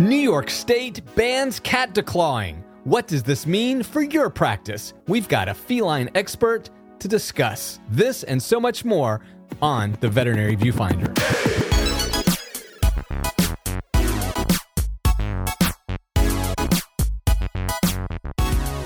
New 0.00 0.16
York 0.16 0.48
State 0.48 1.02
bans 1.14 1.60
cat 1.60 1.92
declawing. 1.92 2.64
What 2.84 3.06
does 3.06 3.22
this 3.22 3.46
mean 3.46 3.82
for 3.82 4.00
your 4.00 4.30
practice? 4.30 4.94
We've 5.08 5.28
got 5.28 5.46
a 5.46 5.52
feline 5.52 6.08
expert 6.14 6.70
to 7.00 7.06
discuss 7.06 7.80
this 7.90 8.22
and 8.22 8.42
so 8.42 8.58
much 8.58 8.82
more 8.82 9.20
on 9.60 9.98
the 10.00 10.08
Veterinary 10.08 10.56
Viewfinder. 10.56 11.59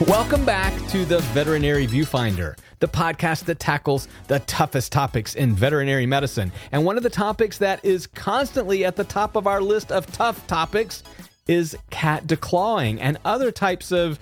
Welcome 0.09 0.45
back 0.45 0.75
to 0.89 1.07
the 1.07 1.21
Veterinary 1.32 1.86
Viewfinder, 1.86 2.59
the 2.79 2.86
podcast 2.86 3.46
that 3.46 3.59
tackles 3.59 4.07
the 4.27 4.41
toughest 4.41 4.93
topics 4.93 5.34
in 5.34 5.54
veterinary 5.54 6.04
medicine. 6.04 6.53
And 6.73 6.84
one 6.84 6.98
of 6.98 7.03
the 7.03 7.09
topics 7.09 7.57
that 7.59 7.82
is 7.82 8.07
constantly 8.07 8.85
at 8.85 8.96
the 8.96 9.04
top 9.04 9.35
of 9.35 9.46
our 9.46 9.62
list 9.62 9.90
of 9.90 10.04
tough 10.12 10.46
topics 10.46 11.04
is 11.46 11.75
cat 11.89 12.26
declawing 12.26 12.98
and 13.00 13.17
other 13.25 13.50
types 13.50 13.93
of 13.93 14.18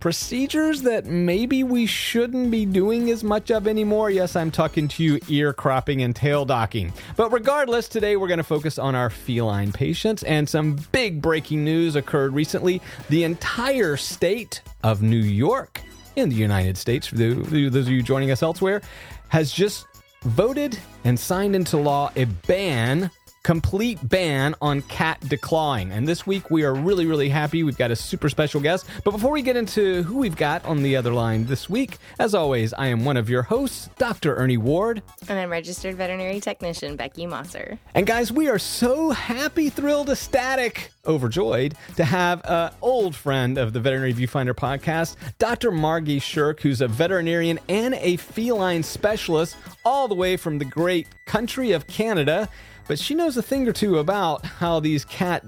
procedures 0.00 0.82
that 0.82 1.06
maybe 1.06 1.64
we 1.64 1.86
shouldn't 1.86 2.50
be 2.50 2.64
doing 2.64 3.10
as 3.10 3.24
much 3.24 3.50
of 3.50 3.66
anymore. 3.66 4.10
Yes, 4.10 4.36
I'm 4.36 4.50
talking 4.50 4.88
to 4.88 5.02
you 5.02 5.20
ear 5.28 5.52
cropping 5.52 6.02
and 6.02 6.14
tail 6.14 6.44
docking. 6.44 6.92
But 7.16 7.32
regardless, 7.32 7.88
today 7.88 8.16
we're 8.16 8.28
going 8.28 8.38
to 8.38 8.44
focus 8.44 8.78
on 8.78 8.94
our 8.94 9.10
feline 9.10 9.72
patients 9.72 10.22
and 10.22 10.48
some 10.48 10.76
big 10.92 11.20
breaking 11.20 11.64
news 11.64 11.96
occurred 11.96 12.32
recently. 12.32 12.80
The 13.08 13.24
entire 13.24 13.96
state 13.96 14.62
of 14.82 15.02
New 15.02 15.16
York 15.16 15.80
in 16.16 16.28
the 16.28 16.36
United 16.36 16.76
States, 16.76 17.06
for 17.06 17.16
those 17.16 17.86
of 17.86 17.88
you 17.88 18.02
joining 18.02 18.30
us 18.30 18.42
elsewhere, 18.42 18.82
has 19.28 19.52
just 19.52 19.86
voted 20.22 20.78
and 21.04 21.18
signed 21.18 21.54
into 21.54 21.76
law 21.76 22.10
a 22.16 22.24
ban 22.24 23.10
complete 23.42 23.98
ban 24.08 24.54
on 24.60 24.82
cat 24.82 25.20
declawing. 25.22 25.90
And 25.90 26.06
this 26.06 26.26
week 26.26 26.50
we 26.50 26.64
are 26.64 26.74
really, 26.74 27.06
really 27.06 27.28
happy. 27.28 27.62
We've 27.62 27.78
got 27.78 27.90
a 27.90 27.96
super 27.96 28.28
special 28.28 28.60
guest. 28.60 28.86
But 29.04 29.12
before 29.12 29.30
we 29.30 29.42
get 29.42 29.56
into 29.56 30.02
who 30.02 30.18
we've 30.18 30.36
got 30.36 30.64
on 30.64 30.82
the 30.82 30.96
other 30.96 31.12
line 31.12 31.46
this 31.46 31.68
week, 31.68 31.98
as 32.18 32.34
always, 32.34 32.72
I 32.74 32.88
am 32.88 33.04
one 33.04 33.16
of 33.16 33.30
your 33.30 33.42
hosts, 33.42 33.88
Dr. 33.98 34.36
Ernie 34.36 34.56
Ward. 34.56 35.02
And 35.28 35.38
I'm 35.38 35.50
registered 35.50 35.96
veterinary 35.96 36.40
technician 36.40 36.96
Becky 36.96 37.26
Mosser. 37.26 37.78
And 37.94 38.06
guys, 38.06 38.32
we 38.32 38.48
are 38.48 38.58
so 38.58 39.10
happy, 39.10 39.70
thrilled, 39.70 40.10
ecstatic, 40.10 40.90
overjoyed 41.06 41.74
to 41.96 42.04
have 42.04 42.42
an 42.44 42.72
old 42.82 43.16
friend 43.16 43.58
of 43.58 43.72
the 43.72 43.80
Veterinary 43.80 44.12
Viewfinder 44.14 44.54
podcast, 44.54 45.16
Dr. 45.38 45.72
Margie 45.72 46.20
Scherk, 46.20 46.60
who's 46.60 46.80
a 46.80 46.88
veterinarian 46.88 47.58
and 47.68 47.94
a 47.94 48.16
feline 48.16 48.82
specialist 48.82 49.56
all 49.84 50.06
the 50.06 50.14
way 50.14 50.36
from 50.36 50.58
the 50.58 50.64
great 50.64 51.06
country 51.26 51.72
of 51.72 51.86
Canada 51.86 52.48
but 52.88 52.98
she 52.98 53.14
knows 53.14 53.36
a 53.36 53.42
thing 53.42 53.68
or 53.68 53.72
two 53.72 53.98
about 53.98 54.44
how 54.44 54.80
these 54.80 55.04
cat 55.04 55.44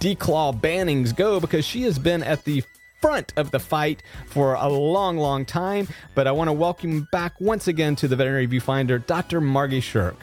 declaw 0.00 0.58
bannings 0.58 1.14
go 1.14 1.38
because 1.38 1.64
she 1.64 1.82
has 1.82 1.98
been 1.98 2.22
at 2.22 2.44
the 2.44 2.64
front 3.00 3.32
of 3.36 3.50
the 3.50 3.60
fight 3.60 4.02
for 4.26 4.54
a 4.54 4.68
long, 4.68 5.16
long 5.16 5.44
time. 5.44 5.88
But 6.14 6.26
I 6.26 6.32
want 6.32 6.48
to 6.48 6.52
welcome 6.52 7.06
back 7.12 7.40
once 7.40 7.68
again 7.68 7.96
to 7.96 8.08
the 8.08 8.16
Veterinary 8.16 8.48
Viewfinder, 8.48 9.06
Dr. 9.06 9.40
Margie 9.40 9.80
Scherk. 9.80 10.16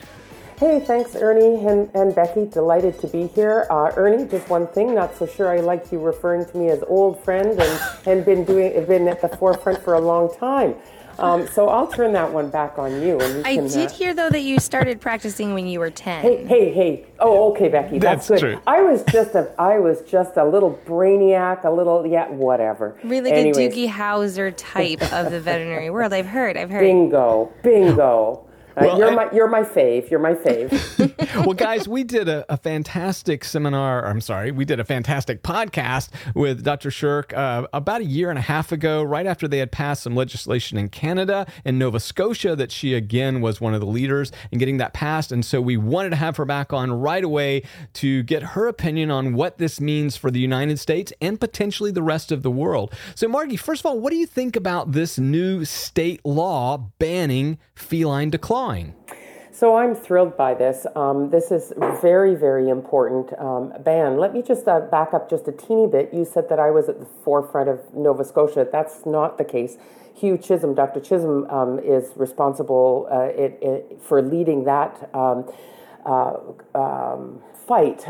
Hey, 0.60 0.80
thanks, 0.80 1.16
Ernie 1.16 1.68
and, 1.68 1.88
and 1.94 2.16
Becky. 2.16 2.48
Delighted 2.48 3.00
to 3.02 3.08
be 3.08 3.28
here. 3.28 3.68
Uh, 3.70 3.92
Ernie, 3.96 4.26
just 4.26 4.50
one 4.50 4.66
thing, 4.66 4.96
not 4.96 5.16
so 5.16 5.28
sure 5.28 5.56
I 5.56 5.60
like 5.60 5.92
you 5.92 6.00
referring 6.00 6.46
to 6.46 6.58
me 6.58 6.70
as 6.70 6.84
old 6.88 7.24
friend 7.24 7.60
and, 7.60 7.82
and 8.08 8.26
been 8.26 8.44
doing 8.44 8.74
been 8.86 9.08
at 9.08 9.22
the 9.22 9.30
forefront 9.30 9.84
for 9.84 9.94
a 9.94 10.00
long 10.00 10.36
time. 10.36 10.74
Um, 11.20 11.48
so 11.48 11.70
I'll 11.70 11.88
turn 11.88 12.14
that 12.14 12.32
one 12.32 12.50
back 12.50 12.78
on 12.78 13.02
you. 13.02 13.22
you 13.22 13.42
I 13.44 13.56
can, 13.56 13.68
did 13.68 13.90
uh, 13.90 13.94
hear 13.94 14.14
though 14.14 14.30
that 14.30 14.42
you 14.42 14.60
started 14.60 15.02
practicing 15.02 15.54
when 15.54 15.68
you 15.68 15.80
were 15.80 15.90
ten. 15.90 16.22
Hey, 16.22 16.46
hey, 16.46 16.74
hey! 16.74 17.06
Oh, 17.20 17.52
okay, 17.52 17.70
Becky, 17.70 18.00
that's, 18.00 18.28
that's 18.28 18.42
good. 18.42 18.54
True. 18.54 18.62
I 18.68 18.82
was 18.82 19.04
just 19.12 19.36
a, 19.36 19.54
I 19.60 19.80
was 19.80 20.02
just 20.02 20.38
a 20.38 20.46
little 20.46 20.80
brainiac, 20.86 21.64
a 21.64 21.72
little, 21.72 22.06
yeah, 22.06 22.30
whatever. 22.30 22.98
Really 23.04 23.32
good 23.32 23.56
Doogie 23.56 23.90
Howser 23.90 24.54
type 24.56 25.02
of 25.14 25.32
the 25.32 25.40
veterinary 25.40 25.90
world. 25.90 26.14
I've 26.14 26.28
heard. 26.28 26.58
I've 26.58 26.70
heard. 26.70 26.82
Bingo, 26.82 27.52
bingo. 27.64 28.47
Uh, 28.78 28.82
well, 28.86 29.00
you're 29.00 29.10
I, 29.10 29.16
my 29.16 29.32
you're 29.34 29.48
my 29.48 29.64
fave. 29.64 30.12
You're 30.12 30.20
my 30.20 30.36
fave. 30.36 31.36
well, 31.46 31.56
guys, 31.56 31.88
we 31.88 32.04
did 32.04 32.30
a, 32.30 32.46
a, 32.48 32.58
fantastic 32.58 33.44
seminar. 33.44 34.06
I'm 34.06 34.22
sorry, 34.22 34.52
we 34.52 34.66
did 34.66 34.80
a 34.80 34.84
fantastic 34.84 35.42
podcast 35.42 36.10
with 36.36 36.64
Dr. 36.64 36.90
Scherk 36.90 37.36
uh, 37.36 37.66
about 37.74 38.02
a 38.02 38.06
year 38.06 38.30
and 38.30 38.38
a 38.38 38.42
half 38.44 38.72
ago, 38.72 39.02
right 39.02 39.26
after 39.26 39.48
they 39.48 39.58
had 39.58 39.72
passed 39.72 40.04
some 40.04 40.16
legislation 40.16 40.78
in 40.78 40.90
Canada 40.90 41.48
and 41.66 41.80
Nova 41.80 42.00
Scotia 42.00 42.56
that 42.56 42.72
she 42.72 42.94
again 42.94 43.42
was 43.42 43.60
one 43.60 43.74
of 43.74 43.80
the 43.80 43.88
leaders 43.88 44.32
in 44.52 44.60
getting 44.60 44.78
that 44.78 44.94
passed. 44.94 45.32
And 45.32 45.44
so 45.44 45.60
we 45.60 45.76
wanted 45.76 46.12
to 46.12 46.18
have 46.18 46.38
her 46.38 46.46
back 46.46 46.72
on 46.72 46.92
right 46.92 47.24
away 47.24 47.64
to 47.94 48.22
get 48.24 48.44
her 48.44 48.68
opinion 48.68 49.10
on 49.10 49.34
what 49.34 49.58
this 49.58 49.82
means 49.82 50.16
for 50.18 50.30
the 50.30 50.40
United 50.40 50.78
States 50.78 51.12
and 51.20 51.40
potentially 51.40 51.90
the 51.90 52.04
rest 52.04 52.32
of 52.32 52.44
the 52.44 52.52
world. 52.52 52.94
So, 53.16 53.28
Margie, 53.28 53.58
first 53.58 53.82
of 53.82 53.88
all, 53.88 54.00
what 54.00 54.12
do 54.12 54.18
you 54.18 54.28
think 54.28 54.56
about 54.56 54.92
this 54.92 55.18
new 55.18 55.66
state 55.66 56.24
law 56.24 56.78
banning 57.00 57.58
feline 57.74 58.30
So 59.52 59.76
I'm 59.78 59.96
thrilled 59.96 60.38
by 60.38 60.54
this. 60.54 60.86
Um, 60.96 61.30
this 61.30 61.52
is 61.52 61.74
very, 62.02 62.36
very 62.36 62.70
important 62.70 63.32
um, 63.40 63.74
ban. 63.80 64.18
Let 64.18 64.34
me 64.34 64.44
just 64.44 64.68
uh, 64.68 64.82
back 64.82 65.14
up 65.14 65.30
just 65.30 65.48
a 65.48 65.52
teeny 65.52 65.88
bit. 65.88 66.14
You 66.14 66.26
said 66.26 66.50
that 66.50 66.60
I 66.60 66.70
was 66.70 66.90
at 66.90 67.00
the 67.00 67.08
forefront 67.24 67.70
of 67.70 67.80
Nova 67.94 68.24
Scotia. 68.24 68.68
That's 68.72 69.06
not 69.06 69.38
the 69.38 69.46
case. 69.46 69.78
Hugh 70.14 70.38
Chisholm, 70.38 70.76
Dr. 70.76 71.00
Chisholm, 71.00 71.50
um, 71.50 71.80
is 71.80 72.12
responsible 72.16 73.08
uh, 73.10 73.22
it, 73.22 73.58
it, 73.62 74.02
for 74.02 74.22
leading 74.22 74.66
that 74.66 75.10
um, 75.16 75.50
uh, 76.06 76.34
um, 76.76 77.42
fight. 77.68 78.06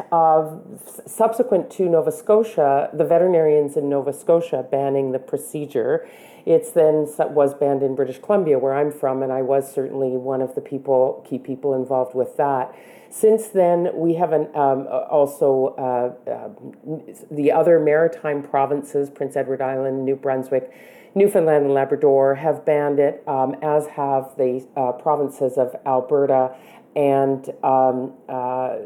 subsequent 1.06 1.70
to 1.72 1.88
Nova 1.88 2.12
Scotia, 2.12 2.90
the 2.94 3.06
veterinarians 3.06 3.78
in 3.78 3.90
Nova 3.90 4.12
Scotia 4.12 4.66
banning 4.70 5.12
the 5.12 5.20
procedure 5.20 6.08
it's 6.48 6.72
then 6.72 7.08
was 7.34 7.54
banned 7.54 7.84
in 7.84 7.94
British 7.94 8.20
Columbia, 8.20 8.58
where 8.58 8.74
I'm 8.74 8.92
from, 8.92 9.22
and 9.22 9.32
I 9.34 9.42
was 9.42 9.72
certainly 9.72 10.12
one 10.12 10.42
of 10.42 10.56
the 10.56 10.62
people, 10.62 11.26
key 11.28 11.38
people 11.38 11.74
involved 11.74 12.16
with 12.16 12.38
that. 12.38 12.74
Since 13.10 13.50
then, 13.50 13.90
we 13.94 14.16
have 14.16 14.32
an, 14.32 14.48
um, 14.56 14.88
also 14.88 15.76
uh, 15.78 16.30
uh, 16.30 16.50
the 17.30 17.52
other 17.52 17.80
maritime 17.80 18.42
provinces, 18.44 19.10
Prince 19.10 19.36
Edward 19.36 19.62
Island, 19.62 20.06
New 20.06 20.16
Brunswick, 20.16 20.72
Newfoundland, 21.16 21.66
and 21.66 21.74
Labrador, 21.74 22.36
have 22.36 22.66
banned 22.66 23.00
it, 23.00 23.24
um, 23.28 23.56
as 23.62 23.88
have 23.88 24.36
the 24.38 24.66
uh, 24.78 24.94
provinces 24.94 25.58
of 25.58 25.76
Alberta 25.86 26.56
and 26.96 27.50
um, 27.64 28.14
uh, 28.30 28.78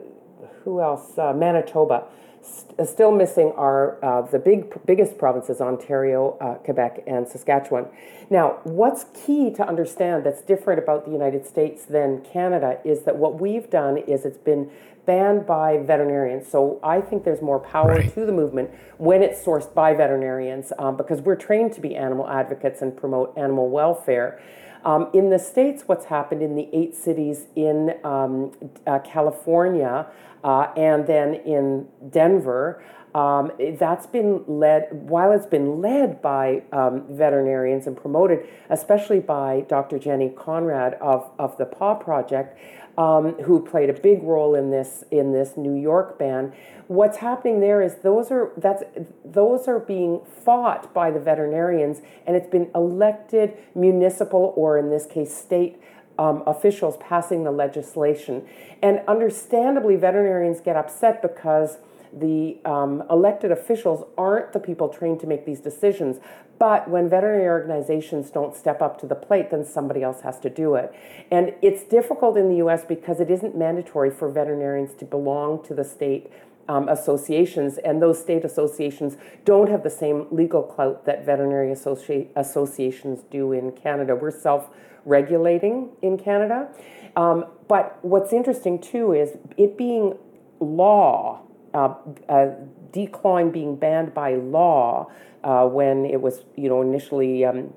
who 0.63 0.81
else? 0.81 1.17
Uh, 1.17 1.33
Manitoba. 1.33 2.05
St- 2.43 2.87
still 2.87 3.11
missing 3.11 3.53
are 3.55 4.03
uh, 4.03 4.21
the 4.21 4.39
big 4.39 4.85
biggest 4.85 5.17
provinces 5.17 5.61
Ontario, 5.61 6.37
uh, 6.41 6.55
Quebec, 6.55 7.03
and 7.07 7.27
Saskatchewan. 7.27 7.85
Now, 8.29 8.59
what's 8.63 9.05
key 9.13 9.51
to 9.51 9.67
understand 9.67 10.25
that's 10.25 10.41
different 10.41 10.81
about 10.81 11.05
the 11.05 11.11
United 11.11 11.45
States 11.45 11.85
than 11.85 12.21
Canada 12.21 12.79
is 12.83 13.03
that 13.03 13.17
what 13.17 13.39
we've 13.39 13.69
done 13.69 13.97
is 13.97 14.25
it's 14.25 14.37
been 14.37 14.71
banned 15.05 15.45
by 15.45 15.77
veterinarians. 15.77 16.47
So 16.47 16.79
I 16.83 17.01
think 17.01 17.23
there's 17.23 17.41
more 17.41 17.59
power 17.59 17.95
right. 17.95 18.13
to 18.13 18.25
the 18.25 18.31
movement 18.31 18.71
when 18.97 19.23
it's 19.23 19.43
sourced 19.43 19.73
by 19.73 19.93
veterinarians 19.93 20.71
um, 20.77 20.95
because 20.95 21.21
we're 21.21 21.35
trained 21.35 21.73
to 21.73 21.81
be 21.81 21.95
animal 21.95 22.27
advocates 22.29 22.81
and 22.81 22.95
promote 22.95 23.37
animal 23.37 23.69
welfare. 23.69 24.41
Um, 24.83 25.09
in 25.13 25.29
the 25.29 25.39
States, 25.39 25.83
what's 25.85 26.05
happened 26.05 26.41
in 26.41 26.55
the 26.55 26.67
eight 26.73 26.95
cities 26.95 27.47
in 27.55 27.95
um, 28.03 28.51
uh, 28.87 28.99
California 28.99 30.07
uh, 30.43 30.67
and 30.75 31.05
then 31.05 31.35
in 31.35 31.87
Denver, 32.09 32.83
um, 33.13 33.51
that's 33.77 34.07
been 34.07 34.43
led, 34.47 34.87
while 34.91 35.31
it's 35.33 35.45
been 35.45 35.81
led 35.81 36.21
by 36.21 36.63
um, 36.71 37.03
veterinarians 37.09 37.85
and 37.85 37.95
promoted, 37.95 38.47
especially 38.69 39.19
by 39.19 39.65
Dr. 39.67 39.99
Jenny 39.99 40.29
Conrad 40.29 40.93
of, 40.95 41.29
of 41.37 41.57
the 41.57 41.65
Paw 41.65 41.95
Project, 41.95 42.57
um, 42.97 43.33
who 43.43 43.65
played 43.65 43.89
a 43.89 43.93
big 43.93 44.23
role 44.23 44.55
in 44.55 44.71
this 44.71 45.03
in 45.11 45.31
this 45.31 45.55
New 45.57 45.75
York 45.75 46.19
ban. 46.19 46.53
What's 46.87 47.17
happening 47.17 47.59
there 47.59 47.81
is 47.81 47.95
those 48.03 48.31
are 48.31 48.51
that's 48.57 48.83
those 49.23 49.67
are 49.67 49.79
being 49.79 50.21
fought 50.25 50.93
by 50.93 51.11
the 51.11 51.19
veterinarians, 51.19 52.01
and 52.25 52.35
it's 52.35 52.49
been 52.49 52.69
elected 52.75 53.57
municipal 53.73 54.53
or 54.55 54.77
in 54.77 54.89
this 54.89 55.05
case 55.05 55.35
state 55.35 55.81
um, 56.19 56.43
officials 56.45 56.97
passing 56.97 57.43
the 57.43 57.51
legislation. 57.51 58.45
And 58.81 59.01
understandably, 59.07 59.95
veterinarians 59.95 60.61
get 60.61 60.75
upset 60.75 61.21
because 61.21 61.77
the 62.13 62.57
um, 62.65 63.03
elected 63.09 63.51
officials 63.51 64.05
aren't 64.17 64.53
the 64.53 64.59
people 64.59 64.89
trained 64.89 65.19
to 65.21 65.27
make 65.27 65.45
these 65.45 65.61
decisions. 65.61 66.19
But 66.61 66.87
when 66.87 67.09
veterinary 67.09 67.47
organizations 67.47 68.29
don't 68.29 68.55
step 68.55 68.83
up 68.83 68.99
to 68.99 69.07
the 69.07 69.15
plate, 69.15 69.49
then 69.49 69.65
somebody 69.65 70.03
else 70.03 70.21
has 70.21 70.39
to 70.41 70.49
do 70.51 70.75
it. 70.75 70.93
And 71.31 71.55
it's 71.63 71.83
difficult 71.83 72.37
in 72.37 72.49
the 72.49 72.57
US 72.57 72.85
because 72.85 73.19
it 73.19 73.31
isn't 73.31 73.57
mandatory 73.57 74.11
for 74.11 74.29
veterinarians 74.29 74.93
to 74.99 75.05
belong 75.05 75.63
to 75.63 75.73
the 75.73 75.83
state 75.83 76.31
um, 76.69 76.87
associations, 76.87 77.79
and 77.79 77.99
those 77.99 78.21
state 78.21 78.45
associations 78.45 79.17
don't 79.43 79.71
have 79.71 79.81
the 79.81 79.89
same 79.89 80.27
legal 80.29 80.61
clout 80.61 81.03
that 81.05 81.25
veterinary 81.25 81.73
associ- 81.73 82.27
associations 82.35 83.23
do 83.31 83.53
in 83.53 83.71
Canada. 83.71 84.15
We're 84.15 84.29
self 84.29 84.69
regulating 85.03 85.89
in 86.03 86.19
Canada. 86.19 86.69
Um, 87.15 87.45
but 87.67 87.97
what's 88.03 88.31
interesting 88.33 88.77
too 88.79 89.13
is 89.13 89.35
it 89.57 89.79
being 89.79 90.15
law 90.59 91.41
uh, 91.73 91.93
uh, 92.29 92.47
declawing 92.91 93.51
being 93.51 93.75
banned 93.75 94.13
by 94.13 94.35
law 94.35 95.09
uh, 95.43 95.65
when 95.65 96.05
it 96.05 96.21
was, 96.21 96.43
you 96.55 96.69
know, 96.69 96.81
initially 96.81 97.45
um, 97.45 97.73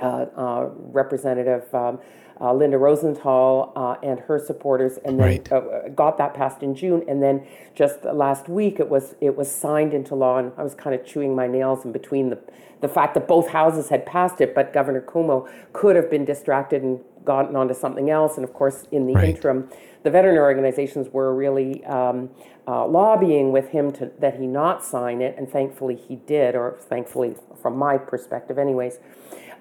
uh, 0.00 0.26
uh, 0.36 0.68
Representative 0.92 1.72
um, 1.74 1.98
uh, 2.40 2.52
Linda 2.52 2.76
Rosenthal 2.76 3.72
uh, 3.76 3.96
and 4.06 4.20
her 4.20 4.38
supporters, 4.38 4.98
and 5.04 5.18
then 5.18 5.26
Right. 5.26 5.52
uh, 5.52 5.88
got 5.94 6.18
that 6.18 6.34
passed 6.34 6.62
in 6.62 6.74
June. 6.74 7.02
And 7.08 7.22
then 7.22 7.46
just 7.74 8.04
last 8.04 8.48
week, 8.48 8.78
it 8.78 8.88
was 8.88 9.14
it 9.20 9.36
was 9.36 9.50
signed 9.50 9.94
into 9.94 10.14
law, 10.14 10.38
and 10.38 10.52
I 10.58 10.62
was 10.62 10.74
kind 10.74 10.94
of 10.94 11.04
chewing 11.06 11.34
my 11.34 11.46
nails 11.46 11.84
in 11.84 11.92
between 11.92 12.30
the 12.30 12.38
the 12.82 12.88
fact 12.88 13.14
that 13.14 13.26
both 13.26 13.48
houses 13.48 13.88
had 13.88 14.04
passed 14.04 14.40
it, 14.42 14.54
but 14.54 14.74
Governor 14.74 15.00
Cuomo 15.00 15.48
could 15.72 15.96
have 15.96 16.10
been 16.10 16.26
distracted 16.26 16.82
and 16.82 17.00
gotten 17.26 17.54
onto 17.54 17.74
something 17.74 18.08
else. 18.08 18.36
And 18.38 18.44
of 18.44 18.54
course, 18.54 18.86
in 18.90 19.06
the 19.06 19.14
Right. 19.14 19.36
interim, 19.36 19.68
the 20.02 20.10
veterinary 20.10 20.44
organizations 20.44 21.12
were 21.12 21.34
really 21.34 21.84
um, 21.84 22.30
uh, 22.66 22.86
lobbying 22.86 23.52
with 23.52 23.68
him 23.68 23.92
to 23.92 24.10
that 24.18 24.36
he 24.36 24.46
not 24.46 24.84
sign 24.84 25.20
it, 25.20 25.34
and 25.36 25.50
thankfully 25.50 25.94
he 25.94 26.16
did, 26.16 26.54
or 26.54 26.76
thankfully 26.78 27.34
from 27.60 27.76
my 27.76 27.98
perspective, 27.98 28.58
anyways. 28.58 28.98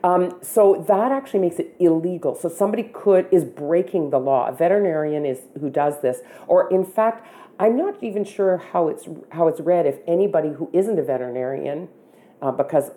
Um, 0.03 0.38
so 0.41 0.85
that 0.88 1.12
actually 1.12 1.39
makes 1.39 1.57
it 1.57 1.75
illegal. 1.79 2.35
So 2.35 2.47
somebody 2.47 2.83
could 2.83 3.27
is 3.31 3.44
breaking 3.44 4.12
the 4.12 4.19
law. 4.19 4.47
A 4.47 4.51
veterinarian 4.51 5.25
is 5.25 5.39
who 5.59 5.69
does 5.69 6.01
this, 6.01 6.21
or 6.47 6.69
in 6.69 6.85
fact, 6.85 7.27
I'm 7.59 7.75
not 7.77 7.95
even 8.03 8.23
sure 8.23 8.57
how 8.57 8.88
it's 8.88 9.07
how 9.29 9.47
it's 9.47 9.59
read. 9.59 9.85
If 9.88 9.97
anybody 10.07 10.50
who 10.50 10.69
isn't 10.73 11.00
a 11.00 11.03
veterinarian, 11.03 11.88
uh, 12.42 12.52
because 12.52 12.92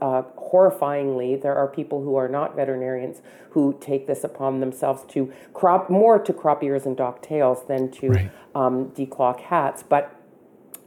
uh, 0.00 0.22
horrifyingly, 0.38 1.40
there 1.40 1.54
are 1.56 1.66
people 1.68 2.02
who 2.02 2.16
are 2.16 2.28
not 2.28 2.54
veterinarians 2.56 3.20
who 3.50 3.76
take 3.80 4.06
this 4.06 4.24
upon 4.24 4.60
themselves 4.60 5.04
to 5.08 5.32
crop 5.52 5.90
more 5.90 6.18
to 6.18 6.32
crop 6.32 6.62
ears 6.62 6.86
and 6.86 6.96
dock 6.96 7.22
tails 7.22 7.66
than 7.66 7.90
to 7.90 8.08
Right. 8.08 8.30
um, 8.54 8.90
declaw 8.90 9.36
cats, 9.38 9.82
but. 9.82 10.14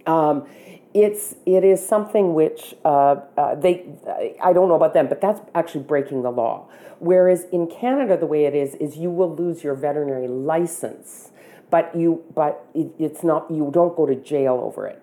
Um, 0.05 0.47
it's 0.93 1.35
it 1.45 1.63
is 1.63 1.85
something 1.85 2.33
which 2.33 2.73
uh, 2.85 3.17
uh, 3.37 3.55
they 3.55 3.85
I 4.41 4.53
don't 4.53 4.67
know 4.67 4.75
about 4.75 4.93
them, 4.93 5.07
but 5.07 5.21
that's 5.21 5.41
actually 5.53 5.83
breaking 5.83 6.23
the 6.23 6.31
law. 6.31 6.67
Whereas 6.99 7.45
in 7.51 7.67
Canada, 7.67 8.17
the 8.17 8.25
way 8.25 8.45
it 8.45 8.55
is 8.55 8.75
is 8.75 8.97
you 8.97 9.11
will 9.11 9.35
lose 9.35 9.63
your 9.63 9.75
veterinary 9.75 10.27
license, 10.27 11.31
but 11.69 11.95
you 11.95 12.23
but 12.33 12.65
it, 12.73 12.91
it's 12.97 13.23
not 13.23 13.49
you 13.51 13.69
don't 13.71 13.95
go 13.95 14.05
to 14.05 14.15
jail 14.15 14.59
over 14.63 14.87
it. 14.87 15.01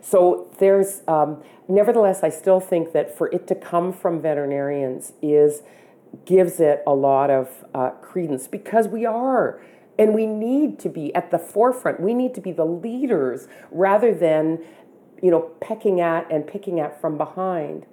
So 0.00 0.50
there's 0.58 1.02
um, 1.08 1.42
nevertheless, 1.68 2.22
I 2.22 2.28
still 2.28 2.60
think 2.60 2.92
that 2.92 3.16
for 3.16 3.28
it 3.28 3.46
to 3.48 3.54
come 3.54 3.92
from 3.92 4.20
veterinarians 4.20 5.12
is 5.22 5.62
gives 6.24 6.60
it 6.60 6.82
a 6.86 6.94
lot 6.94 7.30
of 7.30 7.64
uh, 7.74 7.90
credence 7.90 8.46
because 8.46 8.86
we 8.86 9.04
are 9.04 9.60
and 9.98 10.14
we 10.14 10.26
need 10.26 10.78
to 10.80 10.88
be 10.88 11.14
at 11.14 11.30
the 11.30 11.38
forefront. 11.38 12.00
We 12.00 12.14
need 12.14 12.34
to 12.34 12.40
be 12.40 12.52
the 12.52 12.64
leaders 12.64 13.48
rather 13.70 14.14
than 14.14 14.60
you 15.22 15.30
know 15.30 15.50
pecking 15.60 16.00
at 16.00 16.30
and 16.30 16.46
picking 16.46 16.80
at 16.80 17.00
from 17.00 17.16
behind. 17.16 17.86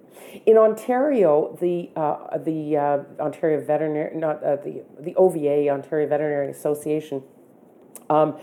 In 0.46 0.58
Ontario, 0.58 1.58
the 1.62 1.90
uh, 1.96 2.38
the 2.38 2.78
uh, 2.78 3.22
Ontario 3.22 3.64
Veterinary 3.64 4.16
not 4.16 4.44
uh, 4.44 4.58
the 4.58 4.84
the 5.00 5.16
OVA 5.16 5.70
Ontario 5.70 6.08
Veterinary 6.08 6.50
Association 6.50 7.24
um, 8.10 8.38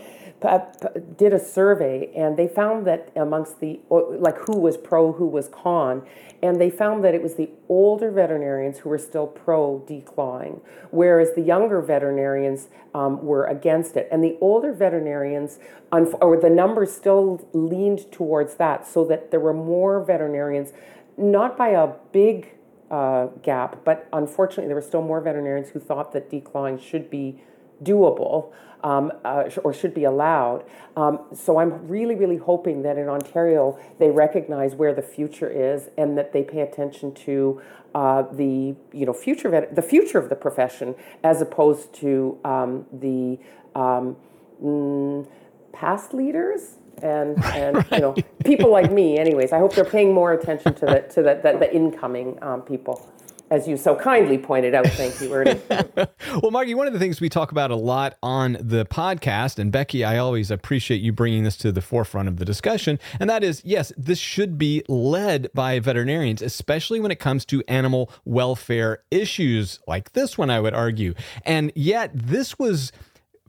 did 1.17 1.33
a 1.33 1.39
survey 1.39 2.11
and 2.15 2.37
they 2.37 2.47
found 2.47 2.87
that 2.87 3.11
amongst 3.17 3.61
the 3.61 3.81
like 3.91 4.39
who 4.47 4.57
was 4.57 4.77
pro 4.77 5.13
who 5.13 5.27
was 5.27 5.49
con 5.49 6.07
and 6.41 6.61
they 6.61 6.71
found 6.71 7.03
that 7.03 7.13
it 7.15 7.23
was 7.23 7.35
the 7.35 7.51
older 7.69 8.11
veterinarians 8.11 8.79
who 8.79 8.89
were 8.89 8.99
still 8.99 9.27
pro 9.27 9.85
declawing 9.89 10.61
whereas 10.91 11.35
the 11.35 11.43
younger 11.43 11.81
veterinarians 11.81 12.69
um, 12.95 13.25
were 13.25 13.45
against 13.47 13.97
it. 13.97 14.09
And 14.11 14.23
the 14.23 14.37
older 14.41 14.73
veterinarians 14.73 15.59
or 15.93 16.39
the 16.41 16.51
numbers 16.51 16.93
still 16.93 17.47
leaned 17.53 18.11
towards 18.13 18.57
that 18.57 18.87
so 18.87 19.05
that 19.07 19.31
there 19.31 19.41
were 19.41 19.55
more 19.55 20.03
veterinarians 20.03 20.73
not 21.17 21.57
by 21.57 21.69
a 21.69 21.89
big 22.13 22.55
uh, 22.91 23.27
gap 23.43 23.85
but 23.85 24.09
unfortunately 24.13 24.67
there 24.67 24.75
were 24.75 24.83
still 24.83 25.03
more 25.03 25.21
veterinarians 25.21 25.71
who 25.71 25.81
thought 25.81 26.13
that 26.13 26.31
declawing 26.31 26.81
should 26.81 27.11
be 27.11 27.41
doable 27.83 28.53
um, 28.85 29.13
uh, 29.25 29.51
or 29.65 29.73
should 29.73 29.95
be 29.95 30.05
allowed. 30.05 30.65
Um, 30.97 31.21
so 31.35 31.59
I'm 31.59 31.89
really, 31.89 32.15
really 32.15 32.37
hoping 32.37 32.83
that 32.83 32.99
in 32.99 33.09
Ontario 33.09 33.79
they 33.99 34.11
recognize 34.11 34.75
where 34.75 34.95
the 34.95 35.03
future 35.03 35.49
is 35.49 35.89
and 35.97 36.17
that 36.19 36.33
they 36.33 36.43
pay 36.43 36.61
attention 36.61 37.15
to 37.15 37.61
uh, 37.95 38.23
the 38.33 38.75
you 38.93 39.07
know 39.07 39.13
future 39.13 39.49
vet- 39.49 39.75
the 39.75 39.83
future 39.83 40.19
of 40.19 40.29
the 40.29 40.37
profession 40.37 40.95
as 41.25 41.41
opposed 41.41 41.93
to 41.95 42.39
um, 42.45 42.87
the 42.93 43.39
um, 43.75 44.17
mm, 44.63 45.27
past 45.73 46.15
leaders. 46.15 46.77
And, 47.01 47.43
and 47.55 47.87
you 47.93 48.01
know 48.01 48.17
people 48.45 48.73
like 48.73 48.91
me 48.91 49.19
anyways 49.19 49.53
i 49.53 49.59
hope 49.59 49.73
they're 49.73 49.85
paying 49.85 50.13
more 50.13 50.33
attention 50.33 50.75
to 50.75 50.85
the 50.85 51.01
to 51.15 51.23
the, 51.23 51.41
the, 51.41 51.57
the 51.61 51.73
incoming 51.73 52.37
um, 52.43 52.63
people 52.63 53.09
as 53.51 53.67
you 53.69 53.77
so 53.77 53.95
kindly 53.97 54.39
pointed 54.39 54.75
out 54.75 54.87
thank 54.89 55.21
you 55.21 55.33
Ernie. 55.33 55.61
Well, 56.43 56.51
Margie, 56.51 56.75
one 56.75 56.87
of 56.87 56.93
the 56.93 56.99
things 56.99 57.21
we 57.21 57.29
talk 57.29 57.51
about 57.53 57.71
a 57.71 57.77
lot 57.77 58.17
on 58.23 58.59
the 58.61 58.85
podcast, 58.85 59.59
and 59.59 59.73
Becky, 59.73 60.05
I 60.05 60.19
always 60.19 60.51
appreciate 60.51 61.01
you 61.01 61.13
bringing 61.13 61.43
this 61.45 61.57
to 61.59 61.73
the 61.73 61.81
forefront 61.81 62.29
of 62.29 62.37
the 62.37 62.45
discussion, 62.45 62.99
and 63.19 63.29
that 63.31 63.43
is 63.43 63.63
yes, 63.65 63.93
this 63.97 64.19
should 64.19 64.59
be 64.59 64.83
led 64.89 65.49
by 65.55 65.81
veterinarians, 65.81 66.43
especially 66.43 67.01
when 67.01 67.11
it 67.11 67.19
comes 67.19 67.45
to 67.47 67.63
animal 67.67 68.11
welfare 68.25 69.03
issues 69.11 69.81
like 69.89 70.13
this 70.13 70.37
one, 70.39 70.51
I 70.51 70.61
would 70.61 70.75
argue. 70.75 71.15
And 71.45 71.73
yet, 71.75 72.11
this 72.15 72.59
was 72.59 72.93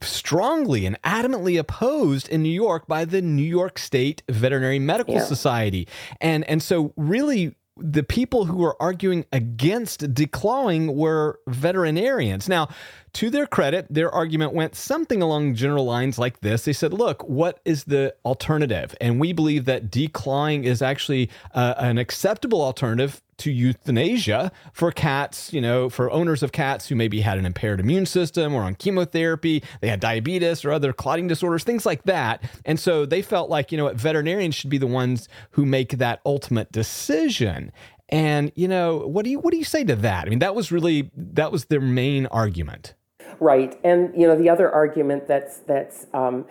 strongly 0.01 0.85
and 0.85 0.99
adamantly 1.03 1.59
opposed 1.59 2.29
in 2.29 2.41
New 2.41 2.49
York 2.49 2.87
by 2.87 3.03
the 3.05 3.21
New 3.21 3.43
York 3.43 3.77
State 3.77 4.23
Veterinary 4.29 4.79
Medical 4.79 5.15
Yeah. 5.15 5.25
Society. 5.25 5.87
And 6.21 6.43
and 6.45 6.63
so 6.63 6.93
really 6.95 7.55
the 7.81 8.03
people 8.03 8.45
who 8.45 8.57
were 8.57 8.81
arguing 8.81 9.25
against 9.31 10.13
declawing 10.13 10.93
were 10.95 11.39
veterinarians. 11.47 12.47
Now, 12.47 12.69
to 13.13 13.29
their 13.29 13.47
credit, 13.47 13.87
their 13.89 14.11
argument 14.11 14.53
went 14.53 14.75
something 14.75 15.21
along 15.21 15.55
general 15.55 15.85
lines 15.85 16.19
like 16.19 16.41
this. 16.41 16.65
They 16.65 16.73
said, 16.73 16.93
look, 16.93 17.23
what 17.27 17.59
is 17.65 17.85
the 17.85 18.15
alternative? 18.25 18.95
And 19.01 19.19
we 19.19 19.33
believe 19.33 19.65
that 19.65 19.89
declawing 19.89 20.63
is 20.63 20.81
actually 20.81 21.29
uh, 21.53 21.75
an 21.77 21.97
acceptable 21.97 22.61
alternative 22.61 23.21
to 23.39 23.51
euthanasia 23.51 24.51
for 24.73 24.91
cats, 24.91 25.51
you 25.51 25.61
know, 25.61 25.89
for 25.89 26.11
owners 26.11 26.43
of 26.43 26.51
cats 26.51 26.87
who 26.87 26.95
maybe 26.95 27.21
had 27.21 27.37
an 27.37 27.45
impaired 27.45 27.79
immune 27.79 28.05
system 28.05 28.53
or 28.53 28.63
on 28.63 28.75
chemotherapy, 28.75 29.63
they 29.81 29.87
had 29.87 29.99
diabetes 29.99 30.63
or 30.63 30.71
other 30.71 30.93
clotting 30.93 31.27
disorders, 31.27 31.63
things 31.63 31.85
like 31.85 32.03
that. 32.03 32.43
And 32.65 32.79
so 32.79 33.05
they 33.05 33.21
felt 33.21 33.49
like, 33.49 33.71
you 33.71 33.77
know, 33.77 33.91
veterinarians 33.93 34.55
should 34.55 34.69
be 34.69 34.77
the 34.77 34.87
ones 34.87 35.27
who 35.51 35.65
make 35.65 35.97
that 35.97 36.19
ultimate 36.25 36.71
decision. 36.71 37.71
And, 38.09 38.51
you 38.55 38.67
know, 38.67 38.97
what 39.07 39.23
do 39.23 39.31
you 39.31 39.39
what 39.39 39.51
do 39.51 39.57
you 39.57 39.63
say 39.63 39.83
to 39.83 39.95
that? 39.97 40.25
I 40.25 40.29
mean, 40.29 40.39
that 40.39 40.55
was 40.55 40.71
really 40.71 41.11
that 41.15 41.51
was 41.51 41.65
their 41.65 41.81
main 41.81 42.25
argument. 42.27 42.95
Right, 43.39 43.79
and 43.85 44.11
you 44.19 44.27
know 44.27 44.35
the 44.35 44.49
other 44.49 44.69
argument 44.69 45.27
that's 45.27 45.59
that's 45.59 46.07
um, 46.13 46.45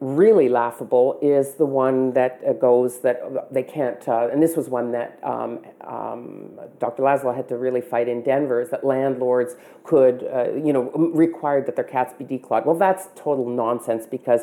really 0.00 0.48
laughable 0.48 1.18
is 1.20 1.54
the 1.54 1.66
one 1.66 2.12
that 2.14 2.40
uh, 2.48 2.54
goes 2.54 3.00
that 3.00 3.52
they 3.52 3.62
can't. 3.62 4.06
Uh, 4.08 4.28
and 4.32 4.42
this 4.42 4.56
was 4.56 4.68
one 4.68 4.92
that 4.92 5.18
um, 5.22 5.60
um, 5.82 6.58
Dr. 6.78 7.02
Lavizzo 7.02 7.34
had 7.36 7.48
to 7.48 7.58
really 7.58 7.82
fight 7.82 8.08
in 8.08 8.22
Denver. 8.22 8.62
Is 8.62 8.70
that 8.70 8.82
landlords 8.82 9.56
could 9.84 10.24
uh, 10.32 10.52
you 10.52 10.72
know 10.72 10.90
required 10.92 11.66
that 11.66 11.76
their 11.76 11.84
cats 11.84 12.14
be 12.18 12.24
declawed? 12.24 12.64
Well, 12.64 12.78
that's 12.78 13.08
total 13.14 13.46
nonsense 13.46 14.06
because 14.06 14.42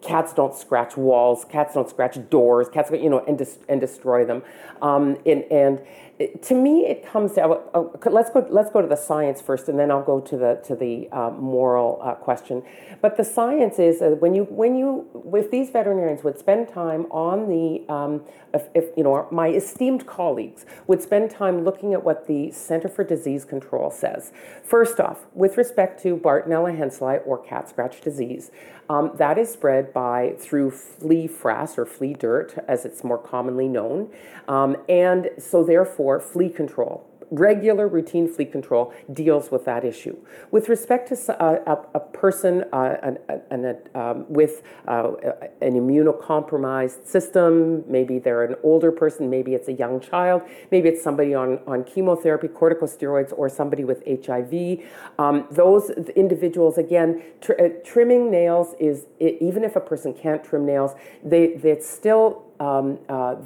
cats 0.00 0.32
don't 0.32 0.54
scratch 0.54 0.96
walls, 0.96 1.44
cats 1.44 1.74
don't 1.74 1.88
scratch 1.88 2.18
doors, 2.30 2.68
cats 2.70 2.90
you 2.90 3.10
know 3.10 3.22
and 3.26 3.36
dis- 3.36 3.58
and 3.68 3.80
destroy 3.80 4.24
them. 4.24 4.42
Um, 4.80 5.18
and 5.26 5.44
and 5.50 5.80
to 6.18 6.54
me, 6.54 6.86
it 6.86 7.04
comes 7.04 7.32
down. 7.32 7.58
Uh, 7.74 7.84
let's 8.06 8.30
go. 8.30 8.46
Let's 8.48 8.70
go 8.70 8.80
to 8.80 8.86
the 8.86 8.96
science 8.96 9.40
first, 9.40 9.68
and 9.68 9.76
then 9.76 9.90
I'll 9.90 10.04
go 10.04 10.20
to 10.20 10.36
the 10.36 10.60
to 10.64 10.76
the 10.76 11.08
uh, 11.10 11.30
moral 11.30 11.98
uh, 12.02 12.14
question. 12.14 12.62
But 13.00 13.16
the 13.16 13.24
science 13.24 13.80
is 13.80 14.00
uh, 14.00 14.10
when 14.20 14.32
you 14.32 14.44
when 14.44 14.76
you 14.76 15.08
if 15.34 15.50
these 15.50 15.70
veterinarians 15.70 16.22
would 16.22 16.38
spend 16.38 16.68
time 16.68 17.06
on 17.10 17.48
the 17.48 17.92
um, 17.92 18.22
if, 18.54 18.68
if 18.74 18.96
you 18.96 19.02
know 19.02 19.28
my 19.30 19.48
esteemed 19.48 20.06
colleagues 20.06 20.64
would 20.86 21.02
spend 21.02 21.30
time 21.30 21.64
looking 21.64 21.92
at 21.92 22.04
what 22.04 22.26
the 22.26 22.50
Center 22.50 22.88
for 22.88 23.04
Disease 23.04 23.44
Control 23.44 23.90
says. 23.90 24.32
First 24.62 25.00
off, 25.00 25.26
with 25.34 25.56
respect 25.56 26.02
to 26.02 26.16
Bartonella 26.16 26.76
henselae 26.78 27.20
or 27.26 27.38
cat 27.38 27.68
scratch 27.68 28.00
disease, 28.00 28.50
um, 28.88 29.12
that 29.16 29.38
is 29.38 29.50
spread 29.50 29.92
by 29.92 30.34
through 30.38 30.70
flea 30.70 31.26
frass 31.26 31.78
or 31.78 31.86
flea 31.86 32.14
dirt, 32.14 32.56
as 32.68 32.84
it's 32.84 33.02
more 33.02 33.18
commonly 33.18 33.68
known, 33.68 34.10
um, 34.46 34.76
and 34.88 35.30
so 35.38 35.64
therefore 35.64 36.20
flea 36.20 36.50
control 36.50 37.06
regular 37.30 37.88
routine 37.88 38.28
flea 38.28 38.44
control 38.44 38.92
deals 39.12 39.50
with 39.50 39.64
that 39.64 39.84
issue. 39.84 40.16
With 40.50 40.68
respect 40.68 41.08
to 41.08 41.42
uh, 41.42 41.58
a, 41.66 41.98
a, 41.98 42.00
person 42.00 42.64
uh, 42.72 42.96
an, 43.02 43.18
an, 43.50 43.76
um, 43.94 44.26
with 44.28 44.62
uh, 44.88 45.12
an 45.60 45.74
immunocompromised 45.74 47.06
system, 47.06 47.84
maybe 47.86 48.18
they're 48.18 48.44
an 48.44 48.56
older 48.62 48.92
person, 48.92 49.30
maybe 49.30 49.54
it's 49.54 49.68
a 49.68 49.72
young 49.72 50.00
child, 50.00 50.42
maybe 50.70 50.88
it's 50.88 51.02
somebody 51.02 51.34
on, 51.34 51.60
on 51.66 51.84
chemotherapy, 51.84 52.48
corticosteroids, 52.48 53.32
or 53.36 53.48
somebody 53.48 53.84
with 53.84 54.02
HIV. 54.06 54.80
Um, 55.18 55.46
those 55.50 55.90
individuals, 56.16 56.78
again, 56.78 57.22
tr- 57.40 57.52
uh, 57.60 57.68
trimming 57.84 58.30
nails 58.30 58.74
is, 58.78 59.06
even 59.20 59.64
if 59.64 59.76
a 59.76 59.80
person 59.80 60.14
can't 60.14 60.42
trim 60.44 60.66
nails, 60.66 60.92
they, 61.22 61.44
it's 61.44 61.88
still, 61.88 62.44
um, 62.60 62.98
uh, 63.08 63.36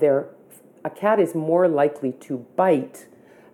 a 0.85 0.91
cat 0.91 1.21
is 1.21 1.35
more 1.35 1.69
likely 1.69 2.13
to 2.13 2.39
bite 2.57 3.08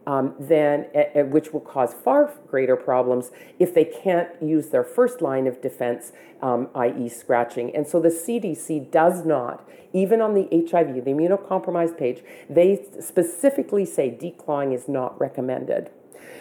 um, 0.06 0.34
then 0.38 0.86
uh, 0.94 1.20
which 1.24 1.52
will 1.52 1.60
cause 1.60 1.94
far 1.94 2.32
greater 2.46 2.76
problems 2.76 3.30
if 3.58 3.74
they 3.74 3.84
can't 3.84 4.28
use 4.42 4.68
their 4.68 4.84
first 4.84 5.20
line 5.20 5.46
of 5.46 5.60
defense, 5.60 6.12
um, 6.42 6.68
i.e., 6.74 7.08
scratching. 7.08 7.74
And 7.74 7.86
so 7.86 8.00
the 8.00 8.08
CDC 8.08 8.90
does 8.90 9.24
not, 9.24 9.68
even 9.92 10.20
on 10.20 10.34
the 10.34 10.48
HIV, 10.50 11.04
the 11.04 11.10
immunocompromised 11.10 11.98
page, 11.98 12.22
they 12.50 12.84
specifically 13.00 13.84
say 13.84 14.10
declawing 14.10 14.74
is 14.74 14.88
not 14.88 15.18
recommended. 15.20 15.90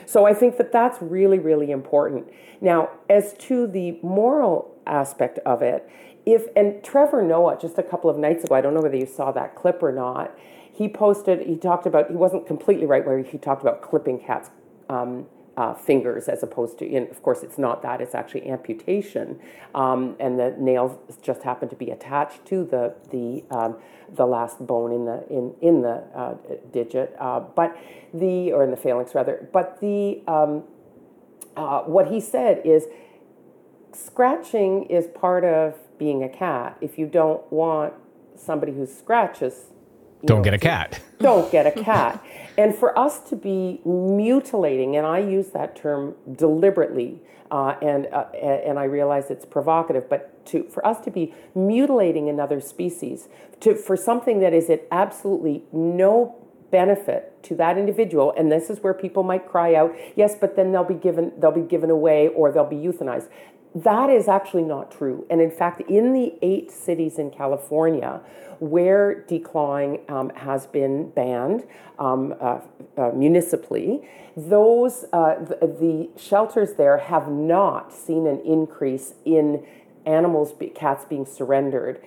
So 0.06 0.26
I 0.26 0.34
think 0.34 0.58
that 0.58 0.72
that's 0.72 1.02
really, 1.02 1.40
really 1.40 1.72
important. 1.72 2.28
Now, 2.62 2.90
as 3.10 3.34
to 3.40 3.68
the 3.68 4.00
moral 4.02 4.76
aspect 4.86 5.40
of 5.40 5.62
it, 5.62 5.90
if 6.26 6.48
and 6.56 6.82
Trevor 6.84 7.22
Noah 7.22 7.58
just 7.60 7.78
a 7.78 7.84
couple 7.84 8.10
of 8.10 8.18
nights 8.18 8.44
ago, 8.44 8.56
I 8.56 8.62
don't 8.62 8.74
know 8.74 8.82
whether 8.82 8.96
you 8.96 9.06
saw 9.06 9.32
that 9.34 9.56
clip 9.56 9.84
or 9.84 9.92
not 9.92 10.38
he 10.74 10.90
posted, 10.90 11.46
he 11.48 11.56
talked 11.56 11.86
about, 11.86 12.10
he 12.10 12.16
wasn't 12.16 12.48
completely 12.48 12.88
right 12.88 13.06
where 13.06 13.22
he 13.22 13.38
talked 13.38 13.62
about 13.62 13.82
clipping 13.84 14.20
cats' 14.20 14.50
um, 14.90 15.28
uh, 15.56 15.76
fingers 15.76 16.28
as 16.28 16.42
opposed 16.42 16.80
to, 16.80 16.96
and 16.96 17.08
of 17.12 17.22
course, 17.22 17.44
it's 17.44 17.60
not 17.60 17.84
that, 17.84 18.02
it's 18.02 18.16
actually 18.16 18.50
amputation. 18.50 19.40
Um, 19.76 20.16
and 20.20 20.40
the 20.40 20.56
nails 20.58 20.98
just 21.22 21.44
happen 21.44 21.70
to 21.70 21.76
be 21.76 21.92
attached 21.92 22.44
to 22.46 22.64
the, 22.66 22.96
the, 23.12 23.44
um, 23.56 23.78
the 24.16 24.26
last 24.26 24.66
bone 24.66 24.92
in 24.92 25.06
the, 25.06 25.24
in, 25.30 25.54
in 25.62 25.82
the 25.84 26.04
uh, 26.16 26.36
digit, 26.72 27.16
uh, 27.20 27.42
but 27.42 27.78
the, 28.12 28.52
or 28.52 28.64
in 28.64 28.72
the 28.72 28.78
phalanx 28.78 29.14
rather. 29.14 29.48
But 29.54 29.80
the, 29.80 30.24
um, 30.28 30.64
uh, 31.56 31.82
what 31.82 32.08
he 32.08 32.20
said 32.20 32.64
is 32.66 32.88
scratching 33.94 34.86
is 34.86 35.06
part 35.06 35.46
of 35.46 35.76
being 36.00 36.24
a 36.24 36.30
cat. 36.30 36.78
If 36.82 36.98
you 36.98 37.06
don't 37.06 37.52
want 37.52 37.94
somebody 38.36 38.72
who 38.72 38.88
scratches 38.88 39.66
don't 40.26 40.40
know, 40.40 40.44
get 40.44 40.54
a 40.54 40.58
cat. 40.58 41.00
Don't 41.20 41.52
get 41.52 41.66
a 41.66 41.72
cat. 41.72 42.24
and 42.58 42.76
for 42.76 42.98
us 43.00 43.20
to 43.30 43.36
be 43.36 43.80
mutilating, 43.86 44.98
and 44.98 45.08
I 45.08 45.20
use 45.20 45.50
that 45.50 45.76
term 45.76 46.16
deliberately, 46.36 47.22
uh, 47.50 47.76
and 47.82 48.08
uh, 48.08 48.26
and 48.34 48.78
I 48.78 48.84
realize 48.86 49.30
it's 49.30 49.46
provocative, 49.46 50.10
but 50.10 50.46
to 50.48 50.64
for 50.66 50.86
us 50.86 51.00
to 51.06 51.12
be 51.12 51.34
mutilating 51.56 52.28
another 52.30 52.60
species, 52.60 53.30
to 53.62 53.76
for 53.76 53.96
something 53.96 54.40
that 54.40 54.54
is 54.54 54.70
at 54.70 54.86
absolutely 54.92 55.64
no 55.72 56.36
benefit 56.74 57.42
to 57.44 57.54
that 57.54 57.78
individual 57.78 58.34
and 58.36 58.52
this 58.52 58.68
is 58.68 58.80
where 58.80 58.96
people 58.96 59.22
might 59.22 59.48
cry 59.48 59.76
out 59.76 59.96
yes 60.16 60.34
but 60.42 60.56
then 60.56 60.72
they'll 60.72 60.84
be 60.84 60.96
given 60.96 61.32
they'll 61.38 61.52
be 61.52 61.62
given 61.62 61.92
away 61.92 62.30
or 62.30 62.52
they'll 62.52 62.66
be 62.66 62.76
euthanized 62.78 63.30
that 63.76 64.10
is 64.10 64.28
actually 64.28 64.64
not 64.64 64.92
true 64.92 65.26
and 65.30 65.42
in 65.42 65.52
fact 65.52 65.82
in 65.90 66.14
the 66.14 66.34
eight 66.42 66.72
cities 66.72 67.18
in 67.18 67.30
california 67.32 68.22
where 68.60 69.26
declawing 69.28 70.10
um, 70.10 70.30
has 70.30 70.68
been 70.68 71.10
banned 71.10 71.66
um, 72.00 72.34
uh, 72.40 72.60
uh, 72.98 73.12
municipally, 73.14 74.08
those 74.38 75.06
uh, 75.12 75.36
the, 75.36 75.68
the, 75.68 76.10
shelters 76.18 76.74
there 76.74 76.98
have 76.98 77.30
not 77.30 77.94
seen 77.94 78.26
an 78.26 78.40
increase 78.42 79.16
in 79.26 79.66
animals, 80.06 80.54
cats 80.76 81.06
being 81.06 81.26
surrendered. 81.26 82.02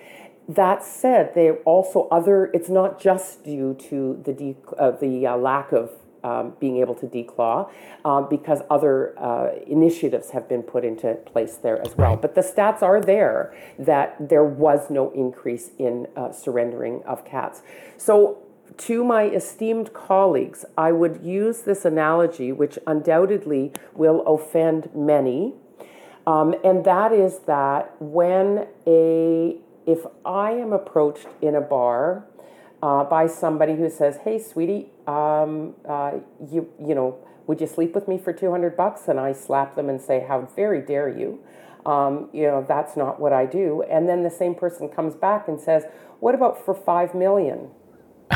That 0.49 0.83
said, 0.83 1.35
they 1.35 1.51
also 1.51 2.07
other. 2.09 2.45
It's 2.53 2.69
not 2.69 2.99
just 2.99 3.43
due 3.43 3.75
to 3.89 4.21
the 4.25 4.55
uh, 4.77 4.91
the 4.91 5.27
uh, 5.27 5.37
lack 5.37 5.71
of 5.71 5.91
um, 6.23 6.53
being 6.59 6.77
able 6.77 6.95
to 6.95 7.05
declaw 7.05 7.69
um, 8.05 8.27
because 8.29 8.61
other 8.69 9.17
uh, 9.19 9.49
initiatives 9.65 10.31
have 10.31 10.47
been 10.47 10.63
put 10.63 10.83
into 10.83 11.13
place 11.25 11.55
there 11.57 11.81
as 11.85 11.95
well. 11.95 12.15
But 12.15 12.35
the 12.35 12.41
stats 12.41 12.81
are 12.81 13.01
there 13.01 13.53
that 13.79 14.29
there 14.29 14.43
was 14.43 14.89
no 14.89 15.11
increase 15.11 15.71
in 15.77 16.07
uh, 16.15 16.31
surrendering 16.31 17.03
of 17.05 17.25
cats. 17.25 17.61
So, 17.97 18.39
to 18.77 19.03
my 19.03 19.23
esteemed 19.23 19.93
colleagues, 19.93 20.65
I 20.77 20.91
would 20.91 21.23
use 21.23 21.61
this 21.61 21.85
analogy, 21.85 22.51
which 22.51 22.77
undoubtedly 22.85 23.71
will 23.95 24.21
offend 24.27 24.89
many, 24.93 25.53
um, 26.27 26.53
and 26.63 26.83
that 26.83 27.13
is 27.13 27.39
that 27.47 27.95
when 27.99 28.67
a 28.85 29.57
if 29.85 30.05
I 30.25 30.51
am 30.51 30.73
approached 30.73 31.27
in 31.41 31.55
a 31.55 31.61
bar 31.61 32.25
uh, 32.81 33.03
by 33.03 33.27
somebody 33.27 33.75
who 33.75 33.89
says, 33.89 34.17
"Hey, 34.23 34.39
sweetie, 34.39 34.89
um, 35.07 35.75
uh, 35.87 36.13
you 36.51 36.69
you 36.79 36.93
know, 36.93 37.17
would 37.47 37.59
you 37.59 37.67
sleep 37.67 37.95
with 37.95 38.07
me 38.07 38.17
for 38.17 38.33
two 38.33 38.51
hundred 38.51 38.77
bucks?" 38.77 39.07
And 39.07 39.19
I 39.19 39.33
slap 39.33 39.75
them 39.75 39.89
and 39.89 40.01
say, 40.01 40.25
"How 40.27 40.41
very 40.55 40.81
dare 40.81 41.09
you!" 41.09 41.39
Um, 41.85 42.29
you 42.33 42.43
know, 42.43 42.65
that's 42.67 42.95
not 42.97 43.19
what 43.19 43.33
I 43.33 43.45
do. 43.45 43.83
And 43.83 44.07
then 44.07 44.23
the 44.23 44.29
same 44.29 44.53
person 44.53 44.89
comes 44.89 45.15
back 45.15 45.47
and 45.47 45.59
says, 45.59 45.85
"What 46.19 46.35
about 46.35 46.63
for 46.63 46.73
five 46.73 47.15
million? 47.15 47.69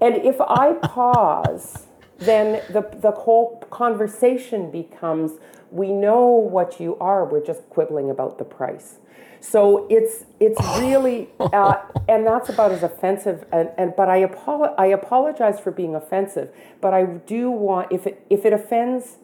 and 0.00 0.16
if 0.16 0.40
I 0.40 0.74
pause, 0.82 1.86
then 2.18 2.62
the 2.70 2.82
the 3.00 3.12
whole 3.12 3.60
conversation 3.70 4.70
becomes, 4.70 5.32
"We 5.70 5.92
know 5.92 6.26
what 6.26 6.78
you 6.78 6.96
are. 7.00 7.24
We're 7.24 7.44
just 7.44 7.68
quibbling 7.70 8.10
about 8.10 8.36
the 8.36 8.44
price." 8.44 8.98
So 9.48 9.86
it's 9.88 10.24
it's 10.40 10.60
really, 10.80 11.28
uh, 11.38 11.76
and 12.08 12.26
that's 12.26 12.48
about 12.48 12.72
as 12.72 12.82
offensive. 12.82 13.44
And, 13.52 13.70
and 13.78 13.94
but 13.96 14.08
I 14.08 14.24
apolo- 14.24 14.74
I 14.76 14.86
apologize 14.86 15.60
for 15.60 15.70
being 15.70 15.94
offensive. 15.94 16.50
But 16.80 16.94
I 16.94 17.04
do 17.04 17.50
want 17.50 17.92
if 17.92 18.06
it 18.06 18.26
if 18.28 18.44
it 18.44 18.52
offends. 18.52 19.18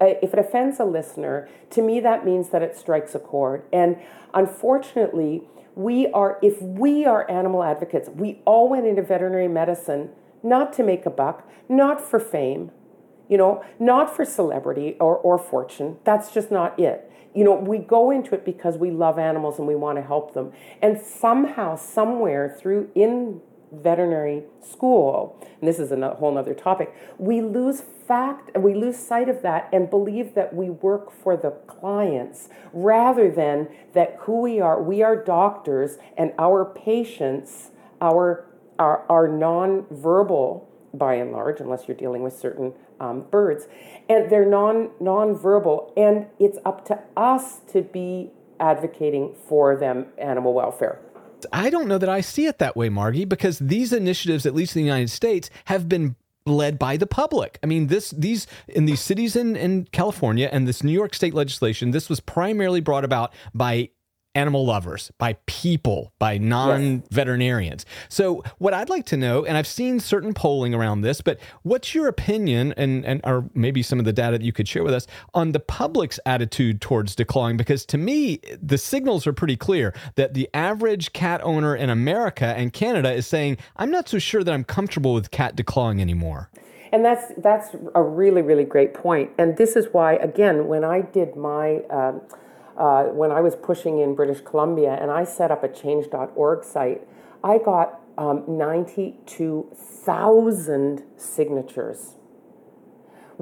Uh, 0.00 0.14
if 0.20 0.32
it 0.32 0.38
offends 0.40 0.80
a 0.80 0.84
listener, 0.84 1.48
to 1.70 1.80
me 1.80 2.00
that 2.00 2.24
means 2.24 2.48
that 2.48 2.60
it 2.60 2.76
strikes 2.76 3.14
a 3.14 3.20
chord. 3.20 3.62
And 3.72 3.96
unfortunately, 4.34 5.42
we 5.76 6.08
are 6.08 6.40
if 6.42 6.60
we 6.60 7.06
are 7.06 7.30
animal 7.30 7.62
advocates, 7.62 8.08
we 8.08 8.40
all 8.44 8.68
went 8.68 8.86
into 8.86 9.02
veterinary 9.02 9.46
medicine 9.46 10.10
not 10.42 10.72
to 10.72 10.82
make 10.82 11.06
a 11.06 11.10
buck, 11.10 11.48
not 11.68 12.00
for 12.00 12.18
fame, 12.18 12.72
you 13.28 13.38
know, 13.38 13.64
not 13.78 14.16
for 14.16 14.24
celebrity 14.24 14.96
or, 14.98 15.16
or 15.16 15.38
fortune. 15.38 15.98
That's 16.02 16.32
just 16.32 16.50
not 16.50 16.76
it 16.80 17.08
you 17.34 17.44
know, 17.44 17.54
we 17.54 17.78
go 17.78 18.10
into 18.10 18.34
it 18.34 18.44
because 18.44 18.76
we 18.76 18.90
love 18.90 19.18
animals 19.18 19.58
and 19.58 19.66
we 19.66 19.74
want 19.74 19.96
to 19.96 20.02
help 20.02 20.34
them. 20.34 20.52
And 20.80 21.00
somehow, 21.00 21.76
somewhere 21.76 22.54
through 22.58 22.90
in 22.94 23.40
veterinary 23.72 24.42
school, 24.60 25.38
and 25.60 25.68
this 25.68 25.78
is 25.78 25.92
a 25.92 26.14
whole 26.14 26.36
other 26.36 26.54
topic, 26.54 26.94
we 27.18 27.40
lose 27.40 27.80
fact, 27.80 28.50
we 28.58 28.74
lose 28.74 28.98
sight 28.98 29.28
of 29.28 29.42
that 29.42 29.68
and 29.72 29.88
believe 29.88 30.34
that 30.34 30.54
we 30.54 30.68
work 30.68 31.10
for 31.10 31.36
the 31.36 31.50
clients 31.66 32.48
rather 32.72 33.30
than 33.30 33.68
that 33.94 34.16
who 34.20 34.42
we 34.42 34.60
are. 34.60 34.82
We 34.82 35.02
are 35.02 35.16
doctors 35.16 35.96
and 36.18 36.32
our 36.38 36.64
patients, 36.64 37.70
our, 38.00 38.44
our, 38.78 39.06
our 39.08 39.28
non-verbal 39.28 40.68
by 40.92 41.14
and 41.14 41.32
large, 41.32 41.60
unless 41.60 41.88
you're 41.88 41.96
dealing 41.96 42.22
with 42.22 42.36
certain 42.36 42.74
um, 43.02 43.26
birds, 43.30 43.66
and 44.08 44.30
they're 44.30 44.48
non 44.48 44.90
non-verbal, 45.00 45.92
and 45.96 46.26
it's 46.38 46.58
up 46.64 46.86
to 46.86 46.98
us 47.16 47.58
to 47.72 47.82
be 47.82 48.30
advocating 48.60 49.34
for 49.48 49.76
them 49.76 50.06
animal 50.16 50.54
welfare. 50.54 51.00
I 51.52 51.70
don't 51.70 51.88
know 51.88 51.98
that 51.98 52.08
I 52.08 52.20
see 52.20 52.46
it 52.46 52.58
that 52.58 52.76
way, 52.76 52.88
Margie, 52.88 53.24
because 53.24 53.58
these 53.58 53.92
initiatives, 53.92 54.46
at 54.46 54.54
least 54.54 54.76
in 54.76 54.82
the 54.82 54.86
United 54.86 55.10
States, 55.10 55.50
have 55.64 55.88
been 55.88 56.14
led 56.46 56.78
by 56.78 56.96
the 56.96 57.06
public. 57.06 57.58
I 57.62 57.66
mean, 57.66 57.88
this 57.88 58.10
these 58.10 58.46
in 58.68 58.84
these 58.84 59.00
cities 59.00 59.34
in, 59.34 59.56
in 59.56 59.86
California 59.86 60.48
and 60.52 60.68
this 60.68 60.84
New 60.84 60.92
York 60.92 61.14
state 61.14 61.34
legislation, 61.34 61.90
this 61.90 62.08
was 62.08 62.20
primarily 62.20 62.80
brought 62.80 63.04
about 63.04 63.32
by 63.52 63.90
animal 64.34 64.64
lovers, 64.64 65.10
by 65.18 65.36
people, 65.46 66.12
by 66.18 66.38
non 66.38 67.02
veterinarians. 67.10 67.84
So, 68.08 68.42
what 68.58 68.74
I'd 68.74 68.88
like 68.88 69.06
to 69.06 69.16
know, 69.16 69.44
and 69.44 69.56
I've 69.56 69.66
seen 69.66 70.00
certain 70.00 70.32
polling 70.32 70.74
around 70.74 71.02
this, 71.02 71.20
but 71.20 71.38
what's 71.62 71.94
your 71.94 72.08
opinion, 72.08 72.72
and, 72.76 73.04
and 73.04 73.20
or 73.24 73.48
maybe 73.54 73.82
some 73.82 73.98
of 73.98 74.04
the 74.04 74.12
data 74.12 74.38
that 74.38 74.44
you 74.44 74.52
could 74.52 74.68
share 74.68 74.82
with 74.82 74.94
us 74.94 75.06
on 75.34 75.52
the 75.52 75.60
public's 75.60 76.18
attitude 76.26 76.80
towards 76.80 77.14
declawing? 77.14 77.56
Because 77.56 77.84
to 77.86 77.98
me, 77.98 78.40
the 78.60 78.78
signals 78.78 79.26
are 79.26 79.32
pretty 79.32 79.56
clear 79.56 79.94
that 80.14 80.34
the 80.34 80.48
average 80.54 81.12
cat 81.12 81.40
owner 81.44 81.76
in 81.76 81.90
America 81.90 82.46
and 82.46 82.72
Canada 82.72 83.12
is 83.12 83.26
saying, 83.26 83.58
I'm 83.76 83.90
not 83.90 84.08
so 84.08 84.18
sure 84.18 84.42
that 84.42 84.52
I'm 84.52 84.64
comfortable 84.64 85.14
with 85.14 85.30
cat 85.30 85.56
declawing 85.56 86.00
anymore. 86.00 86.50
And 86.92 87.02
that's 87.02 87.32
that's 87.38 87.70
a 87.94 88.02
really 88.02 88.42
really 88.42 88.64
great 88.64 88.92
point. 88.92 89.30
And 89.38 89.56
this 89.56 89.76
is 89.76 89.86
why 89.92 90.16
again, 90.16 90.68
when 90.68 90.84
I 90.84 91.00
did 91.00 91.36
my 91.36 91.78
um, 91.88 92.20
uh, 92.76 93.04
when 93.04 93.30
I 93.30 93.40
was 93.40 93.56
pushing 93.56 93.98
in 93.98 94.14
British 94.14 94.40
Columbia 94.40 94.98
and 95.00 95.10
I 95.10 95.24
set 95.24 95.50
up 95.50 95.64
a 95.64 95.68
change.org 95.68 96.64
site, 96.64 97.06
I 97.44 97.58
got 97.58 98.00
um, 98.18 98.44
92,000 98.46 101.02
signatures 101.16 102.16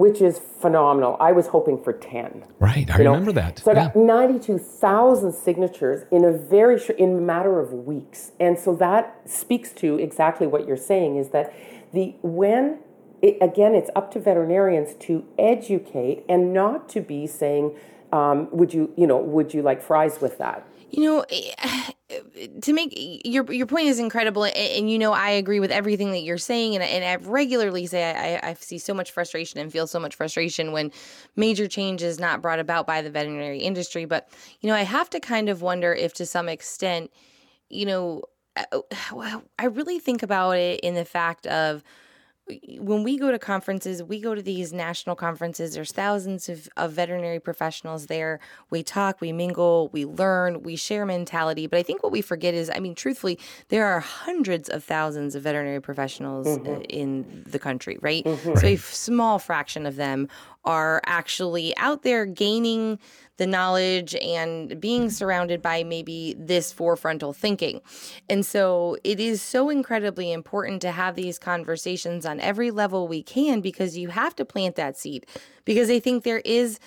which 0.01 0.23
is 0.23 0.39
phenomenal. 0.39 1.15
I 1.21 1.33
was 1.33 1.49
hoping 1.49 1.83
for 1.83 1.93
10. 1.93 2.45
Right, 2.59 2.91
I 2.91 2.97
remember 2.97 3.33
know? 3.33 3.43
that. 3.43 3.59
So 3.59 3.71
I 3.71 3.75
got 3.75 3.95
92,000 3.95 5.33
signatures 5.33 6.07
in 6.11 6.25
a 6.25 6.33
very 6.33 6.79
short, 6.79 6.99
in 6.99 7.19
a 7.19 7.21
matter 7.21 7.61
of 7.61 7.73
weeks. 7.73 8.33
And 8.41 8.59
so 8.59 8.75
that 8.77 9.21
speaks 9.29 9.73
to 9.75 9.99
exactly 9.99 10.47
what 10.47 10.67
you're 10.67 10.79
saying 10.79 11.17
is 11.17 11.29
that 11.31 11.53
the 11.93 12.15
when 12.23 12.79
it, 13.21 13.37
again 13.43 13.75
it's 13.75 13.91
up 13.95 14.11
to 14.13 14.21
veterinarians 14.21 14.95
to 15.01 15.27
educate 15.39 16.25
and 16.29 16.55
not 16.55 16.89
to 16.91 17.03
be 17.03 17.27
saying 17.27 17.77
um, 18.13 18.49
would 18.53 18.73
you 18.73 18.93
you 18.97 19.07
know 19.07 19.19
would 19.19 19.53
you 19.55 19.63
like 19.63 19.83
fries 19.83 20.21
with 20.21 20.39
that 20.39 20.67
you 20.91 21.05
know, 21.05 21.25
eh, 21.31 21.93
to 22.63 22.73
make 22.73 22.93
your 23.25 23.51
your 23.53 23.67
point 23.67 23.87
is 23.87 23.99
incredible, 23.99 24.45
and, 24.45 24.57
and, 24.57 24.91
you 24.91 24.99
know 24.99 25.13
I 25.13 25.31
agree 25.31 25.61
with 25.61 25.71
everything 25.71 26.11
that 26.13 26.21
you're 26.21 26.39
saying, 26.39 26.75
and, 26.75 26.83
and 26.83 27.05
I 27.05 27.17
regularly 27.29 27.87
say 27.87 28.11
I, 28.43 28.51
I 28.51 28.55
see 28.55 28.79
so 28.79 28.93
much 28.93 29.13
frustration 29.13 29.61
and 29.61 29.73
feel 29.73 29.87
so 29.87 30.01
much 30.01 30.15
frustration 30.17 30.73
when 30.73 30.91
major 31.37 31.69
change 31.69 32.03
is 32.03 32.19
not 32.19 32.43
brought 32.43 32.59
about 32.59 32.87
by 32.87 33.03
the 33.03 33.11
veterinary 33.11 33.61
industry. 33.61 34.05
But 34.05 34.29
you 34.61 34.69
know, 34.69 34.75
I 34.75 34.83
have 34.83 35.09
to 35.11 35.21
kind 35.21 35.49
of 35.49 35.63
wonder 35.63 35.95
if, 35.95 36.13
to 36.15 36.27
some 36.27 36.49
extent, 36.49 37.11
you 37.69 37.87
know, 37.87 38.23
I 39.57 39.67
really 39.67 40.01
think 40.01 40.23
about 40.23 40.53
it 40.53 40.81
in 40.81 40.95
the 40.95 41.05
fact 41.05 41.47
of 41.47 41.85
when 42.79 43.03
we 43.03 43.19
go 43.19 43.31
to 43.31 43.39
conferences, 43.39 44.03
we 44.03 44.21
go 44.21 44.35
to 44.35 44.43
these 44.43 44.73
national 44.73 45.17
conferences, 45.17 45.75
there's 45.75 45.93
thousands 45.93 46.49
of, 46.49 46.69
of 46.77 46.93
veterinary 46.93 47.41
professionals 47.41 48.07
there. 48.07 48.41
We 48.71 48.83
talk, 48.83 49.21
we 49.21 49.33
mingle, 49.33 49.89
we 49.93 50.05
learn, 50.05 50.63
we 50.63 50.77
share 50.77 51.07
mentality. 51.07 51.67
But 51.67 51.79
I 51.79 51.83
think 51.83 52.03
what 52.03 52.13
we 52.13 52.23
forget 52.23 52.55
is, 52.55 52.71
I 52.71 52.79
mean, 52.81 52.95
truthfully, 52.95 53.39
there 53.69 53.87
are 53.87 54.01
hundreds 54.01 54.69
of 54.69 54.85
thousands 54.85 55.35
of 55.35 55.43
veterinary 55.43 55.81
professionals 55.81 56.47
mm-hmm. 56.47 56.83
in 56.89 57.45
the 57.47 57.59
country, 57.59 57.99
right? 58.01 58.25
Mm-hmm. 58.25 58.59
So 58.59 58.67
a 58.67 58.77
small 58.77 59.39
fraction 59.39 59.87
of 59.87 59.97
them 59.97 60.29
are 60.65 61.01
actually 61.07 61.77
out 61.77 62.03
there 62.03 62.27
gaining 62.27 62.99
the 63.39 63.47
knowledge 63.47 64.15
and 64.17 64.79
being 64.81 65.09
surrounded 65.09 65.63
by 65.63 65.83
maybe 65.83 66.37
this 66.39 66.75
forefrontal 66.75 67.35
thinking. 67.35 67.81
And 68.29 68.45
so 68.45 68.99
it 69.03 69.19
is 69.19 69.41
so 69.41 69.71
incredibly 69.71 70.31
important 70.31 70.83
to 70.83 70.91
have 70.91 71.17
these 71.17 71.39
conversations 71.39 72.27
on 72.27 72.39
every 72.41 72.71
level 72.71 73.09
we 73.09 73.23
can 73.23 73.63
because 73.63 73.97
you 73.97 74.09
have 74.09 74.37
to 74.37 74.45
plant 74.45 74.77
that 74.77 74.99
seed. 74.99 75.27
Because 75.65 75.89
I 75.89 76.01
think 76.01 76.23
there 76.23 76.43
is 76.45 76.79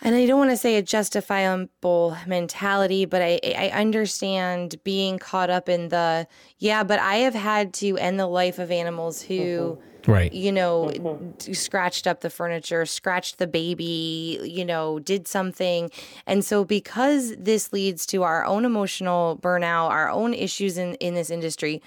and 0.00 0.14
I 0.14 0.26
don't 0.26 0.38
want 0.38 0.50
to 0.50 0.56
say 0.56 0.76
a 0.76 0.82
justifiable 0.82 2.16
mentality, 2.26 3.04
but 3.04 3.22
I, 3.22 3.40
I 3.44 3.68
understand 3.68 4.74
being 4.82 5.18
caught 5.18 5.50
up 5.50 5.68
in 5.68 5.88
the, 5.88 6.26
yeah, 6.58 6.82
but 6.82 6.98
I 6.98 7.16
have 7.18 7.34
had 7.34 7.72
to 7.74 7.96
end 7.96 8.18
the 8.18 8.26
life 8.26 8.58
of 8.58 8.70
animals 8.70 9.22
who. 9.22 9.34
Mm-hmm 9.34 9.90
right 10.06 10.32
you 10.32 10.52
know 10.52 10.90
mm-hmm. 10.92 11.52
scratched 11.52 12.06
up 12.06 12.20
the 12.20 12.30
furniture 12.30 12.84
scratched 12.84 13.38
the 13.38 13.46
baby 13.46 14.40
you 14.44 14.64
know 14.64 14.98
did 14.98 15.26
something 15.26 15.90
and 16.26 16.44
so 16.44 16.64
because 16.64 17.34
this 17.36 17.72
leads 17.72 18.06
to 18.06 18.22
our 18.22 18.44
own 18.44 18.64
emotional 18.64 19.38
burnout 19.38 19.88
our 19.88 20.10
own 20.10 20.34
issues 20.34 20.78
in 20.78 20.94
in 20.96 21.14
this 21.14 21.30
industry 21.30 21.82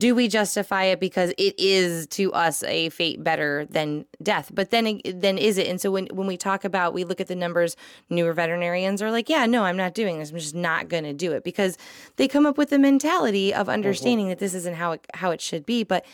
do 0.00 0.14
we 0.14 0.28
justify 0.28 0.84
it 0.84 0.98
because 0.98 1.30
it 1.36 1.54
is 1.58 2.06
to 2.06 2.32
us 2.32 2.62
a 2.62 2.88
fate 2.88 3.22
better 3.22 3.66
than 3.66 4.06
death 4.22 4.50
but 4.52 4.70
then 4.70 5.00
then 5.04 5.36
is 5.36 5.58
it 5.58 5.66
and 5.66 5.80
so 5.80 5.90
when 5.90 6.06
when 6.06 6.26
we 6.26 6.36
talk 6.36 6.64
about 6.64 6.94
we 6.94 7.04
look 7.04 7.20
at 7.20 7.28
the 7.28 7.36
numbers 7.36 7.76
newer 8.08 8.32
veterinarians 8.32 9.02
are 9.02 9.10
like 9.10 9.28
yeah 9.28 9.44
no 9.46 9.64
i'm 9.64 9.76
not 9.76 9.94
doing 9.94 10.18
this 10.18 10.30
i'm 10.30 10.38
just 10.38 10.54
not 10.54 10.88
going 10.88 11.04
to 11.04 11.12
do 11.12 11.32
it 11.32 11.44
because 11.44 11.76
they 12.16 12.26
come 12.26 12.46
up 12.46 12.56
with 12.56 12.70
the 12.70 12.78
mentality 12.78 13.52
of 13.52 13.66
mm-hmm. 13.66 13.74
understanding 13.74 14.26
mm-hmm. 14.26 14.30
that 14.30 14.38
this 14.38 14.54
isn't 14.54 14.76
how 14.76 14.92
it 14.92 15.06
how 15.14 15.30
it 15.30 15.40
should 15.40 15.66
be 15.66 15.84
but 15.84 16.04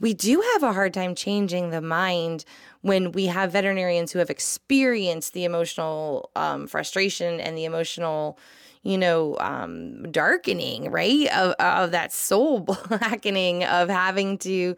we 0.00 0.14
do 0.14 0.42
have 0.52 0.62
a 0.62 0.72
hard 0.72 0.92
time 0.92 1.14
changing 1.14 1.70
the 1.70 1.80
mind 1.80 2.44
when 2.82 3.12
we 3.12 3.26
have 3.26 3.52
veterinarians 3.52 4.12
who 4.12 4.18
have 4.18 4.30
experienced 4.30 5.32
the 5.32 5.44
emotional 5.44 6.30
um, 6.36 6.66
frustration 6.66 7.40
and 7.40 7.56
the 7.56 7.64
emotional 7.64 8.38
you 8.82 8.96
know 8.96 9.36
um, 9.40 10.10
darkening 10.12 10.90
right 10.90 11.28
of, 11.34 11.52
of 11.58 11.90
that 11.90 12.12
soul 12.12 12.60
blackening 12.88 13.64
of 13.64 13.88
having 13.88 14.38
to 14.38 14.76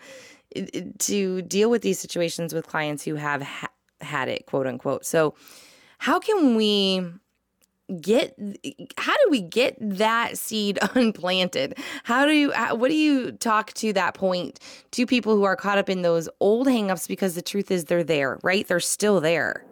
to 0.98 1.42
deal 1.42 1.70
with 1.70 1.82
these 1.82 1.98
situations 1.98 2.54
with 2.54 2.66
clients 2.66 3.04
who 3.04 3.16
have 3.16 3.42
ha- 3.42 3.68
had 4.00 4.28
it 4.28 4.46
quote 4.46 4.66
unquote. 4.66 5.04
So 5.04 5.34
how 5.98 6.18
can 6.18 6.56
we 6.56 7.04
get 8.00 8.38
how 8.96 9.14
do 9.14 9.30
we 9.30 9.40
get 9.40 9.76
that 9.80 10.38
seed 10.38 10.78
unplanted? 10.94 11.78
How 12.04 12.26
do 12.26 12.32
you 12.32 12.52
what 12.52 12.88
do 12.88 12.96
you 12.96 13.32
talk 13.32 13.72
to 13.74 13.92
that 13.94 14.14
point 14.14 14.60
to 14.92 15.06
people 15.06 15.34
who 15.34 15.44
are 15.44 15.56
caught 15.56 15.78
up 15.78 15.88
in 15.88 16.02
those 16.02 16.28
old 16.40 16.66
hangups 16.66 17.08
because 17.08 17.34
the 17.34 17.42
truth 17.42 17.70
is 17.70 17.86
they're 17.86 18.04
there 18.04 18.38
right? 18.42 18.66
They're 18.66 18.80
still 18.80 19.20
there. 19.20 19.64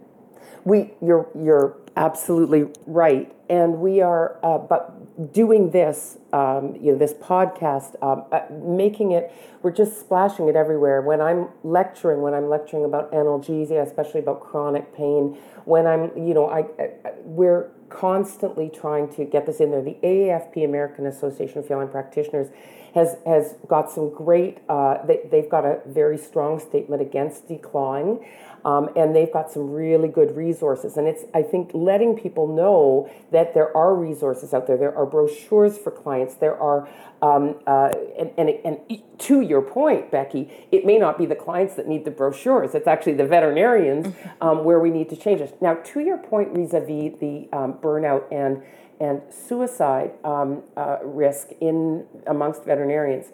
We 0.65 0.93
you're 1.03 1.29
you're 1.35 1.77
absolutely 1.97 2.67
right. 2.87 3.33
And 3.49 3.79
we 3.79 4.01
are 4.01 4.39
uh, 4.43 4.59
but 4.59 5.33
doing 5.33 5.71
this 5.71 6.19
um, 6.33 6.77
you 6.81 6.93
know 6.93 6.99
this 6.99 7.15
podcast 7.15 7.95
um, 8.03 8.25
uh, 8.33 8.41
making 8.51 9.13
it 9.13 9.33
we're 9.63 9.73
just 9.73 9.99
splashing 9.99 10.49
it 10.49 10.57
everywhere. 10.57 11.01
When 11.03 11.21
i'm 11.21 11.49
lecturing 11.63 12.23
when 12.23 12.35
i'm 12.35 12.49
lecturing 12.49 12.85
about 12.85 13.13
analgesia 13.13 13.83
especially 13.87 14.21
about 14.21 14.41
chronic 14.41 14.95
pain 14.95 15.39
when 15.65 15.87
i'm 15.87 16.17
you 16.17 16.35
know 16.35 16.49
i, 16.49 16.61
I 16.79 17.13
we're 17.25 17.71
constantly 17.89 18.71
trying 18.71 19.09
to 19.15 19.25
get 19.25 19.47
this 19.47 19.61
in 19.61 19.71
there. 19.71 19.83
The 19.83 19.97
AAFP, 20.03 20.65
American 20.65 21.07
Association 21.07 21.59
of 21.59 21.67
Feline 21.67 21.89
Practitioners, 21.89 22.49
has 22.95 23.17
has 23.27 23.55
got 23.69 23.91
some 23.91 24.13
great. 24.13 24.59
Uh, 24.69 25.05
they, 25.07 25.21
they've 25.31 25.51
got 25.51 25.65
a 25.65 25.81
very 25.87 26.17
strong 26.19 26.59
statement 26.59 27.03
against 27.03 27.49
declawing. 27.49 28.25
Um, 28.67 28.91
and 28.97 29.15
they've 29.15 29.33
got 29.33 29.49
some 29.53 29.71
really 29.71 30.09
good 30.09 30.37
resources. 30.37 30.97
And 30.97 31.07
it's, 31.07 31.25
I 31.33 31.43
think, 31.43 31.71
letting 31.73 32.19
people 32.19 32.49
know 32.49 33.09
that 33.31 33.55
there 33.55 33.75
are 33.77 33.95
resources 33.95 34.53
out 34.53 34.67
there. 34.67 34.77
There 34.77 34.97
are 35.01 35.07
brochures 35.07 35.79
for 35.79 35.93
clients. 35.93 36.35
There 36.35 36.59
are, 36.61 36.89
um, 37.23 37.61
uh, 37.65 37.93
and, 38.19 38.33
and, 38.37 38.49
and 38.65 39.03
to 39.19 39.41
your 39.41 39.63
point, 39.63 40.11
Becky, 40.11 40.51
it 40.73 40.85
may 40.85 40.99
not 40.99 41.17
be 41.17 41.27
the 41.27 41.37
clients 41.37 41.77
that 41.77 41.87
need 41.87 42.05
the 42.05 42.11
brochures. 42.11 42.75
It's 42.75 42.89
actually 42.89 43.15
the 43.15 43.29
veterinarians 43.37 44.09
mm-hmm. 44.09 44.47
um, 44.47 44.65
where 44.65 44.81
we 44.81 44.91
need 44.91 45.09
to 45.11 45.17
change 45.17 45.41
it. 45.41 45.57
Now, 45.63 45.75
to 45.75 46.01
your 46.01 46.19
point 46.19 46.53
vis-a-vis 46.53 47.21
the 47.21 47.49
um, 47.53 47.75
burnout 47.75 48.25
and 48.33 48.63
and 48.99 49.21
suicide 49.31 50.13
um, 50.25 50.63
uh, 50.75 50.97
risk 51.05 51.51
in 51.61 52.07
amongst 52.27 52.65
veterinarians, 52.65 53.27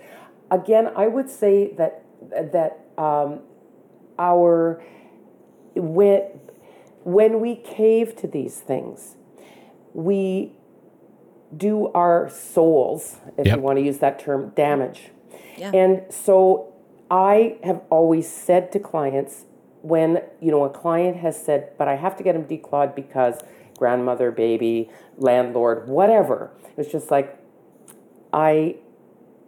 again, 0.50 0.90
I 0.96 1.06
would 1.06 1.30
say 1.30 1.72
that 1.78 2.02
that 2.30 2.80
um, 2.98 3.40
our 4.18 4.82
when, 5.74 6.22
when 7.04 7.40
we 7.40 7.56
cave 7.56 8.16
to 8.16 8.26
these 8.26 8.56
things, 8.56 9.16
we 9.92 10.52
do 11.56 11.88
our 11.88 12.30
souls, 12.30 13.18
if 13.36 13.46
yep. 13.46 13.56
you 13.56 13.62
want 13.62 13.78
to 13.78 13.84
use 13.84 13.98
that 13.98 14.18
term, 14.18 14.50
damage. 14.50 15.10
Yeah. 15.56 15.70
And 15.74 16.02
so 16.12 16.72
I 17.10 17.58
have 17.62 17.82
always 17.90 18.30
said 18.30 18.72
to 18.72 18.78
clients 18.78 19.44
when, 19.82 20.22
you 20.40 20.50
know, 20.50 20.64
a 20.64 20.70
client 20.70 21.18
has 21.18 21.42
said, 21.44 21.72
but 21.76 21.88
I 21.88 21.96
have 21.96 22.16
to 22.16 22.22
get 22.22 22.34
him 22.34 22.44
declawed 22.44 22.94
because 22.94 23.40
grandmother, 23.76 24.30
baby, 24.30 24.88
landlord, 25.16 25.88
whatever. 25.88 26.52
It's 26.76 26.90
just 26.90 27.10
like, 27.10 27.38
I 28.32 28.76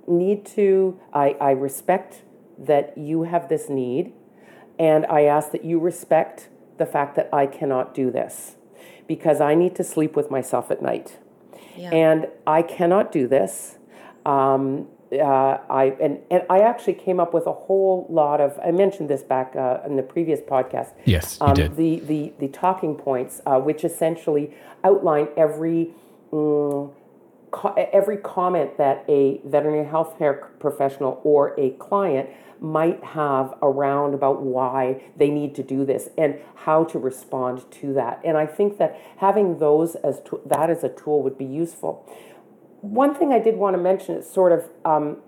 need 0.07 0.45
to, 0.47 1.01
I, 1.13 1.37
I 1.41 1.53
respect 1.53 2.23
that 2.59 2.99
you 2.99 3.23
have 3.23 3.49
this 3.49 3.71
need. 3.71 4.13
And 4.79 5.07
I 5.07 5.23
ask 5.23 5.53
that 5.53 5.65
you 5.65 5.79
respect 5.79 6.49
the 6.79 6.87
fact 6.87 7.17
that 7.17 7.29
I 7.33 7.47
cannot 7.47 7.95
do 7.95 8.11
this 8.11 8.57
because 9.07 9.41
I 9.41 9.55
need 9.55 9.75
to 9.77 9.85
sleep 9.85 10.17
with 10.17 10.31
myself 10.31 10.71
at 10.71 10.83
night. 10.83 11.19
Yeah. 11.77 11.91
And 11.91 12.29
I 12.47 12.63
cannot 12.63 13.13
do 13.13 13.29
this. 13.29 13.79
Um, 14.27 14.89
uh, 15.13 15.59
I 15.71 15.97
and, 16.01 16.19
and 16.31 16.43
I 16.51 16.61
actually 16.61 16.95
came 16.95 17.21
up 17.21 17.33
with 17.35 17.47
a 17.47 17.53
whole 17.53 18.07
lot 18.09 18.41
of. 18.41 18.59
I 18.65 18.73
mentioned 18.73 19.09
this 19.09 19.23
back 19.23 19.55
uh, 19.55 19.79
in 19.87 19.97
the 19.97 20.03
previous 20.03 20.41
podcast. 20.41 20.93
Yes, 21.05 21.39
um, 21.41 21.55
did. 21.55 21.77
The 21.77 22.01
the 22.01 22.33
the 22.41 22.49
talking 22.49 22.97
points, 22.97 23.41
uh, 23.47 23.61
which 23.61 23.85
essentially 23.85 24.55
outline 24.83 25.29
every. 25.37 25.91
Um, 26.33 26.91
co- 27.55 27.75
every 27.93 28.17
comment 28.17 28.77
that 28.79 29.05
a 29.09 29.41
veterinary 29.45 29.87
healthcare 29.87 30.49
professional 30.59 31.21
or 31.23 31.59
a 31.59 31.71
client 31.71 32.29
might 32.61 33.03
have 33.03 33.55
around 33.63 34.15
about 34.15 34.43
why 34.43 35.03
they 35.17 35.31
need 35.31 35.55
to 35.55 35.63
do 35.63 35.85
this 35.85 36.09
and 36.17 36.39
how 36.55 36.85
to 36.85 36.99
respond 36.99 37.65
to 37.71 37.93
that. 37.95 38.21
And 38.25 38.37
I 38.37 38.47
think 38.47 38.79
that 38.79 38.99
having 39.19 39.59
those 39.59 39.95
as 39.97 40.21
to, 40.27 40.41
that 40.47 40.71
as 40.71 40.85
a 40.85 40.89
tool 40.89 41.23
would 41.23 41.39
be 41.39 41.45
useful. 41.45 42.09
One 42.81 43.15
thing 43.15 43.33
I 43.33 43.39
did 43.39 43.57
want 43.57 43.75
to 43.75 43.83
mention 43.83 44.17
is 44.17 44.29
sort 44.31 44.53
of 44.53 44.69
um, 44.85 45.19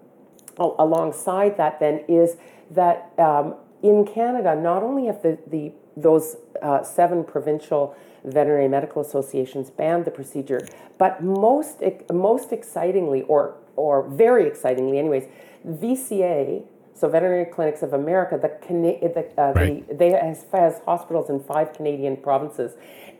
alongside 0.59 1.57
that 1.57 1.81
then 1.81 2.05
is 2.09 2.37
that 2.71 3.13
um, 3.19 3.55
in 3.83 4.07
Canada, 4.07 4.55
not 4.55 4.83
only 4.83 5.07
have 5.07 5.23
the, 5.23 5.39
the 5.47 5.73
those 5.97 6.37
uh, 6.63 6.83
seven 6.83 7.25
provincial 7.25 7.97
Veterinary 8.27 8.69
Medical 8.69 9.01
Associations 9.01 9.71
banned 9.71 10.05
the 10.05 10.11
procedure. 10.11 10.67
But 10.99 11.23
most, 11.23 11.83
most 12.13 12.53
excitingly, 12.53 13.23
or, 13.23 13.57
or 13.77 14.09
very 14.09 14.47
excitingly, 14.47 14.99
anyways, 14.99 15.25
VCA, 15.67 16.65
so 16.97 17.09
Veterinary 17.09 17.45
Clinics 17.45 17.83
of 17.83 17.93
America, 17.93 18.39
the, 18.41 18.49
the, 18.69 19.41
uh, 19.41 19.53
right. 19.53 19.87
the 19.87 19.95
they 19.95 20.11
has, 20.11 20.47
has, 20.53 20.81
hospitals 20.87 21.29
in 21.29 21.41
five 21.41 21.75
Canadian 21.75 22.17
provinces, 22.17 22.73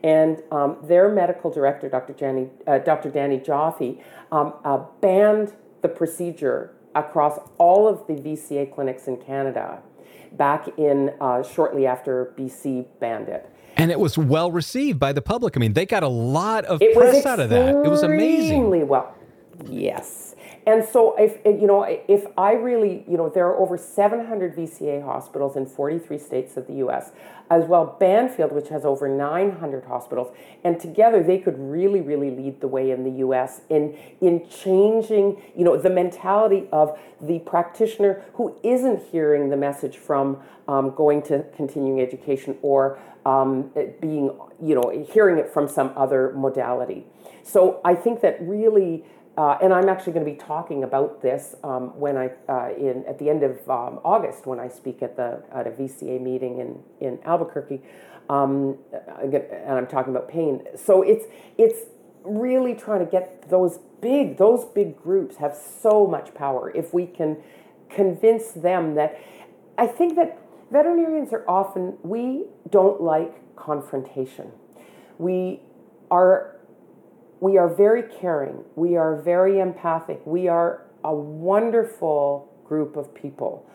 and 0.03 0.41
um, 0.51 0.77
their 0.83 1.09
medical 1.09 1.51
director, 1.51 1.87
Dr. 1.87 2.13
Danny, 2.13 2.49
uh, 2.65 2.79
Dr. 2.79 3.09
Danny 3.09 3.37
Joffe, 3.37 4.01
um, 4.31 4.53
uh, 4.65 4.83
banned 5.01 5.53
the 5.81 5.89
procedure 5.89 6.73
across 6.95 7.39
all 7.57 7.87
of 7.87 8.05
the 8.07 8.13
VCA 8.13 8.73
clinics 8.73 9.07
in 9.07 9.17
Canada 9.17 9.79
back 10.33 10.67
in 10.77 11.13
uh, 11.21 11.43
shortly 11.43 11.85
after 11.85 12.33
BC 12.37 12.85
banned 12.99 13.29
it. 13.29 13.49
And 13.75 13.91
it 13.91 13.99
was 13.99 14.17
well 14.17 14.51
received 14.51 14.99
by 14.99 15.13
the 15.13 15.21
public. 15.21 15.55
I 15.55 15.59
mean, 15.59 15.73
they 15.73 15.85
got 15.85 16.01
a 16.01 16.07
lot 16.07 16.65
of 16.65 16.81
it 16.81 16.95
press 16.95 17.25
out 17.25 17.39
of 17.39 17.51
that. 17.51 17.75
It 17.85 17.89
was 17.89 18.01
amazing. 18.01 18.39
Extremely 18.39 18.83
well. 18.83 19.15
Yes. 19.65 20.26
And 20.67 20.83
so, 20.83 21.15
if 21.17 21.39
you 21.45 21.65
know, 21.65 21.83
if 22.09 22.25
I 22.37 22.51
really, 22.51 23.05
you 23.07 23.15
know, 23.15 23.29
there 23.29 23.47
are 23.47 23.55
over 23.55 23.77
700 23.77 24.53
VCA 24.53 25.01
hospitals 25.01 25.55
in 25.55 25.65
43 25.65 26.19
states 26.19 26.57
of 26.57 26.67
the 26.67 26.73
U.S., 26.73 27.11
as 27.49 27.63
well 27.63 27.95
Banfield, 28.01 28.51
which 28.51 28.67
has 28.67 28.83
over 28.83 29.07
900 29.07 29.85
hospitals, 29.85 30.35
and 30.65 30.77
together 30.77 31.23
they 31.23 31.37
could 31.37 31.57
really, 31.57 32.01
really 32.01 32.29
lead 32.29 32.59
the 32.59 32.67
way 32.67 32.91
in 32.91 33.05
the 33.05 33.19
U.S. 33.19 33.61
in 33.69 33.97
in 34.19 34.45
changing, 34.49 35.41
you 35.55 35.63
know, 35.63 35.77
the 35.77 35.89
mentality 35.89 36.67
of 36.73 36.99
the 37.21 37.39
practitioner 37.39 38.25
who 38.33 38.53
isn't 38.61 39.03
hearing 39.03 39.49
the 39.49 39.55
message 39.55 39.95
from 39.95 40.37
um, 40.67 40.93
going 40.93 41.21
to 41.21 41.45
continuing 41.55 42.01
education 42.01 42.57
or 42.61 42.99
um, 43.25 43.71
being, 44.01 44.37
you 44.61 44.75
know, 44.75 45.05
hearing 45.13 45.37
it 45.37 45.49
from 45.49 45.69
some 45.69 45.93
other 45.95 46.33
modality. 46.35 47.05
So 47.43 47.79
I 47.85 47.95
think 47.95 48.19
that 48.21 48.37
really 48.41 49.05
uh, 49.37 49.57
and 49.61 49.71
I'm 49.71 49.87
actually 49.87 50.13
going 50.13 50.25
to 50.25 50.31
be 50.31 50.37
talking 50.37 50.83
about 50.83 51.21
this 51.21 51.55
um, 51.63 51.97
when 51.99 52.17
I 52.17 52.31
uh, 52.49 52.73
in 52.75 53.05
at 53.07 53.19
the 53.19 53.29
end 53.29 53.43
of 53.43 53.57
um, 53.69 53.99
August 54.03 54.47
when 54.47 54.59
I 54.59 54.67
speak 54.67 55.03
at 55.03 55.15
the 55.15 55.43
at 55.53 55.67
a 55.67 55.69
VCA 55.69 56.19
meeting 56.19 56.59
in 56.59 57.07
in 57.07 57.19
Albuquerque, 57.23 57.83
um, 58.29 58.77
and 59.21 59.69
I'm 59.69 59.85
talking 59.85 60.15
about 60.15 60.27
pain. 60.27 60.63
So 60.75 61.03
it's 61.03 61.25
it's 61.57 61.85
really 62.23 62.73
trying 62.73 63.05
to 63.05 63.11
get 63.11 63.47
those 63.49 63.77
big 64.01 64.37
those 64.37 64.65
big 64.65 64.97
groups 64.97 65.37
have 65.37 65.55
so 65.55 66.07
much 66.07 66.33
power 66.33 66.71
if 66.75 66.91
we 66.91 67.05
can 67.05 67.37
convince 67.89 68.51
them 68.51 68.95
that 68.95 69.19
I 69.77 69.85
think 69.85 70.15
that 70.15 70.39
veterinarians 70.71 71.31
are 71.31 71.47
often 71.47 71.97
we 72.01 72.45
don't 72.69 73.01
like 73.01 73.55
confrontation. 73.55 74.51
We 75.19 75.61
are 76.09 76.56
we 77.39 77.57
are 77.57 77.67
very 77.67 78.03
caring, 78.03 78.63
we 78.75 78.95
are 78.95 79.15
very 79.21 79.59
empathic, 79.59 80.21
we 80.25 80.47
are 80.47 80.83
a 81.03 81.13
wonderful 81.13 82.51
group 82.65 82.95
of 82.95 83.13
people. 83.13 83.69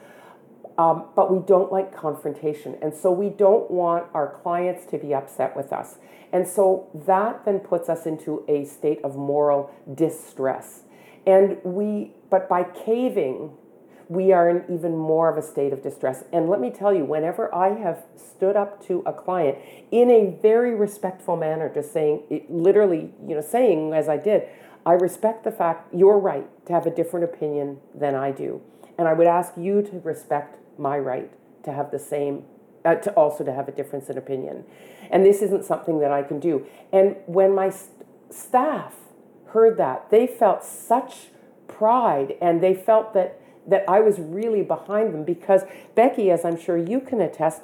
Um, 0.79 1.05
but 1.15 1.31
we 1.31 1.39
don't 1.47 1.71
like 1.71 1.95
confrontation. 1.95 2.79
And 2.81 2.95
so 2.95 3.13
we 3.13 3.29
don't 3.29 3.71
want 3.71 4.07
our 4.15 4.39
clients 4.43 4.87
to 4.87 4.99
be 4.99 5.15
upset 5.15 5.55
with 5.55 5.71
us. 5.71 5.99
And 6.33 6.49
so 6.49 6.89
that 7.07 7.45
then 7.45 7.61
puts 7.61 7.91
us 7.91 8.07
into 8.07 8.43
a 8.49 8.65
state 8.65 8.99
of 9.05 9.15
moral 9.15 9.71
distress. 9.95 10.85
And 11.27 11.59
we, 11.63 12.13
but 12.31 12.49
by 12.49 12.65
caving 12.65 13.51
we 14.13 14.31
are 14.31 14.49
in 14.51 14.65
even 14.75 14.95
more 14.95 15.31
of 15.31 15.39
a 15.39 15.43
state 15.43 15.73
of 15.73 15.83
distress. 15.83 16.25
And 16.33 16.49
let 16.49 16.61
me 16.61 16.71
tell 16.71 16.95
you, 16.95 17.05
whenever 17.05 17.53
I 17.55 17.71
have 17.79 18.05
stood 18.15 18.57
up 18.57 18.85
to 18.87 19.03
a 19.07 19.13
client 19.13 19.57
in 19.91 20.11
a 20.11 20.37
very 20.43 20.75
respectful 20.75 21.37
manner, 21.37 21.73
just 21.73 21.93
saying, 21.93 22.45
literally, 22.51 23.15
you 23.27 23.35
know, 23.35 23.41
saying 23.41 23.95
as 23.95 24.11
I 24.11 24.19
did, 24.19 24.47
I 24.85 24.93
respect 24.93 25.45
the 25.45 25.51
fact 25.51 25.95
you're 25.95 26.19
right 26.19 26.47
to 26.67 26.73
have 26.75 26.87
a 26.87 26.91
different 26.91 27.25
opinion 27.25 27.79
than 27.95 28.15
I 28.15 28.33
do. 28.33 28.61
And 28.99 29.09
I 29.09 29.15
would 29.15 29.27
ask 29.27 29.55
you 29.57 29.81
to 29.81 30.01
respect 30.01 30.59
my 30.79 30.99
right 30.99 31.31
to 31.65 31.73
have 31.73 31.91
the 31.91 31.99
same, 31.99 32.45
uh, 32.85 32.97
to 32.97 33.13
also 33.13 33.45
to 33.45 33.53
have 33.53 33.67
a 33.67 33.73
difference 33.73 34.11
in 34.11 34.19
opinion. 34.19 34.65
And 35.11 35.25
this 35.25 35.41
isn't 35.41 35.65
something 35.65 36.01
that 36.01 36.13
I 36.13 36.23
can 36.23 36.39
do. 36.39 36.67
And 36.93 37.17
when 37.27 37.55
my 37.55 37.71
st- 37.71 38.07
staff 38.29 38.95
heard 39.47 39.79
that, 39.79 40.11
they 40.11 40.27
felt 40.27 40.65
such 40.65 41.29
pride 41.67 42.35
and 42.43 42.63
they 42.63 42.75
felt 42.75 43.15
that 43.15 43.42
that 43.67 43.85
I 43.89 44.01
was 44.01 44.19
really 44.19 44.63
behind 44.63 45.15
them 45.15 45.25
because 45.25 45.63
Becky, 45.95 46.31
as 46.31 46.45
I'm 46.45 46.59
sure 46.59 46.77
you 46.77 47.01
can 47.01 47.21
attest, 47.21 47.63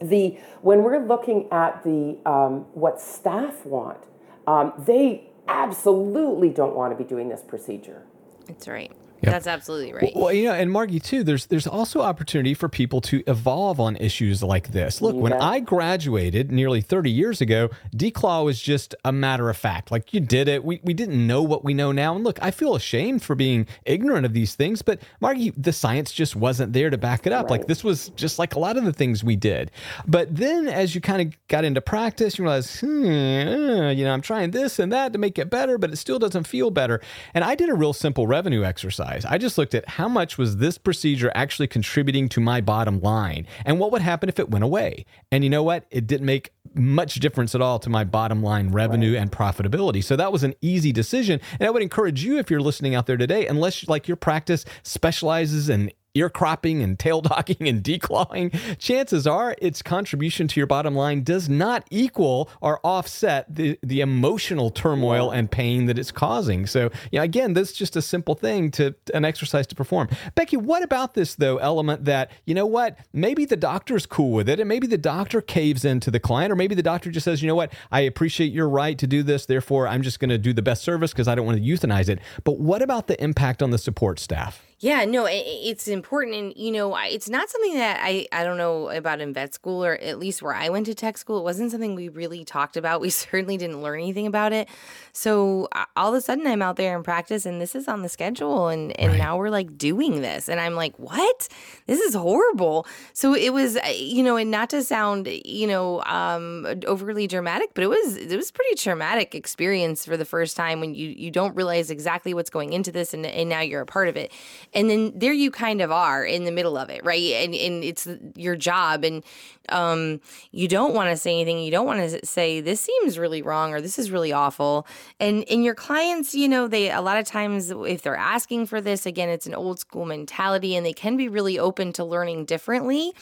the 0.00 0.38
when 0.62 0.82
we're 0.82 1.04
looking 1.04 1.48
at 1.52 1.82
the 1.84 2.18
um, 2.26 2.66
what 2.74 3.00
staff 3.00 3.64
want, 3.64 3.98
um, 4.46 4.72
they 4.78 5.30
absolutely 5.48 6.50
don't 6.50 6.74
want 6.74 6.96
to 6.96 7.02
be 7.02 7.08
doing 7.08 7.28
this 7.28 7.42
procedure. 7.42 8.02
That's 8.46 8.68
right. 8.68 8.92
Yep. 9.22 9.32
That's 9.32 9.46
absolutely 9.46 9.92
right. 9.92 10.12
Well, 10.16 10.32
you 10.32 10.46
know, 10.46 10.52
and 10.52 10.70
Margie 10.70 10.98
too. 10.98 11.22
There's 11.22 11.46
there's 11.46 11.68
also 11.68 12.00
opportunity 12.00 12.54
for 12.54 12.68
people 12.68 13.00
to 13.02 13.22
evolve 13.28 13.78
on 13.78 13.96
issues 13.96 14.42
like 14.42 14.72
this. 14.72 15.00
Look, 15.00 15.14
when 15.14 15.32
I 15.32 15.60
graduated 15.60 16.50
nearly 16.50 16.80
30 16.80 17.08
years 17.08 17.40
ago, 17.40 17.70
declaw 17.94 18.44
was 18.44 18.60
just 18.60 18.96
a 19.04 19.12
matter 19.12 19.48
of 19.48 19.56
fact. 19.56 19.92
Like 19.92 20.12
you 20.12 20.18
did 20.18 20.48
it. 20.48 20.64
We 20.64 20.80
we 20.82 20.92
didn't 20.92 21.24
know 21.24 21.40
what 21.40 21.62
we 21.62 21.72
know 21.72 21.92
now. 21.92 22.16
And 22.16 22.24
look, 22.24 22.40
I 22.42 22.50
feel 22.50 22.74
ashamed 22.74 23.22
for 23.22 23.36
being 23.36 23.68
ignorant 23.84 24.26
of 24.26 24.32
these 24.32 24.56
things. 24.56 24.82
But 24.82 25.00
Margie, 25.20 25.50
the 25.50 25.72
science 25.72 26.10
just 26.10 26.34
wasn't 26.34 26.72
there 26.72 26.90
to 26.90 26.98
back 26.98 27.24
it 27.24 27.32
up. 27.32 27.44
Right. 27.44 27.60
Like 27.60 27.68
this 27.68 27.84
was 27.84 28.08
just 28.16 28.40
like 28.40 28.56
a 28.56 28.58
lot 28.58 28.76
of 28.76 28.84
the 28.84 28.92
things 28.92 29.22
we 29.22 29.36
did. 29.36 29.70
But 30.04 30.34
then 30.34 30.66
as 30.66 30.96
you 30.96 31.00
kind 31.00 31.22
of 31.22 31.46
got 31.46 31.64
into 31.64 31.80
practice, 31.80 32.38
you 32.38 32.44
realize, 32.44 32.80
hmm, 32.80 33.06
uh, 33.06 33.90
you 33.90 34.04
know, 34.04 34.12
I'm 34.12 34.20
trying 34.20 34.50
this 34.50 34.80
and 34.80 34.90
that 34.92 35.12
to 35.12 35.18
make 35.20 35.38
it 35.38 35.48
better, 35.48 35.78
but 35.78 35.92
it 35.92 35.96
still 35.96 36.18
doesn't 36.18 36.48
feel 36.48 36.72
better. 36.72 37.00
And 37.34 37.44
I 37.44 37.54
did 37.54 37.68
a 37.68 37.74
real 37.74 37.92
simple 37.92 38.26
revenue 38.26 38.64
exercise 38.64 39.11
I 39.28 39.38
just 39.38 39.58
looked 39.58 39.74
at 39.74 39.88
how 39.88 40.08
much 40.08 40.38
was 40.38 40.56
this 40.56 40.78
procedure 40.78 41.30
actually 41.34 41.68
contributing 41.68 42.28
to 42.30 42.40
my 42.40 42.60
bottom 42.60 43.00
line 43.00 43.46
and 43.64 43.78
what 43.78 43.92
would 43.92 44.02
happen 44.02 44.28
if 44.28 44.38
it 44.38 44.50
went 44.50 44.64
away. 44.64 45.04
And 45.30 45.44
you 45.44 45.50
know 45.50 45.62
what? 45.62 45.86
It 45.90 46.06
didn't 46.06 46.26
make 46.26 46.52
much 46.74 47.14
difference 47.16 47.54
at 47.54 47.60
all 47.60 47.78
to 47.80 47.90
my 47.90 48.04
bottom 48.04 48.42
line 48.42 48.70
revenue 48.70 49.14
right. 49.14 49.22
and 49.22 49.30
profitability. 49.30 50.02
So 50.02 50.16
that 50.16 50.32
was 50.32 50.42
an 50.42 50.54
easy 50.60 50.92
decision. 50.92 51.40
And 51.58 51.66
I 51.66 51.70
would 51.70 51.82
encourage 51.82 52.24
you 52.24 52.38
if 52.38 52.50
you're 52.50 52.60
listening 52.60 52.94
out 52.94 53.06
there 53.06 53.16
today, 53.16 53.46
unless 53.46 53.88
like 53.88 54.08
your 54.08 54.16
practice 54.16 54.64
specializes 54.82 55.68
in 55.68 55.92
ear 56.14 56.28
cropping 56.28 56.82
and 56.82 56.98
tail 56.98 57.20
docking 57.20 57.68
and 57.68 57.82
declawing, 57.82 58.52
chances 58.78 59.26
are 59.26 59.54
its 59.60 59.82
contribution 59.82 60.48
to 60.48 60.60
your 60.60 60.66
bottom 60.66 60.94
line 60.94 61.22
does 61.22 61.48
not 61.48 61.86
equal 61.90 62.50
or 62.60 62.80
offset 62.84 63.46
the, 63.54 63.78
the 63.82 64.00
emotional 64.00 64.70
turmoil 64.70 65.30
and 65.30 65.50
pain 65.50 65.86
that 65.86 65.98
it's 65.98 66.12
causing. 66.12 66.66
So, 66.66 66.90
yeah, 67.10 67.22
again, 67.22 67.54
this 67.54 67.70
is 67.70 67.76
just 67.76 67.96
a 67.96 68.02
simple 68.02 68.34
thing 68.34 68.70
to 68.72 68.94
an 69.14 69.24
exercise 69.24 69.66
to 69.68 69.74
perform. 69.74 70.08
Becky, 70.34 70.56
what 70.56 70.82
about 70.82 71.14
this 71.14 71.34
though 71.34 71.58
element 71.58 72.04
that, 72.04 72.30
you 72.44 72.54
know 72.54 72.66
what, 72.66 72.98
maybe 73.12 73.44
the 73.44 73.56
doctor's 73.56 74.06
cool 74.06 74.32
with 74.32 74.48
it 74.48 74.60
and 74.60 74.68
maybe 74.68 74.86
the 74.86 74.98
doctor 74.98 75.40
caves 75.40 75.84
into 75.84 76.10
the 76.10 76.20
client 76.20 76.52
or 76.52 76.56
maybe 76.56 76.74
the 76.74 76.82
doctor 76.82 77.10
just 77.10 77.24
says, 77.24 77.42
you 77.42 77.48
know 77.48 77.54
what, 77.54 77.72
I 77.90 78.00
appreciate 78.00 78.52
your 78.52 78.68
right 78.68 78.98
to 78.98 79.06
do 79.06 79.22
this, 79.22 79.46
therefore 79.46 79.88
I'm 79.88 80.02
just 80.02 80.20
going 80.20 80.30
to 80.30 80.38
do 80.38 80.52
the 80.52 80.62
best 80.62 80.82
service 80.82 81.12
because 81.12 81.28
I 81.28 81.34
don't 81.34 81.46
want 81.46 81.58
to 81.58 81.64
euthanize 81.64 82.08
it. 82.08 82.20
But 82.44 82.58
what 82.58 82.82
about 82.82 83.06
the 83.06 83.22
impact 83.22 83.62
on 83.62 83.70
the 83.70 83.78
support 83.78 84.18
staff? 84.18 84.71
Yeah, 84.82 85.04
no, 85.04 85.26
it, 85.26 85.44
it's 85.46 85.86
important, 85.86 86.34
and 86.34 86.52
you 86.56 86.72
know, 86.72 86.96
it's 86.96 87.28
not 87.28 87.48
something 87.48 87.74
that 87.74 88.00
I 88.02 88.26
I 88.32 88.42
don't 88.42 88.56
know 88.56 88.90
about 88.90 89.20
in 89.20 89.32
vet 89.32 89.54
school, 89.54 89.84
or 89.84 89.94
at 89.94 90.18
least 90.18 90.42
where 90.42 90.54
I 90.54 90.70
went 90.70 90.86
to 90.86 90.94
tech 90.94 91.16
school. 91.16 91.38
It 91.38 91.44
wasn't 91.44 91.70
something 91.70 91.94
we 91.94 92.08
really 92.08 92.44
talked 92.44 92.76
about. 92.76 93.00
We 93.00 93.10
certainly 93.22 93.56
didn't 93.56 93.80
learn 93.80 94.00
anything 94.00 94.26
about 94.26 94.52
it. 94.52 94.68
So 95.12 95.68
all 95.96 96.08
of 96.08 96.14
a 96.16 96.20
sudden, 96.20 96.48
I'm 96.48 96.62
out 96.62 96.74
there 96.74 96.96
in 96.96 97.04
practice, 97.04 97.46
and 97.46 97.60
this 97.60 97.76
is 97.76 97.86
on 97.86 98.02
the 98.02 98.08
schedule, 98.08 98.66
and 98.66 98.90
and 98.98 99.12
right. 99.12 99.18
now 99.18 99.36
we're 99.36 99.50
like 99.50 99.78
doing 99.78 100.20
this, 100.20 100.48
and 100.48 100.58
I'm 100.58 100.74
like, 100.74 100.98
what? 100.98 101.48
This 101.86 102.00
is 102.00 102.14
horrible. 102.16 102.84
So 103.12 103.34
it 103.34 103.52
was, 103.52 103.78
you 103.96 104.24
know, 104.24 104.34
and 104.34 104.50
not 104.50 104.68
to 104.70 104.82
sound, 104.82 105.28
you 105.28 105.68
know, 105.68 106.02
um, 106.06 106.66
overly 106.88 107.28
dramatic, 107.28 107.70
but 107.74 107.84
it 107.84 107.88
was 107.88 108.16
it 108.16 108.36
was 108.36 108.50
pretty 108.50 108.74
traumatic 108.74 109.36
experience 109.36 110.04
for 110.04 110.16
the 110.16 110.24
first 110.24 110.56
time 110.56 110.80
when 110.80 110.96
you 110.96 111.08
you 111.10 111.30
don't 111.30 111.54
realize 111.54 111.88
exactly 111.88 112.34
what's 112.34 112.50
going 112.50 112.72
into 112.72 112.90
this, 112.90 113.14
and 113.14 113.24
and 113.24 113.48
now 113.48 113.60
you're 113.60 113.82
a 113.82 113.86
part 113.86 114.08
of 114.08 114.16
it 114.16 114.32
and 114.74 114.88
then 114.88 115.12
there 115.14 115.32
you 115.32 115.50
kind 115.50 115.80
of 115.80 115.90
are 115.90 116.24
in 116.24 116.44
the 116.44 116.52
middle 116.52 116.76
of 116.76 116.90
it 116.90 117.04
right? 117.04 117.20
And 117.20 117.54
and 117.54 117.84
it's 117.84 118.08
your 118.36 118.56
job. 118.56 119.04
And 119.04 119.22
um, 119.68 120.20
you 120.50 120.66
don't 120.68 120.94
want 120.94 121.10
to 121.10 121.16
say 121.16 121.32
anything. 121.32 121.60
You 121.60 121.70
don't 121.70 121.86
want 121.86 122.00
to 122.00 122.26
say 122.26 122.60
this 122.60 122.80
seems 122.80 123.18
really 123.18 123.42
wrong 123.42 123.72
or 123.72 123.80
this 123.80 123.98
is 123.98 124.10
really 124.10 124.32
awful. 124.32 124.86
And 125.20 125.44
and 125.48 125.64
your 125.64 125.74
clients 125.74 126.34
you 126.34 126.48
know 126.48 126.68
they 126.68 126.90
a 126.90 127.00
lot 127.00 127.18
of 127.18 127.26
times 127.26 127.70
if 127.70 128.02
they're 128.02 128.16
asking 128.16 128.66
for 128.66 128.80
this 128.80 129.06
again 129.06 129.28
it's 129.28 129.46
an 129.46 129.54
old 129.54 129.78
school 129.78 130.04
mentality 130.04 130.76
and 130.76 130.84
they 130.84 130.92
can 130.92 131.16
be 131.16 131.28
really 131.28 131.58
open 131.58 131.92
to 131.94 132.04
learning 132.04 132.44
differently. 132.44 133.12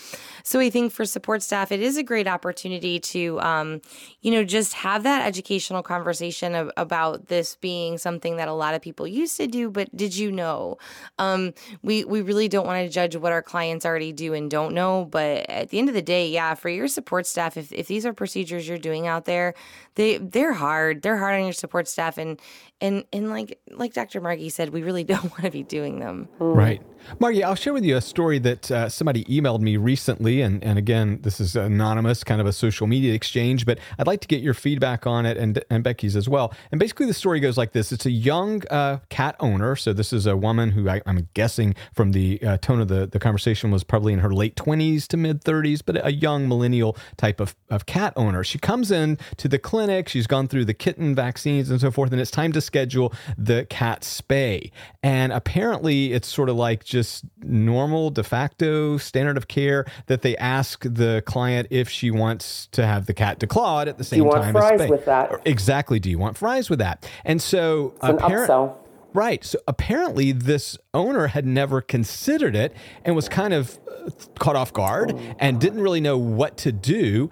So 0.45 0.61
i 0.61 0.71
think 0.71 0.93
for 0.93 1.05
support 1.05 1.43
staff 1.43 1.73
it 1.73 1.81
is 1.81 1.97
a 1.97 2.03
great 2.03 2.27
opportunity 2.27 2.99
to 3.01 3.41
um, 3.41 3.81
you 4.21 4.31
know 4.31 4.45
just 4.45 4.75
have 4.75 5.03
that 5.03 5.27
educational 5.27 5.83
conversation 5.83 6.55
of, 6.55 6.71
about 6.77 7.27
this 7.27 7.57
being 7.57 7.99
something 7.99 8.37
that 8.37 8.49
a 8.49 8.53
lot 8.53 8.75
of 8.75 8.83
people 8.83 9.07
used 9.07 9.37
to 9.37 9.47
do 9.47 9.71
but 9.71 9.95
did 9.97 10.17
you 10.17 10.31
know? 10.31 10.79
Um, 11.19 11.40
Um, 11.49 11.55
we 11.83 12.05
we 12.05 12.23
really 12.23 12.49
don't 12.49 12.67
want 12.67 12.85
to 12.85 12.93
judge 12.93 13.17
what 13.17 13.33
our 13.33 13.43
clients 13.43 13.85
already 13.87 14.13
do 14.13 14.35
and 14.35 14.51
don't 14.51 14.75
know, 14.75 15.05
but 15.05 15.49
at 15.49 15.71
the 15.71 15.79
end 15.79 15.89
of 15.89 15.95
the 15.95 16.03
day, 16.03 16.29
yeah, 16.29 16.55
for 16.55 16.69
your 16.69 16.89
support 16.89 17.27
staff, 17.27 17.57
if 17.57 17.73
if 17.73 17.87
these 17.87 18.07
are 18.07 18.13
procedures 18.13 18.69
you're 18.69 18.79
doing 18.79 19.07
out 19.07 19.25
there, 19.25 19.55
they 19.95 20.19
they're 20.19 20.55
hard. 20.55 21.03
They're 21.03 21.19
hard 21.19 21.37
on 21.37 21.45
your 21.45 21.53
support 21.53 21.89
staff, 21.89 22.19
and 22.19 22.41
and 22.81 23.05
and 23.13 23.31
like 23.31 23.59
like 23.71 23.93
Dr. 23.93 24.21
Margie 24.21 24.49
said, 24.49 24.71
we 24.71 24.83
really 24.83 25.05
don't 25.11 25.31
want 25.31 25.45
to 25.45 25.51
be 25.51 25.63
doing 25.63 26.01
them. 26.01 26.29
Right. 26.39 26.83
Margie, 27.19 27.43
I'll 27.43 27.55
share 27.55 27.73
with 27.73 27.85
you 27.85 27.97
a 27.97 28.01
story 28.01 28.39
that 28.41 28.71
uh, 28.71 28.89
somebody 28.89 29.25
emailed 29.25 29.61
me 29.61 29.77
recently. 29.77 30.43
And, 30.43 30.63
and 30.63 30.79
again, 30.79 31.21
this 31.23 31.41
is 31.41 31.57
anonymous, 31.57 32.23
kind 32.25 32.41
of 32.41 32.47
a 32.47 32.53
social 32.53 32.87
media 32.87 33.15
exchange, 33.15 33.67
but 33.67 33.79
I'd 33.99 34.07
like 34.07 34.21
to 34.21 34.29
get 34.29 34.43
your 34.43 34.55
feedback 34.55 35.07
on 35.07 35.27
it 35.27 35.37
and, 35.37 35.63
and 35.71 35.83
Becky's 35.83 36.17
as 36.17 36.29
well. 36.29 36.53
And 36.71 36.79
basically, 36.79 37.07
the 37.07 37.15
story 37.15 37.41
goes 37.41 37.57
like 37.57 37.73
this 37.73 37.93
it's 37.93 38.07
a 38.07 38.11
young 38.11 38.63
uh, 38.69 38.99
cat 39.09 39.37
owner. 39.41 39.77
So, 39.77 39.93
this 39.93 40.13
is 40.13 40.27
a 40.27 40.37
woman 40.37 40.71
who 40.71 40.89
I, 40.89 41.01
am 41.07 41.29
guessing 41.35 41.75
from 41.95 42.13
the 42.13 42.43
uh, 42.43 42.59
tone 42.59 42.81
of 42.81 42.89
the, 42.89 43.07
the 43.07 43.19
conversation 43.19 43.71
was 43.71 43.85
probably 43.85 44.13
in 44.13 44.19
her 44.21 44.33
late 44.33 44.57
20s 44.57 45.07
to 45.09 45.17
mid 45.17 45.43
30s, 45.43 45.81
but 45.85 46.05
a 46.05 46.13
young 46.13 46.49
millennial 46.49 46.97
type 47.17 47.41
of, 47.41 47.57
of 47.71 47.87
cat 47.87 48.13
owner. 48.17 48.45
She 48.45 48.59
comes 48.59 48.91
in 48.91 49.19
to 49.39 49.49
the 49.49 49.59
clinic, 49.59 50.09
she's 50.09 50.27
gone 50.27 50.49
through 50.49 50.67
the 50.67 50.75
kitten 50.75 51.15
vaccines 51.15 51.71
and 51.71 51.81
so 51.81 51.91
forth, 51.91 52.13
and 52.13 52.21
it's 52.21 52.31
time 52.31 52.53
to 52.53 52.61
schedule 52.71 53.13
the 53.37 53.67
cat 53.67 54.03
spay. 54.03 54.71
And 55.03 55.33
apparently, 55.33 56.13
it's 56.13 56.29
sort 56.29 56.49
of 56.49 56.55
like 56.57 56.85
just 56.85 57.25
normal, 57.43 58.11
de 58.11 58.23
facto, 58.23 58.97
standard 58.97 59.37
of 59.37 59.49
care 59.49 59.85
that 60.07 60.23
they 60.23 60.37
ask 60.37 60.85
the 60.85 61.23
client 61.27 61.67
if 61.71 61.89
she 61.89 62.13
wants 62.13 62.69
to 62.69 62.87
have 62.87 63.07
the 63.07 63.15
cat 63.15 63.41
declawed 63.41 63.89
at 63.89 63.99
the 63.99 64.05
same 64.05 64.23
time. 64.31 64.31
Do 64.31 64.47
you 64.47 64.55
want 64.55 64.79
fries 64.79 64.89
with 64.89 65.05
that? 65.07 65.41
Exactly. 65.45 65.99
Do 65.99 66.09
you 66.11 66.19
want 66.19 66.37
fries 66.37 66.71
with 66.71 66.79
that? 66.79 67.11
And 67.25 67.43
so, 67.43 67.95
it's 67.97 68.05
an 68.05 68.19
upsell. 68.19 68.77
Right. 69.13 69.43
So 69.45 69.59
apparently, 69.67 70.31
this 70.31 70.79
owner 70.95 71.27
had 71.27 71.45
never 71.45 71.81
considered 71.81 72.55
it 72.55 72.73
and 73.05 73.17
was 73.17 73.29
kind 73.29 73.53
of 73.53 73.81
uh, 73.89 74.11
caught 74.39 74.55
off 74.55 74.73
guard 74.73 75.19
and 75.41 75.61
didn't 75.61 75.81
really 75.81 76.01
know 76.01 76.17
what 76.17 76.57
to 76.59 76.71
do. 76.71 77.31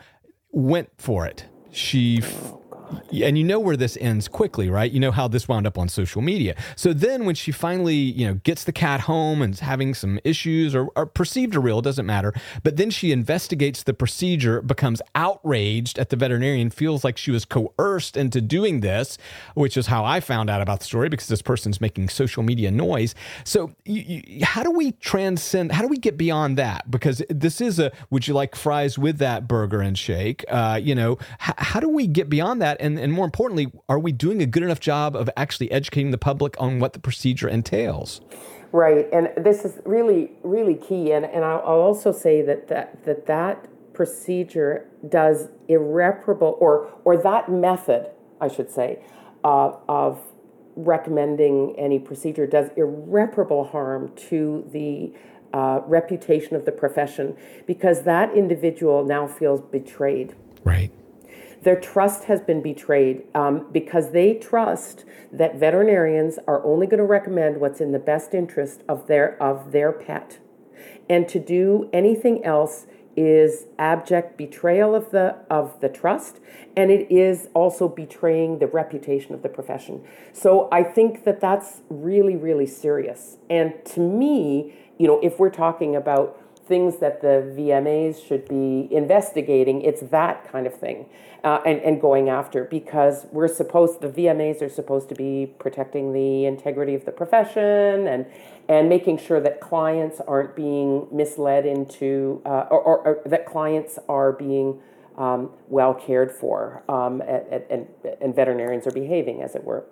Went 0.50 0.90
for 0.98 1.24
it. 1.26 1.46
She 1.70 2.20
and 3.24 3.38
you 3.38 3.44
know 3.44 3.58
where 3.58 3.76
this 3.76 3.96
ends 4.00 4.28
quickly, 4.28 4.68
right? 4.70 4.90
You 4.90 5.00
know 5.00 5.10
how 5.10 5.28
this 5.28 5.48
wound 5.48 5.66
up 5.66 5.78
on 5.78 5.88
social 5.88 6.22
media. 6.22 6.54
So 6.76 6.92
then 6.92 7.24
when 7.24 7.34
she 7.34 7.52
finally, 7.52 7.94
you 7.94 8.26
know, 8.26 8.34
gets 8.34 8.64
the 8.64 8.72
cat 8.72 9.00
home 9.00 9.42
and 9.42 9.58
having 9.58 9.94
some 9.94 10.18
issues 10.24 10.74
or, 10.74 10.88
or 10.96 11.06
perceived 11.06 11.56
or 11.56 11.60
real, 11.60 11.80
doesn't 11.80 12.06
matter. 12.06 12.32
But 12.62 12.76
then 12.76 12.90
she 12.90 13.12
investigates 13.12 13.82
the 13.82 13.94
procedure, 13.94 14.62
becomes 14.62 15.02
outraged 15.14 15.98
at 15.98 16.10
the 16.10 16.16
veterinarian, 16.16 16.70
feels 16.70 17.04
like 17.04 17.16
she 17.16 17.30
was 17.30 17.44
coerced 17.44 18.16
into 18.16 18.40
doing 18.40 18.80
this, 18.80 19.18
which 19.54 19.76
is 19.76 19.86
how 19.88 20.04
I 20.04 20.20
found 20.20 20.50
out 20.50 20.60
about 20.60 20.80
the 20.80 20.86
story 20.86 21.08
because 21.08 21.28
this 21.28 21.42
person's 21.42 21.80
making 21.80 22.08
social 22.08 22.42
media 22.42 22.70
noise. 22.70 23.14
So 23.44 23.72
you, 23.84 24.02
you, 24.06 24.44
how 24.44 24.62
do 24.62 24.70
we 24.70 24.92
transcend, 24.92 25.72
how 25.72 25.82
do 25.82 25.88
we 25.88 25.98
get 25.98 26.16
beyond 26.16 26.56
that? 26.58 26.90
Because 26.90 27.22
this 27.28 27.60
is 27.60 27.78
a, 27.78 27.92
would 28.10 28.26
you 28.26 28.34
like 28.34 28.54
fries 28.54 28.98
with 28.98 29.18
that 29.18 29.46
burger 29.48 29.80
and 29.80 29.98
shake? 29.98 30.44
Uh, 30.48 30.80
you 30.82 30.94
know, 30.94 31.18
h- 31.46 31.54
how 31.58 31.80
do 31.80 31.88
we 31.88 32.06
get 32.06 32.28
beyond 32.28 32.62
that? 32.62 32.77
And, 32.78 32.98
and 32.98 33.12
more 33.12 33.24
importantly, 33.24 33.72
are 33.88 33.98
we 33.98 34.12
doing 34.12 34.42
a 34.42 34.46
good 34.46 34.62
enough 34.62 34.80
job 34.80 35.16
of 35.16 35.28
actually 35.36 35.70
educating 35.70 36.10
the 36.10 36.18
public 36.18 36.56
on 36.60 36.78
what 36.78 36.92
the 36.92 36.98
procedure 36.98 37.48
entails? 37.48 38.20
Right, 38.70 39.08
and 39.12 39.30
this 39.36 39.64
is 39.64 39.80
really, 39.84 40.32
really 40.42 40.74
key. 40.74 41.12
And, 41.12 41.24
and 41.24 41.44
I'll, 41.44 41.60
I'll 41.60 41.80
also 41.80 42.12
say 42.12 42.42
that 42.42 42.68
that, 42.68 43.04
that 43.04 43.26
that 43.26 43.66
procedure 43.94 44.86
does 45.08 45.48
irreparable, 45.68 46.56
or, 46.60 46.92
or 47.04 47.16
that 47.16 47.50
method, 47.50 48.10
I 48.40 48.48
should 48.48 48.70
say, 48.70 49.02
uh, 49.42 49.72
of 49.88 50.20
recommending 50.76 51.74
any 51.76 51.98
procedure 51.98 52.46
does 52.46 52.70
irreparable 52.76 53.64
harm 53.64 54.12
to 54.14 54.64
the 54.70 55.12
uh, 55.52 55.80
reputation 55.86 56.54
of 56.54 56.64
the 56.64 56.72
profession 56.72 57.36
because 57.66 58.02
that 58.02 58.32
individual 58.34 59.04
now 59.04 59.26
feels 59.26 59.60
betrayed. 59.60 60.34
Right. 60.62 60.92
Their 61.62 61.78
trust 61.80 62.24
has 62.24 62.40
been 62.40 62.62
betrayed 62.62 63.24
um, 63.34 63.66
because 63.72 64.12
they 64.12 64.34
trust 64.34 65.04
that 65.32 65.56
veterinarians 65.56 66.38
are 66.46 66.64
only 66.64 66.86
going 66.86 66.98
to 66.98 67.04
recommend 67.04 67.60
what's 67.60 67.80
in 67.80 67.92
the 67.92 67.98
best 67.98 68.34
interest 68.34 68.82
of 68.88 69.06
their 69.06 69.40
of 69.42 69.72
their 69.72 69.92
pet, 69.92 70.38
and 71.08 71.28
to 71.28 71.38
do 71.38 71.88
anything 71.92 72.44
else 72.44 72.86
is 73.16 73.66
abject 73.80 74.38
betrayal 74.38 74.94
of 74.94 75.10
the 75.10 75.34
of 75.50 75.80
the 75.80 75.88
trust 75.88 76.38
and 76.76 76.92
it 76.92 77.10
is 77.10 77.48
also 77.52 77.88
betraying 77.88 78.60
the 78.60 78.66
reputation 78.68 79.34
of 79.34 79.42
the 79.42 79.48
profession. 79.48 80.04
So 80.32 80.68
i 80.70 80.84
think 80.84 81.24
that 81.24 81.40
that's 81.40 81.80
really 81.90 82.36
really 82.36 82.66
serious. 82.66 83.38
And 83.50 83.74
to 83.86 84.00
me 84.00 84.72
you 84.98 85.08
know 85.08 85.18
if 85.20 85.40
we're 85.40 85.50
talking 85.50 85.96
about 85.96 86.40
things 86.68 86.98
that 86.98 87.22
the 87.22 87.52
VMAs 87.56 88.24
should 88.24 88.46
be 88.46 88.88
investigating. 88.94 89.82
It's 89.82 90.02
that 90.02 90.50
kind 90.52 90.66
of 90.66 90.74
thing 90.74 91.06
uh, 91.42 91.60
and, 91.64 91.80
and 91.80 92.00
going 92.00 92.28
after 92.28 92.64
because 92.64 93.26
we're 93.32 93.48
supposed, 93.48 94.00
the 94.00 94.08
VMAs 94.08 94.60
are 94.62 94.68
supposed 94.68 95.08
to 95.08 95.14
be 95.14 95.52
protecting 95.58 96.12
the 96.12 96.44
integrity 96.44 96.94
of 96.94 97.04
the 97.04 97.12
profession 97.12 98.06
and, 98.06 98.26
and 98.68 98.88
making 98.88 99.18
sure 99.18 99.40
that 99.40 99.60
clients 99.60 100.20
aren't 100.28 100.54
being 100.54 101.08
misled 101.10 101.64
into, 101.64 102.42
uh, 102.44 102.66
or, 102.70 102.80
or, 102.80 102.98
or, 103.06 103.22
that 103.24 103.46
clients 103.46 103.98
are 104.08 104.32
being 104.32 104.80
um, 105.16 105.50
well 105.68 105.94
cared 105.94 106.30
for 106.30 106.84
um, 106.88 107.20
and, 107.22 107.64
and, 107.70 107.86
and 108.20 108.34
veterinarians 108.34 108.86
are 108.86 108.92
behaving, 108.92 109.42
as 109.42 109.54
it 109.54 109.64
were. 109.64 109.84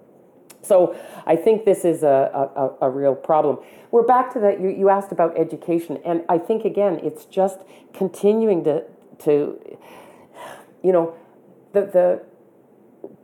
So 0.66 0.96
I 1.26 1.36
think 1.36 1.64
this 1.64 1.84
is 1.84 2.02
a, 2.02 2.76
a, 2.80 2.86
a, 2.86 2.90
real 2.90 3.14
problem. 3.14 3.58
We're 3.90 4.02
back 4.02 4.32
to 4.32 4.40
that. 4.40 4.60
You, 4.60 4.68
you 4.68 4.88
asked 4.88 5.12
about 5.12 5.38
education, 5.38 5.98
and 6.04 6.24
I 6.28 6.38
think 6.38 6.64
again, 6.64 7.00
it's 7.02 7.24
just 7.24 7.60
continuing 7.92 8.64
to, 8.64 8.84
to 9.20 9.78
you 10.82 10.92
know, 10.92 11.14
the, 11.72 11.82
the 11.82 12.22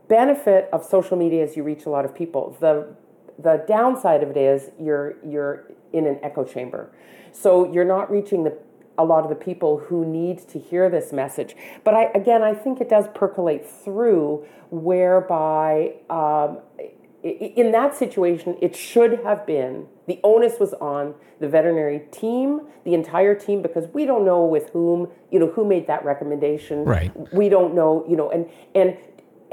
benefit 0.07 0.69
of 0.71 0.83
social 0.85 1.17
media 1.17 1.43
is 1.43 1.57
you 1.57 1.63
reach 1.63 1.85
a 1.85 1.89
lot 1.89 2.05
of 2.05 2.15
people. 2.15 2.55
The, 2.59 2.95
the 3.37 3.63
downside 3.67 4.23
of 4.23 4.29
it 4.29 4.37
is 4.37 4.71
you're, 4.79 5.15
you're 5.25 5.65
in 5.91 6.05
an 6.05 6.19
echo 6.23 6.43
chamber. 6.43 6.91
So 7.31 7.71
you're 7.71 7.85
not 7.85 8.09
reaching 8.11 8.43
the 8.43 8.57
a 8.97 9.03
lot 9.03 9.23
of 9.23 9.29
the 9.29 9.35
people 9.35 9.79
who 9.79 10.05
need 10.05 10.47
to 10.49 10.59
hear 10.59 10.89
this 10.89 11.11
message. 11.11 11.55
But 11.83 11.95
I, 11.95 12.03
again, 12.13 12.43
I 12.43 12.53
think 12.53 12.79
it 12.79 12.89
does 12.89 13.07
percolate 13.15 13.65
through 13.67 14.45
whereby 14.69 15.95
um, 16.09 16.59
in 17.23 17.71
that 17.71 17.95
situation, 17.95 18.57
it 18.61 18.75
should 18.75 19.21
have 19.23 19.45
been 19.47 19.87
the 20.07 20.19
onus 20.23 20.59
was 20.59 20.73
on 20.73 21.15
the 21.39 21.47
veterinary 21.47 22.01
team, 22.11 22.61
the 22.83 22.93
entire 22.93 23.33
team, 23.33 23.61
because 23.61 23.87
we 23.93 24.05
don't 24.05 24.25
know 24.25 24.43
with 24.43 24.69
whom, 24.71 25.07
you 25.31 25.39
know, 25.39 25.47
who 25.47 25.63
made 25.63 25.87
that 25.87 26.03
recommendation. 26.03 26.83
Right. 26.83 27.11
We 27.33 27.47
don't 27.47 27.73
know, 27.73 28.05
you 28.09 28.17
know, 28.17 28.29
and 28.29 28.49
and 28.75 28.97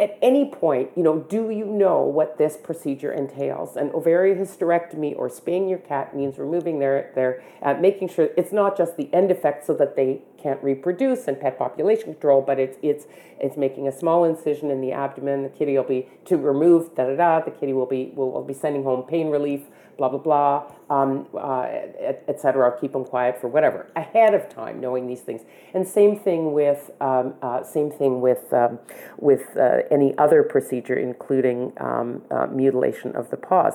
at 0.00 0.18
any 0.22 0.46
point, 0.46 0.90
you 0.96 1.02
know, 1.02 1.18
do 1.18 1.50
you 1.50 1.66
know 1.66 2.02
what 2.02 2.38
this 2.38 2.56
procedure 2.56 3.12
entails? 3.12 3.76
An 3.76 3.90
ovarian 3.90 4.38
hysterectomy 4.38 5.14
or 5.16 5.28
spaying 5.28 5.68
your 5.68 5.78
cat 5.78 6.16
means 6.16 6.38
removing 6.38 6.78
their 6.78 7.12
their 7.14 7.42
uh, 7.60 7.74
making 7.74 8.08
sure 8.08 8.30
it's 8.34 8.50
not 8.50 8.78
just 8.78 8.96
the 8.96 9.12
end 9.12 9.30
effect 9.30 9.66
so 9.66 9.74
that 9.74 9.96
they 9.96 10.22
can't 10.42 10.62
reproduce 10.64 11.28
and 11.28 11.38
pet 11.38 11.58
population 11.58 12.14
control, 12.14 12.40
but 12.40 12.58
it's 12.58 12.78
it's 12.82 13.04
it's 13.38 13.58
making 13.58 13.86
a 13.86 13.92
small 13.92 14.24
incision 14.24 14.70
in 14.70 14.80
the 14.80 14.90
abdomen. 14.90 15.42
The 15.42 15.50
kitty 15.50 15.76
will 15.76 15.84
be 15.84 16.08
to 16.24 16.38
remove 16.38 16.94
da 16.94 17.04
da 17.04 17.16
da. 17.16 17.40
The 17.44 17.50
kitty 17.50 17.74
will 17.74 17.86
be 17.86 18.12
will, 18.14 18.30
will 18.30 18.42
be 18.42 18.54
sending 18.54 18.84
home 18.84 19.02
pain 19.02 19.28
relief 19.28 19.64
blah 20.00 20.08
blah 20.08 20.18
blah, 20.18 20.64
um, 20.88 21.26
uh, 21.34 21.66
etc. 22.26 22.72
Et 22.72 22.80
keep 22.80 22.92
them 22.92 23.04
quiet 23.04 23.38
for 23.38 23.48
whatever 23.48 23.86
ahead 23.94 24.32
of 24.32 24.48
time, 24.48 24.80
knowing 24.80 25.06
these 25.06 25.20
things. 25.20 25.42
And 25.74 25.86
same 25.86 26.18
thing 26.18 26.52
with 26.54 26.90
um, 27.02 27.34
uh, 27.42 27.62
same 27.62 27.90
thing 27.90 28.22
with 28.22 28.50
um, 28.52 28.78
with 29.18 29.42
uh, 29.58 29.82
any 29.90 30.16
other 30.16 30.42
procedure, 30.42 30.96
including 30.96 31.74
um, 31.76 32.22
uh, 32.30 32.46
mutilation 32.46 33.14
of 33.14 33.30
the 33.30 33.36
paws. 33.36 33.74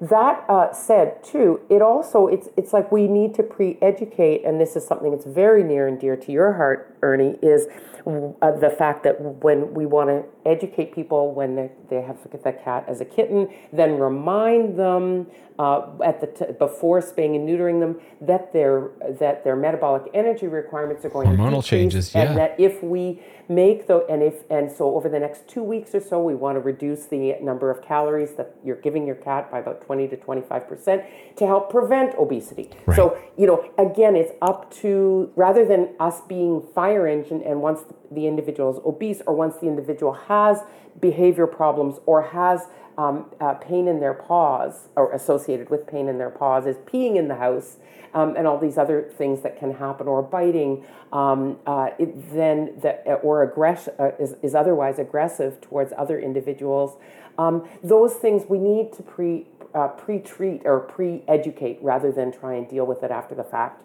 That 0.00 0.46
uh, 0.48 0.72
said, 0.72 1.22
too, 1.22 1.60
it 1.68 1.82
also 1.82 2.26
it's 2.26 2.48
it's 2.56 2.72
like 2.72 2.90
we 2.90 3.06
need 3.06 3.34
to 3.34 3.42
pre-educate, 3.42 4.46
and 4.46 4.58
this 4.58 4.76
is 4.76 4.86
something 4.86 5.10
that's 5.10 5.26
very 5.26 5.62
near 5.62 5.86
and 5.86 6.00
dear 6.00 6.16
to 6.16 6.32
your 6.32 6.54
heart, 6.54 6.89
Ernie. 7.02 7.38
Is 7.42 7.66
uh, 8.06 8.50
the 8.52 8.74
fact 8.78 9.02
that 9.04 9.20
when 9.20 9.74
we 9.74 9.86
want 9.86 10.08
to 10.08 10.24
educate 10.50 10.94
people 10.94 11.32
when 11.34 11.54
they, 11.54 11.70
they 11.90 12.00
have 12.00 12.16
the 12.30 12.52
cat 12.52 12.84
as 12.88 13.00
a 13.00 13.04
kitten, 13.04 13.48
then 13.72 13.98
remind 13.98 14.78
them 14.78 15.26
uh, 15.58 15.86
at 16.02 16.20
the 16.20 16.26
t- 16.26 16.52
before 16.58 17.02
spaying 17.02 17.36
and 17.36 17.46
neutering 17.46 17.80
them 17.80 18.00
that 18.20 18.52
their 18.52 18.90
that 19.18 19.44
their 19.44 19.56
metabolic 19.56 20.10
energy 20.14 20.46
requirements 20.46 21.04
are 21.04 21.10
going 21.10 21.28
hormonal 21.28 21.62
to 21.62 21.68
changes, 21.68 22.14
and 22.14 22.30
yeah. 22.30 22.34
that 22.34 22.58
if 22.58 22.82
we 22.82 23.22
make 23.48 23.86
the 23.86 24.06
and 24.06 24.22
if 24.22 24.50
and 24.50 24.72
so 24.72 24.94
over 24.94 25.08
the 25.08 25.18
next 25.18 25.46
two 25.46 25.62
weeks 25.62 25.94
or 25.94 26.00
so, 26.00 26.22
we 26.22 26.34
want 26.34 26.56
to 26.56 26.60
reduce 26.60 27.04
the 27.06 27.34
number 27.42 27.70
of 27.70 27.82
calories 27.82 28.32
that 28.36 28.54
you're 28.64 28.80
giving 28.80 29.06
your 29.06 29.16
cat 29.16 29.50
by 29.50 29.58
about 29.58 29.82
twenty 29.82 30.08
to 30.08 30.16
twenty 30.16 30.40
five 30.40 30.66
percent 30.66 31.04
to 31.36 31.46
help 31.46 31.70
prevent 31.70 32.14
obesity. 32.18 32.70
Right. 32.86 32.96
So 32.96 33.18
you 33.36 33.46
know, 33.46 33.70
again, 33.76 34.16
it's 34.16 34.32
up 34.40 34.72
to 34.76 35.30
rather 35.36 35.66
than 35.66 35.90
us 36.00 36.22
being 36.22 36.66
final 36.74 36.89
higher 36.90 37.06
end 37.06 37.26
and, 37.30 37.62
once 37.62 37.80
the 38.10 38.26
individual 38.26 38.72
is 38.72 38.80
obese 38.84 39.22
or 39.26 39.34
once 39.34 39.56
the 39.56 39.66
individual 39.66 40.12
has 40.12 40.62
behavior 41.00 41.46
problems 41.46 42.00
or 42.06 42.22
has 42.22 42.66
um, 42.98 43.26
uh, 43.40 43.54
pain 43.54 43.86
in 43.86 44.00
their 44.00 44.14
paws 44.14 44.88
or 44.96 45.12
associated 45.12 45.70
with 45.70 45.86
pain 45.86 46.08
in 46.08 46.18
their 46.18 46.30
paws 46.30 46.66
is 46.66 46.76
peeing 46.78 47.16
in 47.16 47.28
the 47.28 47.36
house 47.36 47.76
um, 48.12 48.34
and 48.36 48.46
all 48.46 48.58
these 48.58 48.76
other 48.76 49.08
things 49.16 49.42
that 49.42 49.56
can 49.56 49.72
happen 49.72 50.08
or 50.08 50.20
biting 50.20 50.84
um, 51.12 51.56
uh, 51.66 51.90
it, 51.98 52.34
then 52.34 52.72
that 52.82 53.04
or 53.22 53.46
aggress- 53.46 53.88
uh, 54.00 54.10
is, 54.18 54.34
is 54.42 54.54
otherwise 54.54 54.98
aggressive 54.98 55.60
towards 55.60 55.92
other 55.96 56.18
individuals 56.18 56.98
um, 57.38 57.66
those 57.84 58.14
things 58.14 58.42
we 58.48 58.58
need 58.58 58.92
to 58.92 59.02
pre 59.02 59.46
uh, 59.72 59.86
pre-treat 59.86 60.62
or 60.64 60.80
pre-educate 60.80 61.78
rather 61.80 62.10
than 62.10 62.32
try 62.32 62.54
and 62.54 62.68
deal 62.68 62.84
with 62.84 63.04
it 63.04 63.12
after 63.12 63.36
the 63.36 63.44
fact 63.44 63.84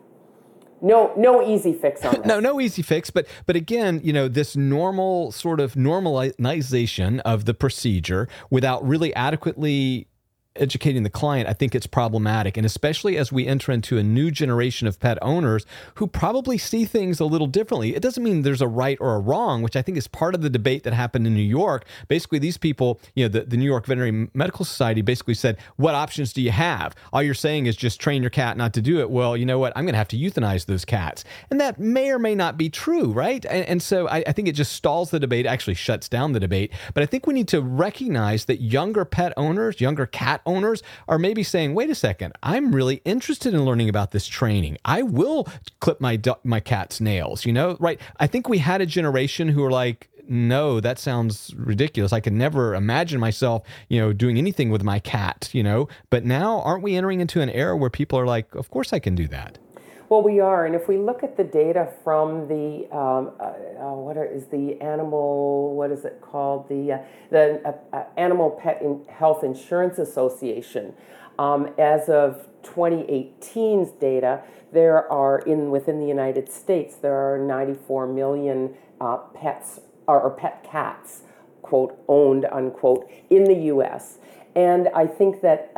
no 0.82 1.14
no 1.18 1.42
easy 1.48 1.74
fix 1.74 2.04
on 2.04 2.16
this. 2.18 2.26
no 2.26 2.40
no 2.40 2.60
easy 2.60 2.82
fix 2.82 3.10
but 3.10 3.28
but 3.46 3.56
again 3.56 4.00
you 4.04 4.12
know 4.14 4.28
this 4.28 4.56
normal 4.56 5.32
sort 5.32 5.60
of 5.60 5.74
normalization 5.74 7.20
of 7.22 7.46
the 7.46 7.54
procedure 7.54 8.28
without 8.50 8.86
really 8.86 9.14
adequately 9.16 10.08
educating 10.56 11.04
the 11.04 11.10
client, 11.10 11.48
I 11.50 11.54
think 11.54 11.76
it's 11.76 11.88
problematic. 11.88 12.58
And 12.58 12.66
especially 12.66 13.18
as 13.18 13.32
we 13.32 13.46
enter 13.48 13.72
into 13.72 13.98
a 13.98 14.04
new 14.04 14.32
generation 14.32 14.88
of 14.88 15.00
pet 15.00 15.18
owners 15.22 15.66
who 15.96 16.08
probably 16.08 16.58
see 16.58 16.86
things 16.86 17.20
a 17.20 17.26
little 17.26 17.48
differently. 17.48 17.96
It 17.96 18.02
doesn't 18.02 18.24
mean 18.24 18.42
there's 18.42 18.62
a 18.62 18.68
right 18.68 18.98
or 19.00 19.16
a 19.16 19.20
wrong, 19.20 19.62
which 19.62 19.76
I 19.76 19.82
think 19.82 19.98
is 19.98 20.08
part 20.08 20.36
of 20.36 20.42
the 20.42 20.50
debate 20.50 20.84
that 20.84 20.94
happened 20.94 21.28
in 21.28 21.34
New 21.34 21.42
York. 21.42 21.86
Basically, 22.08 22.40
these 22.40 22.58
people, 22.58 23.00
you 23.16 23.26
know, 23.26 23.30
the, 23.30 23.42
the 23.42 23.58
New 23.58 23.66
York 23.66 23.86
Veterinary 23.86 24.30
Medical 24.34 24.66
Society 24.66 25.02
basically 25.02 25.34
said, 25.34 25.58
What 25.76 25.96
options 25.96 26.34
do 26.34 26.42
you 26.42 26.52
have? 26.52 26.96
All 27.14 27.22
you're 27.22 27.34
saying 27.34 27.66
is 27.66 27.76
just 27.76 28.00
train 28.00 28.22
your 28.22 28.30
cat 28.30 28.58
not 28.58 28.74
to 28.74 28.82
do 28.82 29.00
it. 29.00 29.10
Well, 29.10 29.36
you 29.38 29.46
know 29.46 29.60
what? 29.60 29.74
I'm 29.76 29.86
going 29.86 29.94
to 29.94 29.98
have 29.98 30.08
to 30.10 30.18
euthanize 30.18 30.66
those 30.66 30.86
cats. 30.86 31.24
And 31.50 31.60
that 31.60 31.80
may 31.80 32.12
or 32.12 32.20
may 32.20 32.36
not 32.36 32.58
be 32.58 32.70
true, 32.70 33.12
right? 33.12 33.46
And, 33.46 33.66
and 33.66 33.84
so 33.84 34.08
I, 34.08 34.24
I 34.28 34.32
think 34.32 34.48
it 34.48 34.54
just 34.54 34.74
stalls 34.74 35.12
the 35.12 35.20
debate, 35.20 35.46
actually 35.46 35.76
shuts 35.76 36.10
down 36.10 36.34
the 36.34 36.40
debate. 36.40 36.72
But 36.94 37.04
I 37.04 37.06
think 37.06 37.28
we 37.28 37.34
need 37.34 37.48
to 37.50 37.62
recognize 37.62 38.46
that 38.46 38.62
younger 38.62 39.06
pet 39.06 39.34
owners, 39.38 39.82
younger 39.82 40.06
cat 40.06 40.42
owners 40.46 40.84
are 41.08 41.18
maybe 41.18 41.44
saying, 41.44 41.74
wait 41.74 41.90
a 41.90 41.96
second, 41.96 42.34
I'm 42.44 42.74
really 42.74 43.02
interested 43.06 43.54
in 43.54 43.66
learning 43.66 43.90
about 43.90 44.12
this 44.12 44.28
training. 44.28 44.78
I 44.86 45.02
will 45.02 45.48
clip 45.80 46.02
my 46.02 46.20
my 46.44 46.60
cat's 46.60 47.02
nails, 47.02 47.46
you 47.46 47.54
know, 47.54 47.78
right? 47.80 48.00
I 48.20 48.28
think 48.28 48.50
we 48.50 48.60
had 48.60 48.82
a 48.82 48.86
generation 48.86 49.48
who 49.50 49.62
were 49.62 49.72
like, 49.72 50.10
no, 50.28 50.80
that 50.80 50.98
sounds 50.98 51.54
ridiculous. 51.56 52.12
I 52.12 52.20
could 52.20 52.34
never 52.34 52.76
imagine 52.76 53.20
myself, 53.20 53.64
you 53.90 54.00
know, 54.00 54.14
doing 54.14 54.38
anything 54.38 54.70
with 54.70 54.84
my 54.84 55.00
cat, 55.00 55.50
you 55.54 55.64
know. 55.64 55.88
But 56.10 56.26
now, 56.26 56.62
aren't 56.62 56.84
we 56.84 56.96
entering 56.96 57.20
into 57.20 57.42
an 57.42 57.50
era 57.50 57.78
where 57.78 57.90
people 57.90 58.20
are 58.20 58.26
like, 58.26 58.56
of 58.56 58.72
course 58.72 58.94
I 58.94 59.00
can 59.00 59.16
do 59.16 59.28
that? 59.28 59.60
Well, 60.08 60.22
we 60.22 60.40
are, 60.40 60.68
and 60.68 60.76
if 60.76 60.88
we 60.88 60.98
look 60.98 61.24
at 61.24 61.36
the 61.36 61.44
data 61.44 61.92
from 62.04 62.48
the 62.48 62.88
um, 62.96 63.32
uh, 63.40 63.44
uh, 63.44 63.94
what 63.96 64.18
are, 64.18 64.26
is 64.26 64.46
the 64.48 64.80
animal 64.80 65.74
what 65.76 65.90
is 65.90 66.06
it 66.06 66.22
called 66.22 66.70
the 66.70 66.92
uh, 66.92 66.98
the 67.32 67.60
uh, 67.66 67.96
uh, 67.96 68.04
Animal 68.16 68.52
Pet 68.52 68.84
in 68.84 69.04
Health 69.10 69.44
Insurance 69.44 69.98
Association, 69.98 70.94
um, 71.40 71.74
as 71.80 72.08
of 72.08 72.48
2018's 72.62 73.94
data, 73.94 74.44
there 74.72 75.12
are 75.12 75.40
in 75.40 75.72
within 75.72 76.00
the 76.00 76.08
United 76.08 76.52
States 76.52 76.96
there 76.96 77.16
are 77.16 77.40
94 77.40 78.06
million 78.06 78.76
uh, 79.02 79.18
pets 79.34 79.80
or, 80.08 80.22
or 80.22 80.30
pet 80.30 80.64
cats, 80.64 81.22
quote 81.64 81.98
owned 82.08 82.46
unquote 82.52 83.10
in 83.32 83.46
the 83.46 83.56
U.S. 83.74 84.20
And 84.56 84.88
I 84.94 85.08
think 85.08 85.42
that 85.42 85.72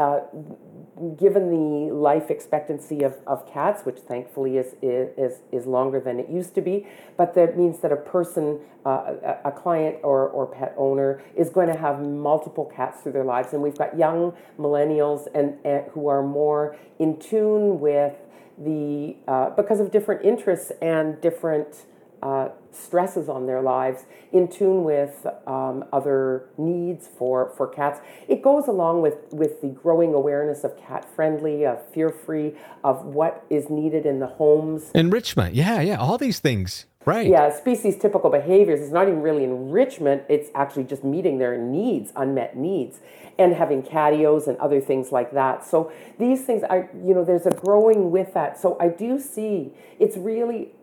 given 1.17 1.49
the 1.49 1.93
life 1.93 2.29
expectancy 2.29 3.03
of, 3.03 3.15
of 3.27 3.51
cats, 3.51 3.85
which 3.85 3.99
thankfully 3.99 4.57
is, 4.57 4.75
is, 4.81 5.39
is 5.51 5.65
longer 5.65 5.99
than 5.99 6.19
it 6.19 6.29
used 6.29 6.55
to 6.55 6.61
be, 6.61 6.87
but 7.17 7.33
that 7.35 7.57
means 7.57 7.79
that 7.79 7.91
a 7.91 7.95
person, 7.95 8.59
uh, 8.85 9.13
a, 9.45 9.51
client 9.51 9.97
or, 10.03 10.27
or 10.29 10.45
pet 10.47 10.73
owner, 10.77 11.21
is 11.35 11.49
going 11.49 11.67
to 11.67 11.77
have 11.77 12.01
multiple 12.01 12.65
cats 12.65 13.01
through 13.01 13.11
their 13.11 13.23
lives. 13.23 13.53
And 13.53 13.61
we've 13.61 13.77
got 13.77 13.97
young 13.97 14.33
millennials 14.57 15.27
and, 15.33 15.57
and 15.63 15.85
who 15.91 16.07
are 16.07 16.23
more 16.23 16.75
in 16.99 17.19
tune 17.19 17.79
with 17.79 18.15
the, 18.57 19.15
uh, 19.27 19.51
because 19.51 19.79
of 19.79 19.91
different 19.91 20.25
interests 20.25 20.71
and 20.81 21.21
different 21.21 21.85
uh, 22.21 22.49
stresses 22.71 23.29
on 23.29 23.45
their 23.45 23.61
lives 23.61 24.05
in 24.31 24.47
tune 24.47 24.83
with 24.83 25.25
um, 25.45 25.85
other 25.91 26.49
needs 26.57 27.07
for, 27.07 27.53
for 27.55 27.67
cats. 27.67 27.99
It 28.27 28.41
goes 28.41 28.67
along 28.67 29.01
with, 29.01 29.31
with 29.31 29.61
the 29.61 29.69
growing 29.69 30.13
awareness 30.13 30.63
of 30.63 30.77
cat 30.77 31.05
friendly, 31.15 31.65
of 31.65 31.85
fear 31.93 32.09
free, 32.09 32.55
of 32.83 33.05
what 33.05 33.45
is 33.49 33.69
needed 33.69 34.05
in 34.05 34.19
the 34.19 34.27
homes. 34.27 34.91
Enrichment, 34.93 35.55
yeah, 35.55 35.81
yeah, 35.81 35.97
all 35.97 36.17
these 36.17 36.39
things. 36.39 36.85
Right. 37.05 37.27
Yeah, 37.27 37.55
species 37.55 37.97
typical 37.97 38.29
behaviors 38.29 38.81
is 38.81 38.91
not 38.91 39.07
even 39.07 39.21
really 39.21 39.45
enrichment, 39.45 40.23
it's 40.27 40.49
actually 40.53 40.83
just 40.83 41.05
meeting 41.05 41.37
their 41.37 41.57
needs, 41.57 42.11
unmet 42.17 42.57
needs, 42.57 42.99
and 43.39 43.53
having 43.53 43.81
catios 43.81 44.45
and 44.45 44.57
other 44.57 44.81
things 44.81 45.09
like 45.13 45.31
that. 45.31 45.65
So 45.65 45.89
these 46.19 46.43
things 46.43 46.63
I 46.69 46.89
you 46.93 47.13
know, 47.13 47.23
there's 47.23 47.45
a 47.45 47.51
growing 47.51 48.11
with 48.11 48.33
that. 48.33 48.59
So 48.59 48.75
I 48.81 48.89
do 48.89 49.19
see 49.19 49.71
it's 49.99 50.17
really 50.17 50.73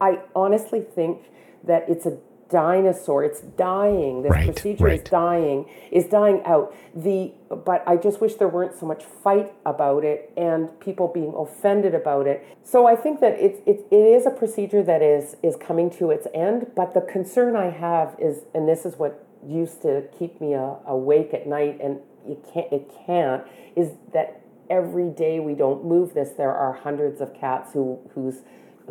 I 0.00 0.20
honestly 0.34 0.80
think 0.80 1.30
that 1.64 1.84
it's 1.88 2.06
a 2.06 2.18
dinosaur. 2.48 3.24
It's 3.24 3.40
dying. 3.40 4.22
This 4.22 4.30
right, 4.30 4.52
procedure 4.52 4.84
right. 4.84 5.02
is 5.02 5.08
dying. 5.08 5.68
Is 5.90 6.06
dying 6.06 6.42
out. 6.44 6.74
The 6.94 7.32
but 7.48 7.82
I 7.86 7.96
just 7.96 8.20
wish 8.20 8.34
there 8.34 8.48
weren't 8.48 8.78
so 8.78 8.86
much 8.86 9.04
fight 9.04 9.52
about 9.64 10.04
it 10.04 10.32
and 10.36 10.78
people 10.80 11.08
being 11.08 11.34
offended 11.36 11.94
about 11.94 12.26
it. 12.26 12.46
So 12.62 12.86
I 12.86 12.96
think 12.96 13.20
that 13.20 13.34
it, 13.34 13.62
it, 13.66 13.86
it 13.90 13.96
is 13.96 14.26
a 14.26 14.30
procedure 14.30 14.82
that 14.82 15.02
is 15.02 15.36
is 15.42 15.56
coming 15.56 15.90
to 15.98 16.10
its 16.10 16.26
end. 16.34 16.70
But 16.74 16.94
the 16.94 17.00
concern 17.00 17.56
I 17.56 17.70
have 17.70 18.16
is, 18.18 18.44
and 18.54 18.68
this 18.68 18.84
is 18.84 18.96
what 18.96 19.26
used 19.46 19.82
to 19.82 20.04
keep 20.18 20.40
me 20.40 20.54
uh, 20.54 20.74
awake 20.86 21.32
at 21.34 21.46
night, 21.46 21.78
and 21.82 22.00
it 22.26 22.44
can't 22.52 22.72
it 22.72 22.90
can't 23.06 23.44
is 23.74 23.92
that 24.12 24.40
every 24.68 25.10
day 25.10 25.38
we 25.38 25.54
don't 25.54 25.84
move 25.84 26.14
this, 26.14 26.30
there 26.30 26.52
are 26.52 26.72
hundreds 26.72 27.20
of 27.20 27.34
cats 27.34 27.72
who 27.72 27.98
whose 28.14 28.40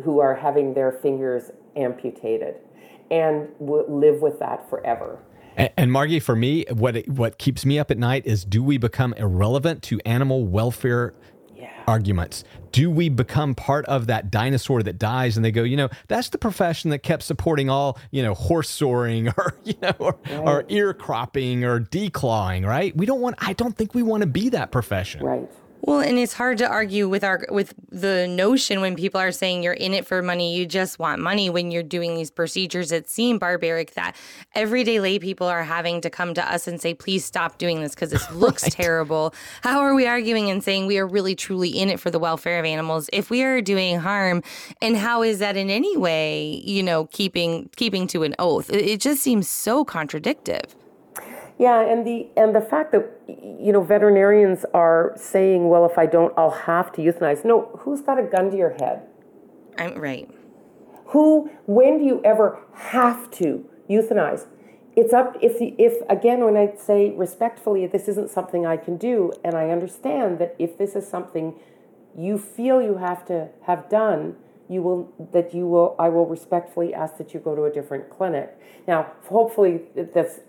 who 0.02 0.20
are 0.20 0.34
having 0.34 0.74
their 0.74 0.92
fingers 0.92 1.50
amputated 1.76 2.56
and 3.10 3.48
will 3.58 3.84
live 3.88 4.20
with 4.20 4.38
that 4.38 4.68
forever. 4.68 5.18
And, 5.56 5.70
and 5.76 5.92
Margie, 5.92 6.20
for 6.20 6.36
me, 6.36 6.64
what 6.70 7.06
what 7.08 7.38
keeps 7.38 7.64
me 7.64 7.78
up 7.78 7.90
at 7.90 7.98
night 7.98 8.26
is: 8.26 8.44
Do 8.44 8.62
we 8.62 8.78
become 8.78 9.14
irrelevant 9.14 9.82
to 9.84 10.00
animal 10.04 10.46
welfare 10.46 11.14
yeah. 11.54 11.70
arguments? 11.86 12.44
Do 12.72 12.90
we 12.90 13.08
become 13.08 13.54
part 13.54 13.86
of 13.86 14.06
that 14.08 14.30
dinosaur 14.30 14.82
that 14.82 14.98
dies? 14.98 15.36
And 15.36 15.44
they 15.44 15.50
go, 15.50 15.62
you 15.62 15.76
know, 15.76 15.88
that's 16.08 16.28
the 16.28 16.38
profession 16.38 16.90
that 16.90 16.98
kept 16.98 17.22
supporting 17.22 17.70
all, 17.70 17.98
you 18.10 18.22
know, 18.22 18.34
horse 18.34 18.68
soring 18.68 19.28
or 19.36 19.56
you 19.64 19.74
know, 19.80 19.94
or, 19.98 20.18
right. 20.26 20.38
or 20.38 20.64
ear 20.68 20.92
cropping 20.92 21.64
or 21.64 21.80
declawing, 21.80 22.66
right? 22.66 22.94
We 22.96 23.06
don't 23.06 23.20
want. 23.20 23.36
I 23.38 23.54
don't 23.54 23.76
think 23.76 23.94
we 23.94 24.02
want 24.02 24.22
to 24.22 24.26
be 24.26 24.50
that 24.50 24.70
profession. 24.70 25.24
Right. 25.24 25.50
Well, 25.82 26.00
and 26.00 26.18
it's 26.18 26.32
hard 26.32 26.58
to 26.58 26.68
argue 26.68 27.08
with 27.08 27.22
our 27.22 27.46
with 27.50 27.74
the 27.90 28.26
notion 28.26 28.80
when 28.80 28.96
people 28.96 29.20
are 29.20 29.30
saying 29.30 29.62
you're 29.62 29.72
in 29.72 29.94
it 29.94 30.06
for 30.06 30.20
money, 30.20 30.56
you 30.56 30.66
just 30.66 30.98
want 30.98 31.22
money 31.22 31.48
when 31.48 31.70
you're 31.70 31.82
doing 31.82 32.16
these 32.16 32.30
procedures 32.30 32.88
that 32.90 33.08
seem 33.08 33.38
barbaric 33.38 33.94
that 33.94 34.16
everyday 34.54 34.98
lay 34.98 35.18
people 35.18 35.46
are 35.46 35.62
having 35.62 36.00
to 36.00 36.10
come 36.10 36.34
to 36.34 36.52
us 36.52 36.66
and 36.66 36.80
say, 36.80 36.92
"Please 36.92 37.24
stop 37.24 37.58
doing 37.58 37.82
this 37.82 37.94
because 37.94 38.10
this 38.10 38.28
looks 38.32 38.64
right. 38.64 38.72
terrible." 38.72 39.34
How 39.62 39.78
are 39.80 39.94
we 39.94 40.06
arguing 40.06 40.50
and 40.50 40.62
saying 40.64 40.86
we 40.86 40.98
are 40.98 41.06
really 41.06 41.36
truly 41.36 41.68
in 41.68 41.88
it 41.88 42.00
for 42.00 42.10
the 42.10 42.18
welfare 42.18 42.58
of 42.58 42.64
animals 42.64 43.08
if 43.12 43.30
we 43.30 43.42
are 43.42 43.60
doing 43.60 44.00
harm? 44.00 44.42
And 44.82 44.96
how 44.96 45.22
is 45.22 45.38
that 45.38 45.56
in 45.56 45.70
any 45.70 45.96
way, 45.96 46.62
you 46.64 46.82
know, 46.82 47.06
keeping 47.06 47.70
keeping 47.76 48.06
to 48.08 48.24
an 48.24 48.34
oath? 48.38 48.70
It 48.70 49.00
just 49.00 49.22
seems 49.22 49.48
so 49.48 49.84
contradictory. 49.84 50.60
Yeah, 51.58 51.80
and 51.80 52.06
the 52.06 52.28
and 52.36 52.54
the 52.54 52.60
fact 52.60 52.92
that 52.92 53.10
you 53.26 53.72
know 53.72 53.82
veterinarians 53.82 54.66
are 54.74 55.12
saying, 55.16 55.68
well, 55.68 55.86
if 55.86 55.96
I 55.96 56.06
don't, 56.06 56.32
I'll 56.36 56.50
have 56.50 56.92
to 56.92 57.00
euthanize. 57.00 57.44
No, 57.44 57.70
who's 57.80 58.02
got 58.02 58.18
a 58.18 58.22
gun 58.22 58.50
to 58.50 58.56
your 58.56 58.74
head? 58.78 59.02
I'm 59.78 59.98
right. 59.98 60.30
Who? 61.06 61.50
When 61.66 61.98
do 61.98 62.04
you 62.04 62.20
ever 62.24 62.58
have 62.74 63.30
to 63.32 63.64
euthanize? 63.88 64.46
It's 64.96 65.14
up 65.14 65.36
if 65.40 65.56
if 65.60 66.02
again 66.10 66.44
when 66.44 66.56
I 66.56 66.74
say 66.76 67.14
respectfully, 67.16 67.86
this 67.86 68.06
isn't 68.08 68.30
something 68.30 68.66
I 68.66 68.76
can 68.76 68.98
do, 68.98 69.32
and 69.42 69.54
I 69.54 69.70
understand 69.70 70.38
that 70.38 70.56
if 70.58 70.76
this 70.76 70.94
is 70.94 71.08
something 71.08 71.54
you 72.16 72.38
feel 72.38 72.82
you 72.82 72.96
have 72.96 73.24
to 73.26 73.48
have 73.62 73.88
done, 73.88 74.36
you 74.68 74.82
will 74.82 75.12
that 75.32 75.54
you 75.54 75.66
will 75.66 75.94
I 75.98 76.08
will 76.08 76.26
respectfully 76.26 76.94
ask 76.94 77.16
that 77.18 77.34
you 77.34 77.40
go 77.40 77.54
to 77.54 77.64
a 77.64 77.70
different 77.70 78.10
clinic. 78.10 78.58
Now, 78.86 79.12
hopefully 79.28 79.82
that's 79.94 80.40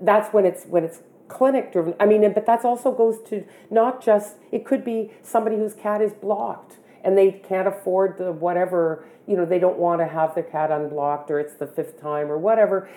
that's 0.00 0.32
when 0.32 0.44
it's 0.44 0.64
when 0.64 0.84
it's 0.84 1.00
clinic 1.28 1.72
driven. 1.72 1.94
I 1.98 2.06
mean, 2.06 2.32
but 2.32 2.46
that 2.46 2.64
also 2.64 2.92
goes 2.92 3.20
to 3.30 3.44
not 3.70 4.04
just 4.04 4.36
it 4.52 4.64
could 4.64 4.84
be 4.84 5.12
somebody 5.22 5.56
whose 5.56 5.74
cat 5.74 6.00
is 6.00 6.12
blocked 6.12 6.78
and 7.04 7.16
they 7.16 7.30
can't 7.30 7.68
afford 7.68 8.18
the 8.18 8.32
whatever 8.32 9.04
you 9.26 9.36
know 9.36 9.44
they 9.44 9.58
don't 9.58 9.78
want 9.78 10.00
to 10.00 10.06
have 10.06 10.34
their 10.34 10.44
cat 10.44 10.70
unblocked 10.70 11.30
or 11.30 11.38
it's 11.38 11.54
the 11.54 11.66
fifth 11.66 12.00
time 12.00 12.30
or 12.30 12.38
whatever 12.38 12.88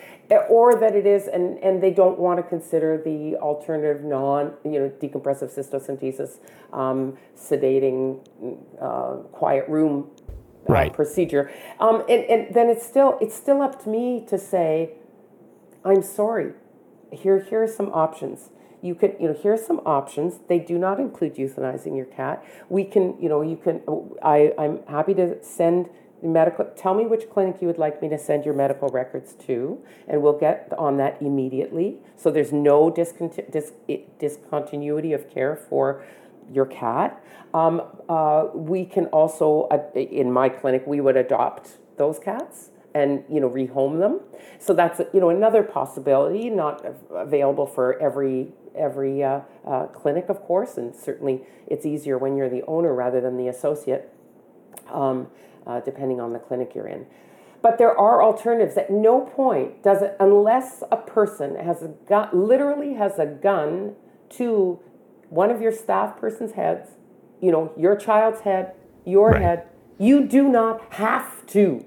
or 0.49 0.79
that 0.79 0.95
it 0.95 1.05
is 1.05 1.27
and 1.27 1.57
and 1.59 1.83
they 1.83 1.91
don't 1.91 2.17
want 2.17 2.37
to 2.37 2.43
consider 2.43 3.01
the 3.01 3.35
alternative 3.37 4.03
non 4.03 4.53
you 4.63 4.79
know 4.79 4.89
decompressive 5.01 5.53
cystocentesis 5.53 6.37
um, 6.73 7.17
sedating 7.37 8.19
uh, 8.81 9.15
quiet 9.31 9.67
room 9.69 10.09
right. 10.73 10.93
procedure. 10.93 11.51
Um, 11.79 12.03
and, 12.09 12.23
and 12.25 12.53
then 12.53 12.69
it's 12.69 12.85
still 12.85 13.17
it's 13.21 13.35
still 13.35 13.61
up 13.61 13.83
to 13.83 13.89
me 13.89 14.25
to 14.29 14.37
say, 14.37 14.91
I'm 15.83 16.03
sorry. 16.03 16.53
Here 17.11 17.39
here 17.39 17.63
are 17.63 17.67
some 17.67 17.89
options. 17.89 18.49
You 18.81 18.95
can 18.95 19.15
you 19.19 19.29
know 19.29 19.33
here 19.33 19.53
are 19.53 19.57
some 19.57 19.81
options. 19.85 20.39
They 20.47 20.59
do 20.59 20.77
not 20.77 20.99
include 20.99 21.35
euthanizing 21.35 21.95
your 21.95 22.05
cat. 22.05 22.43
We 22.69 22.83
can 22.83 23.19
you 23.21 23.29
know 23.29 23.41
you 23.41 23.57
can. 23.57 23.81
I 24.21 24.53
I'm 24.57 24.85
happy 24.87 25.13
to 25.15 25.43
send 25.43 25.89
medical 26.21 26.65
tell 26.75 26.93
me 26.93 27.05
which 27.05 27.29
clinic 27.29 27.57
you 27.61 27.67
would 27.67 27.77
like 27.77 28.01
me 28.01 28.09
to 28.09 28.17
send 28.17 28.43
your 28.43 28.53
medical 28.53 28.89
records 28.89 29.33
to 29.33 29.79
and 30.07 30.21
we'll 30.21 30.37
get 30.37 30.71
on 30.77 30.97
that 30.97 31.15
immediately 31.21 31.97
so 32.15 32.31
there's 32.31 32.51
no 32.51 32.89
disconti- 32.89 33.51
dis- 33.51 33.73
discontinuity 34.17 35.13
of 35.13 35.29
care 35.29 35.55
for 35.55 36.03
your 36.51 36.65
cat 36.65 37.23
um, 37.53 37.81
uh, 38.09 38.47
we 38.53 38.85
can 38.85 39.05
also 39.07 39.67
uh, 39.71 39.79
in 39.95 40.31
my 40.31 40.49
clinic 40.49 40.83
we 40.85 41.01
would 41.01 41.17
adopt 41.17 41.77
those 41.97 42.19
cats 42.19 42.69
and 42.93 43.23
you 43.29 43.39
know 43.39 43.49
rehome 43.49 43.99
them 43.99 44.19
so 44.59 44.73
that's 44.73 44.99
you 45.13 45.19
know 45.19 45.29
another 45.29 45.63
possibility 45.63 46.49
not 46.49 46.83
available 47.11 47.65
for 47.65 47.99
every 47.99 48.47
every 48.75 49.23
uh, 49.23 49.41
uh 49.65 49.87
clinic 49.87 50.29
of 50.29 50.39
course 50.41 50.77
and 50.77 50.95
certainly 50.95 51.41
it's 51.65 51.85
easier 51.85 52.17
when 52.17 52.37
you're 52.37 52.49
the 52.49 52.63
owner 52.67 52.93
rather 52.93 53.19
than 53.19 53.37
the 53.37 53.47
associate 53.47 54.13
um, 54.91 55.27
uh, 55.65 55.79
depending 55.81 56.19
on 56.19 56.33
the 56.33 56.39
clinic 56.39 56.73
you're 56.73 56.87
in. 56.87 57.05
But 57.61 57.77
there 57.77 57.97
are 57.97 58.23
alternatives. 58.23 58.77
At 58.77 58.89
no 58.89 59.21
point 59.21 59.83
does 59.83 60.01
it, 60.01 60.15
unless 60.19 60.83
a 60.91 60.97
person 60.97 61.55
has 61.55 61.81
a 61.81 61.89
gun, 62.07 62.29
literally 62.31 62.93
has 62.93 63.19
a 63.19 63.25
gun 63.25 63.95
to 64.29 64.79
one 65.29 65.51
of 65.51 65.61
your 65.61 65.71
staff 65.71 66.17
person's 66.19 66.53
heads, 66.53 66.91
you 67.41 67.51
know, 67.51 67.71
your 67.77 67.95
child's 67.95 68.41
head, 68.41 68.73
your 69.05 69.31
right. 69.31 69.41
head, 69.41 69.67
you 69.97 70.25
do 70.25 70.47
not 70.49 70.93
have 70.93 71.45
to 71.47 71.85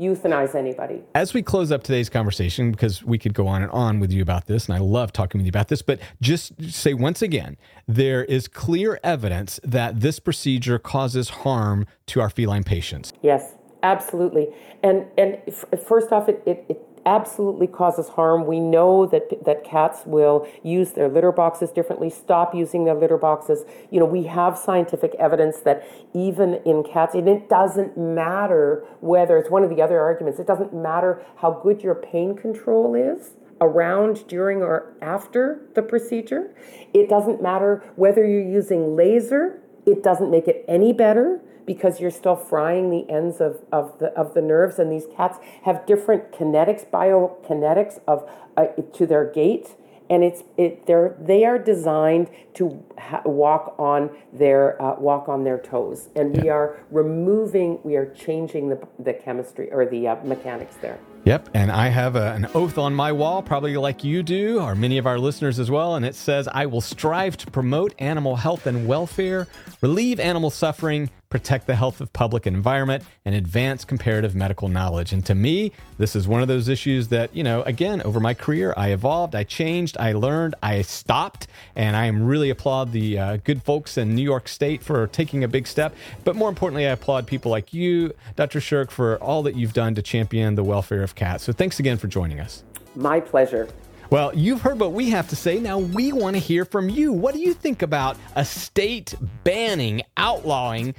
euthanize 0.00 0.54
anybody. 0.54 1.02
As 1.14 1.34
we 1.34 1.42
close 1.42 1.70
up 1.70 1.82
today's 1.82 2.08
conversation, 2.08 2.70
because 2.70 3.04
we 3.04 3.18
could 3.18 3.34
go 3.34 3.46
on 3.46 3.62
and 3.62 3.70
on 3.70 4.00
with 4.00 4.10
you 4.10 4.22
about 4.22 4.46
this, 4.46 4.66
and 4.66 4.74
I 4.74 4.78
love 4.78 5.12
talking 5.12 5.38
with 5.38 5.46
you 5.46 5.50
about 5.50 5.68
this, 5.68 5.82
but 5.82 6.00
just 6.22 6.72
say 6.72 6.94
once 6.94 7.20
again, 7.20 7.58
there 7.86 8.24
is 8.24 8.48
clear 8.48 8.98
evidence 9.04 9.60
that 9.62 10.00
this 10.00 10.18
procedure 10.18 10.78
causes 10.78 11.28
harm 11.28 11.86
to 12.06 12.20
our 12.20 12.30
feline 12.30 12.64
patients. 12.64 13.12
Yes, 13.22 13.56
absolutely. 13.82 14.48
And 14.82 15.06
and 15.18 15.38
f- 15.46 15.66
first 15.86 16.12
off, 16.12 16.30
it, 16.30 16.42
it, 16.46 16.64
it 16.70 16.80
absolutely 17.06 17.66
causes 17.66 18.08
harm. 18.10 18.46
We 18.46 18.60
know 18.60 19.06
that 19.06 19.44
that 19.44 19.64
cats 19.64 20.02
will 20.06 20.46
use 20.62 20.92
their 20.92 21.08
litter 21.08 21.32
boxes 21.32 21.70
differently, 21.70 22.10
stop 22.10 22.54
using 22.54 22.84
their 22.84 22.94
litter 22.94 23.16
boxes. 23.16 23.64
You 23.90 24.00
know, 24.00 24.06
we 24.06 24.24
have 24.24 24.58
scientific 24.58 25.14
evidence 25.18 25.58
that 25.60 25.86
even 26.14 26.54
in 26.64 26.82
cats, 26.82 27.14
and 27.14 27.28
it 27.28 27.48
doesn't 27.48 27.96
matter 27.96 28.84
whether 29.00 29.36
it's 29.38 29.50
one 29.50 29.62
of 29.62 29.70
the 29.70 29.82
other 29.82 30.00
arguments, 30.00 30.38
it 30.38 30.46
doesn't 30.46 30.74
matter 30.74 31.22
how 31.36 31.52
good 31.52 31.82
your 31.82 31.94
pain 31.94 32.36
control 32.36 32.94
is 32.94 33.36
around, 33.60 34.26
during, 34.26 34.62
or 34.62 34.94
after 35.02 35.60
the 35.74 35.82
procedure. 35.82 36.54
It 36.94 37.08
doesn't 37.08 37.42
matter 37.42 37.84
whether 37.96 38.26
you're 38.26 38.40
using 38.40 38.96
laser, 38.96 39.60
it 39.86 40.02
doesn't 40.02 40.30
make 40.30 40.48
it 40.48 40.64
any 40.68 40.92
better 40.92 41.40
because 41.70 42.00
you're 42.00 42.10
still 42.10 42.34
frying 42.34 42.90
the 42.90 43.08
ends 43.08 43.40
of, 43.40 43.60
of 43.70 43.96
the 44.00 44.06
of 44.18 44.34
the 44.34 44.42
nerves 44.42 44.80
and 44.80 44.90
these 44.90 45.06
cats 45.16 45.38
have 45.62 45.86
different 45.86 46.32
kinetics 46.32 46.84
biokinetics 46.84 48.00
of 48.08 48.28
uh, 48.56 48.66
to 48.92 49.06
their 49.06 49.24
gait 49.24 49.76
and 50.10 50.24
it's 50.24 50.42
it 50.56 50.84
they're 50.86 51.16
they 51.20 51.44
are 51.44 51.60
designed 51.60 52.28
to 52.54 52.82
ha- 52.98 53.22
walk 53.24 53.76
on 53.78 54.10
their 54.32 54.82
uh, 54.82 54.96
walk 54.98 55.28
on 55.28 55.44
their 55.44 55.58
toes. 55.58 56.08
And 56.16 56.36
we 56.42 56.48
are 56.48 56.80
removing 56.90 57.78
we 57.84 57.94
are 57.94 58.06
changing 58.06 58.68
the 58.68 58.88
the 58.98 59.14
chemistry 59.14 59.70
or 59.70 59.86
the 59.86 60.08
uh, 60.08 60.16
mechanics 60.24 60.74
there. 60.82 60.98
Yep, 61.24 61.50
and 61.52 61.70
I 61.70 61.88
have 61.88 62.16
a, 62.16 62.32
an 62.32 62.48
oath 62.54 62.78
on 62.78 62.94
my 62.94 63.12
wall, 63.12 63.42
probably 63.42 63.76
like 63.76 64.02
you 64.02 64.22
do, 64.22 64.58
or 64.58 64.74
many 64.74 64.96
of 64.96 65.06
our 65.06 65.18
listeners 65.18 65.58
as 65.58 65.70
well, 65.70 65.94
and 65.96 66.04
it 66.04 66.14
says, 66.14 66.48
I 66.48 66.64
will 66.64 66.80
strive 66.80 67.36
to 67.36 67.50
promote 67.50 67.94
animal 67.98 68.36
health 68.36 68.66
and 68.66 68.88
welfare, 68.88 69.46
relieve 69.82 70.18
animal 70.18 70.48
suffering, 70.48 71.10
protect 71.30 71.68
the 71.68 71.76
health 71.76 72.00
of 72.00 72.12
public 72.12 72.44
and 72.44 72.56
environment, 72.56 73.04
and 73.24 73.34
advance 73.34 73.84
comparative 73.84 74.34
medical 74.34 74.68
knowledge. 74.68 75.12
And 75.12 75.24
to 75.26 75.34
me, 75.34 75.72
this 75.96 76.16
is 76.16 76.26
one 76.26 76.42
of 76.42 76.48
those 76.48 76.68
issues 76.68 77.08
that, 77.08 77.34
you 77.34 77.44
know, 77.44 77.62
again, 77.62 78.02
over 78.02 78.18
my 78.18 78.34
career, 78.34 78.74
I 78.76 78.88
evolved, 78.88 79.36
I 79.36 79.44
changed, 79.44 79.96
I 79.98 80.12
learned, 80.12 80.56
I 80.62 80.82
stopped, 80.82 81.46
and 81.76 81.96
I 81.96 82.06
am 82.06 82.26
really 82.26 82.50
applaud 82.50 82.90
the 82.90 83.18
uh, 83.18 83.36
good 83.38 83.62
folks 83.62 83.96
in 83.96 84.14
New 84.14 84.22
York 84.22 84.48
State 84.48 84.82
for 84.82 85.06
taking 85.06 85.44
a 85.44 85.48
big 85.48 85.68
step. 85.68 85.94
But 86.24 86.34
more 86.34 86.48
importantly, 86.48 86.86
I 86.86 86.90
applaud 86.90 87.28
people 87.28 87.50
like 87.50 87.72
you, 87.72 88.12
Dr. 88.34 88.58
Scherk, 88.58 88.90
for 88.90 89.16
all 89.18 89.44
that 89.44 89.54
you've 89.54 89.72
done 89.72 89.94
to 89.94 90.02
champion 90.02 90.56
the 90.56 90.64
welfare 90.64 91.04
of 91.04 91.14
cats. 91.14 91.44
So 91.44 91.52
thanks 91.52 91.78
again 91.78 91.96
for 91.96 92.08
joining 92.08 92.40
us. 92.40 92.64
My 92.96 93.20
pleasure. 93.20 93.68
Well, 94.10 94.34
you've 94.34 94.60
heard 94.60 94.80
what 94.80 94.92
we 94.92 95.10
have 95.10 95.28
to 95.28 95.36
say. 95.36 95.60
Now 95.60 95.78
we 95.78 96.12
want 96.12 96.34
to 96.34 96.40
hear 96.40 96.64
from 96.64 96.88
you. 96.88 97.12
What 97.12 97.32
do 97.32 97.40
you 97.40 97.54
think 97.54 97.82
about 97.82 98.16
a 98.34 98.44
state 98.44 99.14
banning, 99.44 100.02
outlawing 100.16 100.96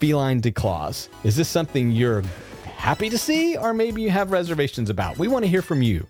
feline 0.00 0.40
declaws. 0.40 1.08
Is 1.24 1.36
this 1.36 1.48
something 1.48 1.90
you're 1.90 2.22
happy 2.76 3.08
to 3.08 3.18
see, 3.18 3.56
or 3.56 3.72
maybe 3.72 4.02
you 4.02 4.10
have 4.10 4.30
reservations 4.30 4.90
about? 4.90 5.18
We 5.18 5.28
want 5.28 5.44
to 5.44 5.48
hear 5.48 5.62
from 5.62 5.82
you. 5.82 6.06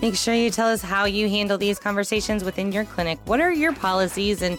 Make 0.00 0.16
sure 0.16 0.34
you 0.34 0.50
tell 0.50 0.68
us 0.68 0.80
how 0.80 1.04
you 1.04 1.28
handle 1.28 1.58
these 1.58 1.78
conversations 1.78 2.42
within 2.42 2.72
your 2.72 2.84
clinic. 2.84 3.18
What 3.26 3.40
are 3.40 3.52
your 3.52 3.74
policies? 3.74 4.40
And 4.40 4.58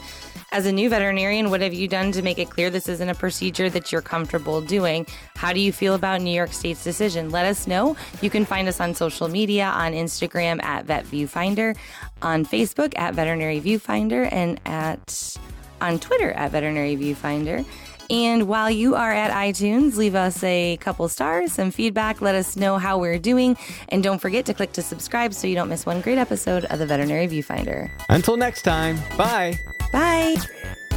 as 0.52 0.66
a 0.66 0.72
new 0.72 0.88
veterinarian, 0.88 1.50
what 1.50 1.60
have 1.60 1.74
you 1.74 1.88
done 1.88 2.12
to 2.12 2.22
make 2.22 2.38
it 2.38 2.48
clear 2.48 2.70
this 2.70 2.88
isn't 2.88 3.08
a 3.08 3.14
procedure 3.14 3.68
that 3.68 3.90
you're 3.90 4.00
comfortable 4.00 4.60
doing? 4.60 5.04
How 5.34 5.52
do 5.52 5.58
you 5.58 5.72
feel 5.72 5.94
about 5.94 6.20
New 6.22 6.30
York 6.30 6.52
State's 6.52 6.84
decision? 6.84 7.30
Let 7.30 7.46
us 7.46 7.66
know. 7.66 7.96
You 8.22 8.30
can 8.30 8.44
find 8.44 8.68
us 8.68 8.80
on 8.80 8.94
social 8.94 9.26
media 9.26 9.64
on 9.64 9.92
Instagram 9.92 10.62
at 10.62 10.86
Vet 10.86 11.04
Viewfinder, 11.06 11.76
on 12.22 12.46
Facebook 12.46 12.96
at 12.96 13.14
Veterinary 13.14 13.60
Viewfinder, 13.60 14.28
and 14.30 14.60
at 14.64 15.36
on 15.80 15.98
Twitter 15.98 16.30
at 16.32 16.52
Veterinary 16.52 16.96
Viewfinder. 16.96 17.66
And 18.10 18.48
while 18.48 18.70
you 18.70 18.94
are 18.94 19.12
at 19.12 19.30
iTunes, 19.30 19.96
leave 19.96 20.14
us 20.14 20.42
a 20.44 20.76
couple 20.78 21.08
stars, 21.08 21.52
some 21.52 21.70
feedback, 21.70 22.20
let 22.20 22.34
us 22.34 22.56
know 22.56 22.78
how 22.78 22.98
we're 22.98 23.18
doing, 23.18 23.56
and 23.88 24.02
don't 24.02 24.20
forget 24.20 24.44
to 24.46 24.54
click 24.54 24.72
to 24.72 24.82
subscribe 24.82 25.34
so 25.34 25.46
you 25.46 25.54
don't 25.54 25.68
miss 25.68 25.86
one 25.86 26.00
great 26.00 26.18
episode 26.18 26.64
of 26.66 26.78
the 26.78 26.86
Veterinary 26.86 27.26
Viewfinder. 27.28 27.90
Until 28.08 28.36
next 28.36 28.62
time, 28.62 28.98
bye. 29.16 29.58
Bye. 29.92 30.36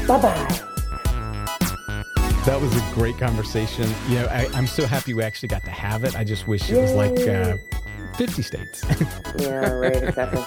Bye 0.08 0.22
bye. 0.22 0.68
That 2.46 2.62
was 2.62 2.74
a 2.76 2.94
great 2.94 3.18
conversation. 3.18 3.90
You 4.08 4.20
know, 4.20 4.26
I, 4.28 4.46
am 4.58 4.68
so 4.68 4.86
happy 4.86 5.14
we 5.14 5.22
actually 5.22 5.50
got 5.50 5.66
to 5.66 5.72
have 5.72 6.06
it. 6.06 6.16
I 6.16 6.24
just 6.24 6.48
wish 6.48 6.70
it 6.70 6.78
was 6.78 6.94
like 6.94 7.20
uh, 7.28 7.58
50 8.16 8.42
states. 8.42 8.86
yeah, 9.38 9.70
right, 9.70 10.02
exactly. 10.04 10.44